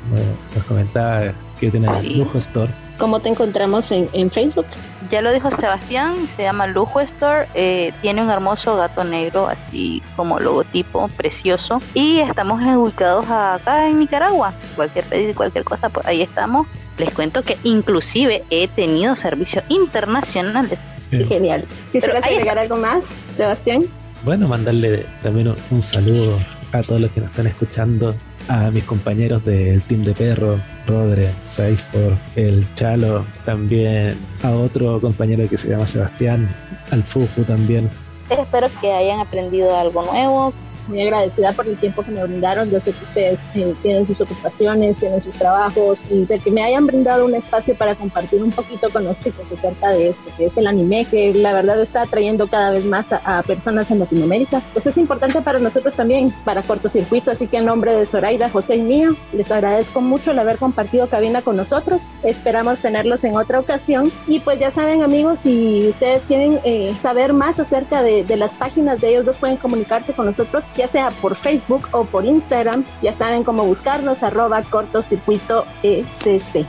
nos, 0.56 0.64
comentaba 0.64 1.32
que 1.60 1.70
tiene 1.70 1.86
Sí. 2.00 2.14
Lujo 2.16 2.38
Store. 2.38 2.72
¿Cómo 2.98 3.20
te 3.20 3.28
encontramos 3.28 3.90
en, 3.92 4.08
en 4.12 4.30
Facebook? 4.30 4.66
Ya 5.10 5.20
lo 5.22 5.32
dijo 5.32 5.50
Sebastián, 5.50 6.26
se 6.34 6.42
llama 6.42 6.66
Lujo 6.66 7.00
Store, 7.00 7.46
eh, 7.54 7.92
tiene 8.00 8.22
un 8.22 8.30
hermoso 8.30 8.76
gato 8.76 9.04
negro, 9.04 9.48
así 9.48 10.02
como 10.16 10.40
logotipo, 10.40 11.08
precioso. 11.08 11.82
Y 11.94 12.20
estamos 12.20 12.60
ubicados 12.62 13.26
acá 13.28 13.88
en 13.88 13.98
Nicaragua. 13.98 14.54
Cualquier 14.74 15.04
pedido 15.04 15.30
y 15.30 15.34
cualquier 15.34 15.64
cosa, 15.64 15.88
pues 15.90 16.06
ahí 16.06 16.22
estamos. 16.22 16.66
Les 16.98 17.12
cuento 17.12 17.42
que 17.42 17.58
inclusive 17.62 18.44
he 18.50 18.66
tenido 18.68 19.14
servicios 19.14 19.62
internacionales. 19.68 20.78
Sí, 21.10 21.24
genial. 21.24 21.64
¿Quisieras 21.92 22.24
agregar 22.24 22.58
algo 22.58 22.76
más, 22.76 23.16
Sebastián? 23.36 23.84
Bueno, 24.24 24.48
mandarle 24.48 25.06
también 25.22 25.54
un 25.70 25.82
saludo 25.82 26.38
a 26.72 26.82
todos 26.82 27.00
los 27.00 27.10
que 27.12 27.20
nos 27.20 27.30
están 27.30 27.46
escuchando, 27.46 28.14
a 28.48 28.70
mis 28.70 28.84
compañeros 28.84 29.44
del 29.44 29.82
Team 29.82 30.04
de 30.04 30.14
Perro, 30.14 30.60
Rodre, 30.86 31.32
Seifor, 31.42 32.16
el 32.36 32.66
Chalo, 32.74 33.24
también 33.44 34.18
a 34.42 34.50
otro 34.50 35.00
compañero 35.00 35.48
que 35.48 35.56
se 35.56 35.70
llama 35.70 35.86
Sebastián, 35.86 36.54
al 36.90 37.02
Fufu 37.02 37.42
también. 37.44 37.90
Espero 38.30 38.68
que 38.80 38.92
hayan 38.92 39.20
aprendido 39.20 39.76
algo 39.76 40.02
nuevo. 40.02 40.52
Muy 40.86 41.00
agradecida 41.00 41.52
por 41.52 41.66
el 41.66 41.76
tiempo 41.76 42.02
que 42.02 42.10
me 42.10 42.22
brindaron. 42.22 42.70
Yo 42.70 42.78
sé 42.78 42.92
que 42.92 43.04
ustedes 43.04 43.46
eh, 43.54 43.74
tienen 43.82 44.04
sus 44.04 44.20
ocupaciones, 44.20 44.98
tienen 44.98 45.20
sus 45.20 45.36
trabajos 45.36 46.00
y 46.10 46.24
de 46.24 46.38
que 46.38 46.50
me 46.50 46.62
hayan 46.62 46.86
brindado 46.86 47.24
un 47.24 47.34
espacio 47.34 47.74
para 47.74 47.94
compartir 47.94 48.42
un 48.42 48.52
poquito 48.52 48.90
con 48.90 49.04
los 49.04 49.18
chicos 49.20 49.46
acerca 49.52 49.90
de 49.90 50.08
esto, 50.08 50.24
que 50.36 50.46
es 50.46 50.56
el 50.56 50.66
anime, 50.66 51.04
que 51.04 51.34
la 51.34 51.52
verdad 51.52 51.80
está 51.80 52.02
atrayendo 52.02 52.46
cada 52.46 52.70
vez 52.70 52.84
más 52.84 53.08
a, 53.12 53.42
personas 53.42 53.90
en 53.90 53.98
Latinoamérica. 53.98 54.62
Pues 54.72 54.86
es 54.86 54.96
importante 54.96 55.40
para 55.42 55.58
nosotros 55.58 55.94
también, 55.94 56.32
para 56.44 56.62
cortocircuito. 56.62 57.30
Así 57.30 57.48
que 57.48 57.58
en 57.58 57.66
nombre 57.66 57.92
de 57.94 58.06
Zoraida, 58.06 58.50
José 58.50 58.76
y 58.76 58.82
mío, 58.82 59.16
les 59.32 59.50
agradezco 59.50 60.00
mucho 60.00 60.30
el 60.30 60.38
haber 60.38 60.58
compartido 60.58 61.08
cabina 61.08 61.42
con 61.42 61.56
nosotros. 61.56 62.02
Esperamos 62.22 62.80
tenerlos 62.80 63.24
en 63.24 63.36
otra 63.36 63.60
ocasión. 63.60 64.12
Y 64.26 64.40
pues 64.40 64.58
ya 64.58 64.70
saben, 64.70 65.02
amigos, 65.02 65.40
si 65.40 65.86
ustedes 65.88 66.24
quieren 66.24 66.60
eh, 66.64 66.94
saber 66.96 67.32
más 67.32 67.58
acerca 67.58 68.02
de 68.02 68.36
las 68.36 68.54
páginas 68.54 69.00
de 69.00 69.10
ellos 69.10 69.24
dos, 69.24 69.38
pueden 69.38 69.56
comunicarse 69.56 70.12
con 70.12 70.26
nosotros, 70.26 70.64
ya 70.76 70.88
sea 70.88 71.10
por 71.10 71.34
Facebook 71.34 71.88
o 71.92 72.04
por 72.04 72.24
Instagram. 72.24 72.84
Ya 73.02 73.12
saben 73.12 73.44
cómo 73.44 73.64
buscarnos, 73.64 74.22
arroba 74.22 74.62
cortocircuito 74.62 75.64
SC. 75.82 76.66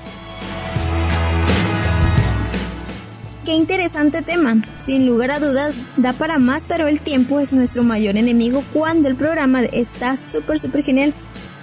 Qué 3.45 3.53
interesante 3.53 4.21
tema. 4.23 4.61
Sin 4.83 5.05
lugar 5.05 5.31
a 5.31 5.39
dudas, 5.39 5.73
da 5.95 6.11
para 6.11 6.37
más, 6.37 6.65
pero 6.67 6.87
el 6.87 6.99
tiempo 6.99 7.39
es 7.39 7.53
nuestro 7.53 7.83
mayor 7.83 8.17
enemigo 8.17 8.61
cuando 8.73 9.07
el 9.07 9.15
programa 9.15 9.61
está 9.63 10.17
súper, 10.17 10.59
súper 10.59 10.83
genial. 10.83 11.13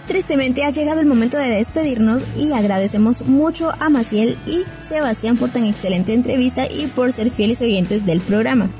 Tristemente 0.06 0.64
ha 0.64 0.70
llegado 0.70 1.00
el 1.00 1.06
momento 1.06 1.36
de 1.36 1.48
despedirnos 1.48 2.26
y 2.38 2.52
agradecemos 2.52 3.22
mucho 3.26 3.70
a 3.80 3.90
Maciel 3.90 4.38
y 4.46 4.64
Sebastián 4.82 5.36
por 5.36 5.50
tan 5.50 5.64
excelente 5.64 6.12
entrevista 6.12 6.66
y 6.70 6.86
por 6.86 7.12
ser 7.12 7.30
fieles 7.30 7.60
oyentes 7.60 8.04
del 8.04 8.20
programa. 8.20 8.70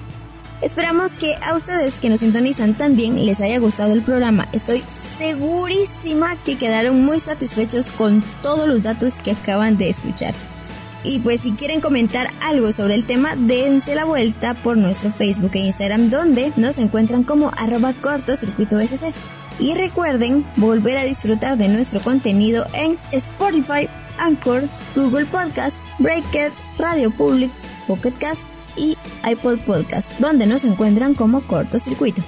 Esperamos 0.65 1.13
que 1.13 1.35
a 1.43 1.55
ustedes 1.55 1.99
que 1.99 2.09
nos 2.09 2.21
sintonizan 2.21 2.73
también 2.73 3.27
les 3.27 3.43
haya 3.43 3.59
gustado 3.59 3.93
el 3.93 4.01
programa. 4.01 4.49
Estoy 4.53 4.83
segurísima 5.19 6.37
que 6.37 6.57
quedaron 6.57 7.05
muy 7.05 7.21
satisfechos 7.21 7.85
con 7.91 8.25
todos 8.41 8.67
los 8.67 8.83
datos 8.83 9.13
que 9.23 9.33
acaban 9.33 9.77
de 9.77 9.91
escuchar. 9.91 10.33
Y 11.05 11.19
pues 11.19 11.43
si 11.43 11.53
quieren 11.53 11.83
comentar 11.83 12.29
algo 12.41 12.73
sobre 12.73 12.95
el 12.95 13.05
tema, 13.05 13.37
dense 13.37 13.95
la 13.95 14.07
vuelta 14.07 14.55
por 14.55 14.79
nuestro 14.79 15.13
Facebook 15.13 15.51
e 15.53 15.67
Instagram 15.67 16.09
donde 16.09 16.51
nos 16.57 16.79
encuentran 16.79 17.25
como 17.25 17.51
arroba 17.59 17.93
cortocircuito 17.93 18.81
SC. 18.81 19.13
Y 19.59 19.75
recuerden 19.75 20.47
volver 20.57 20.97
a 20.97 21.05
disfrutar 21.05 21.59
de 21.59 21.69
nuestro 21.69 22.01
contenido 22.01 22.67
en 22.73 22.99
Spotify, 23.13 23.87
Anchor, 24.17 24.63
Google 24.97 25.27
Podcast, 25.27 25.77
Breaker, 25.99 26.51
Radio 26.79 27.11
Public, 27.11 27.51
Pocket 27.87 28.15
Cast 28.19 28.41
y 28.77 28.97
iPod 29.29 29.59
Podcast, 29.61 30.11
donde 30.19 30.47
nos 30.47 30.65
encuentran 30.65 31.15
como 31.15 31.43
cortocircuito. 31.43 32.23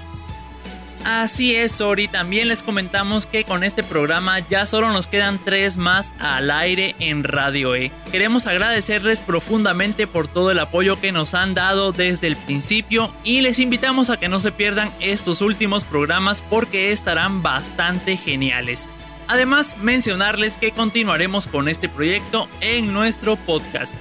Así 1.09 1.55
es, 1.55 1.81
Ori. 1.81 2.09
También 2.09 2.49
les 2.49 2.65
comentamos 2.65 3.29
que 3.29 3.45
con 3.45 3.63
este 3.63 3.85
programa 3.85 4.41
ya 4.41 4.67
solo 4.67 4.93
nos 4.93 5.07
quedan 5.07 5.39
tres 5.39 5.77
más 5.77 6.13
al 6.19 6.51
aire 6.51 6.97
en 6.99 7.23
Radio 7.23 7.77
E. 7.77 7.93
Queremos 8.11 8.49
agradecerles 8.49 9.21
profundamente 9.21 10.09
por 10.09 10.27
todo 10.27 10.51
el 10.51 10.59
apoyo 10.59 11.01
que 11.01 11.13
nos 11.13 11.35
han 11.35 11.55
dado 11.55 11.93
desde 11.93 12.27
el 12.27 12.35
principio 12.35 13.15
y 13.23 13.41
les 13.41 13.61
invitamos 13.61 14.11
a 14.11 14.17
que 14.17 14.29
no 14.29 14.41
se 14.41 14.51
pierdan 14.51 14.91
estos 14.99 15.43
últimos 15.43 15.85
programas 15.85 16.43
porque 16.43 16.91
estarán 16.91 17.41
bastante 17.41 18.17
geniales. 18.17 18.91
Además, 19.29 19.77
mencionarles 19.81 20.57
que 20.57 20.73
continuaremos 20.73 21.47
con 21.47 21.69
este 21.69 21.89
proyecto 21.89 22.49
en 22.61 22.93
nuestro 22.93 23.37
podcast. 23.37 23.95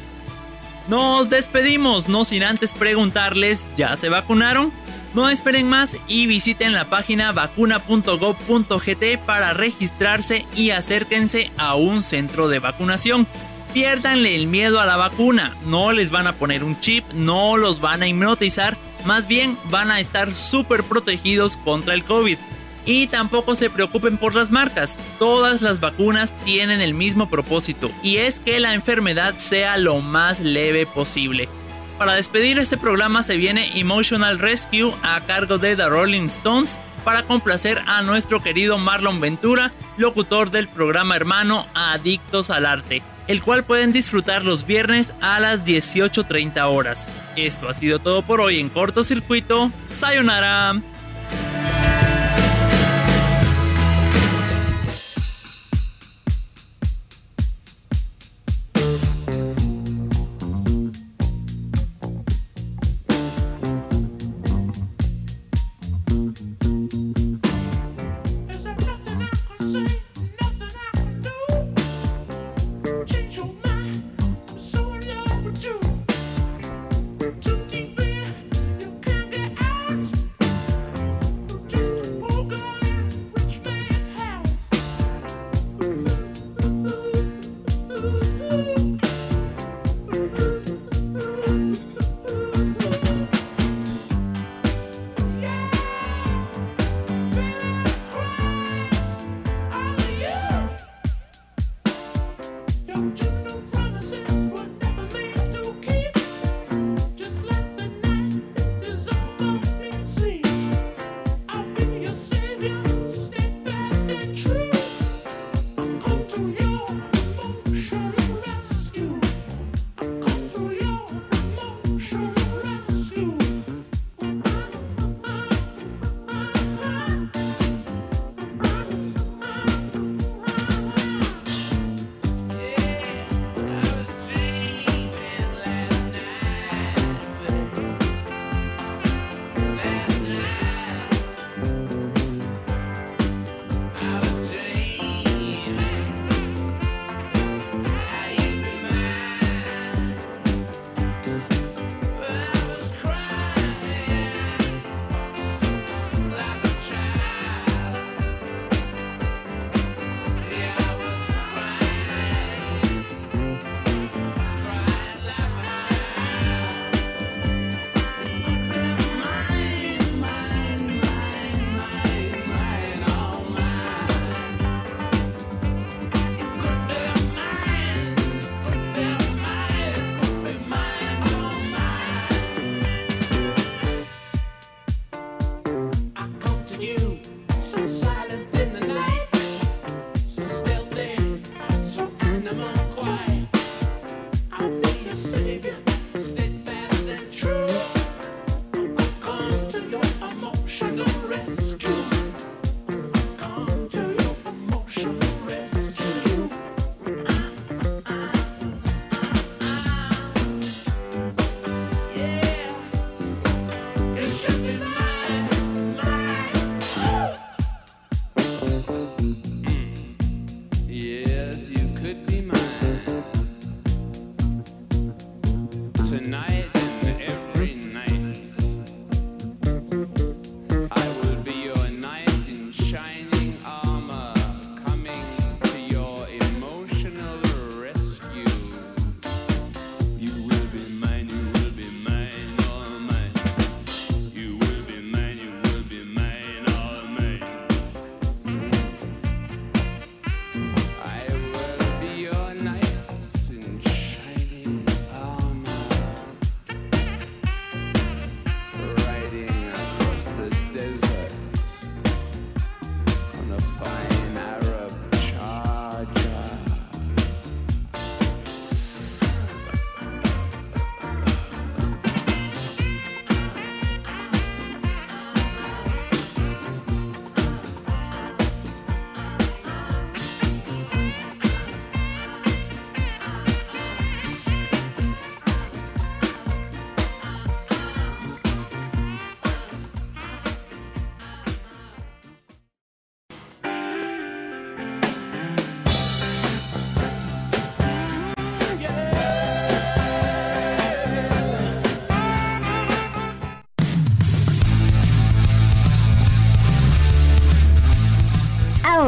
Nos 0.87 1.29
despedimos, 1.29 2.07
no 2.07 2.25
sin 2.25 2.43
antes 2.43 2.71
preguntarles, 2.71 3.65
¿ya 3.75 3.97
se 3.97 4.09
vacunaron? 4.09 4.71
No 5.15 5.29
esperen 5.29 5.67
más 5.67 5.97
y 6.07 6.27
visiten 6.27 6.73
la 6.73 6.85
página 6.85 7.31
vacuna.gov.gt 7.31 9.17
para 9.25 9.53
registrarse 9.53 10.45
y 10.53 10.71
acérquense 10.71 11.51
a 11.57 11.75
un 11.75 12.03
centro 12.03 12.49
de 12.49 12.59
vacunación. 12.59 13.27
Piérdanle 13.73 14.35
el 14.35 14.47
miedo 14.47 14.79
a 14.79 14.85
la 14.85 14.97
vacuna, 14.97 15.57
no 15.65 15.91
les 15.91 16.11
van 16.11 16.27
a 16.27 16.35
poner 16.35 16.63
un 16.63 16.79
chip, 16.79 17.03
no 17.13 17.57
los 17.57 17.81
van 17.81 18.03
a 18.03 18.07
hipnotizar, 18.07 18.77
más 19.05 19.27
bien 19.27 19.57
van 19.71 19.89
a 19.89 19.99
estar 19.99 20.33
súper 20.33 20.83
protegidos 20.83 21.57
contra 21.57 21.93
el 21.93 22.03
COVID. 22.03 22.37
Y 22.85 23.07
tampoco 23.07 23.55
se 23.55 23.69
preocupen 23.69 24.17
por 24.17 24.35
las 24.35 24.51
marcas, 24.51 24.99
todas 25.17 25.61
las 25.61 25.79
vacunas 25.79 26.35
tienen 26.45 26.81
el 26.81 26.93
mismo 26.93 27.29
propósito 27.29 27.89
y 28.03 28.17
es 28.17 28.39
que 28.39 28.59
la 28.59 28.75
enfermedad 28.75 29.37
sea 29.37 29.77
lo 29.77 30.01
más 30.01 30.39
leve 30.39 30.85
posible. 30.85 31.49
Para 31.97 32.13
despedir 32.13 32.59
este 32.59 32.77
programa 32.77 33.23
se 33.23 33.37
viene 33.37 33.79
Emotional 33.79 34.37
Rescue 34.37 34.93
a 35.01 35.21
cargo 35.21 35.57
de 35.57 35.75
The 35.75 35.87
Rolling 35.87 36.27
Stones 36.27 36.79
para 37.05 37.23
complacer 37.23 37.81
a 37.87 38.01
nuestro 38.01 38.43
querido 38.43 38.77
Marlon 38.77 39.21
Ventura, 39.21 39.71
locutor 39.97 40.51
del 40.51 40.67
programa 40.67 41.15
hermano 41.15 41.65
Adictos 41.73 42.49
al 42.49 42.65
Arte, 42.65 43.01
el 43.27 43.41
cual 43.41 43.63
pueden 43.63 43.93
disfrutar 43.93 44.43
los 44.43 44.65
viernes 44.65 45.13
a 45.21 45.39
las 45.39 45.63
18.30 45.63 46.61
horas. 46.67 47.07
Esto 47.37 47.69
ha 47.69 47.73
sido 47.73 47.99
todo 47.99 48.23
por 48.23 48.41
hoy 48.41 48.59
en 48.59 48.69
cortocircuito. 48.69 49.71
Sayonara. 49.87 50.75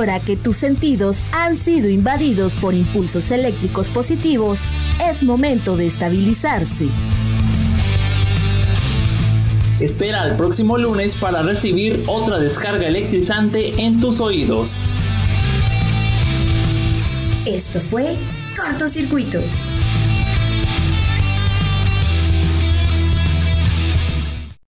Ahora 0.08 0.24
que 0.24 0.38
tus 0.38 0.56
sentidos 0.56 1.22
han 1.34 1.58
sido 1.58 1.90
invadidos 1.90 2.56
por 2.56 2.74
impulsos 2.74 3.30
eléctricos 3.30 3.90
positivos, 3.90 4.64
es 5.04 5.22
momento 5.22 5.76
de 5.76 5.86
estabilizarse. 5.86 6.88
Espera 9.82 10.22
al 10.22 10.38
próximo 10.38 10.78
lunes 10.78 11.16
para 11.16 11.42
recibir 11.42 12.06
otra 12.08 12.40
descarga 12.40 12.88
electrizante 12.88 13.82
en 13.82 14.00
tus 14.00 14.22
oídos. 14.22 14.80
Esto 17.46 17.82
fue 17.82 18.16
Cortocircuito 18.56 19.42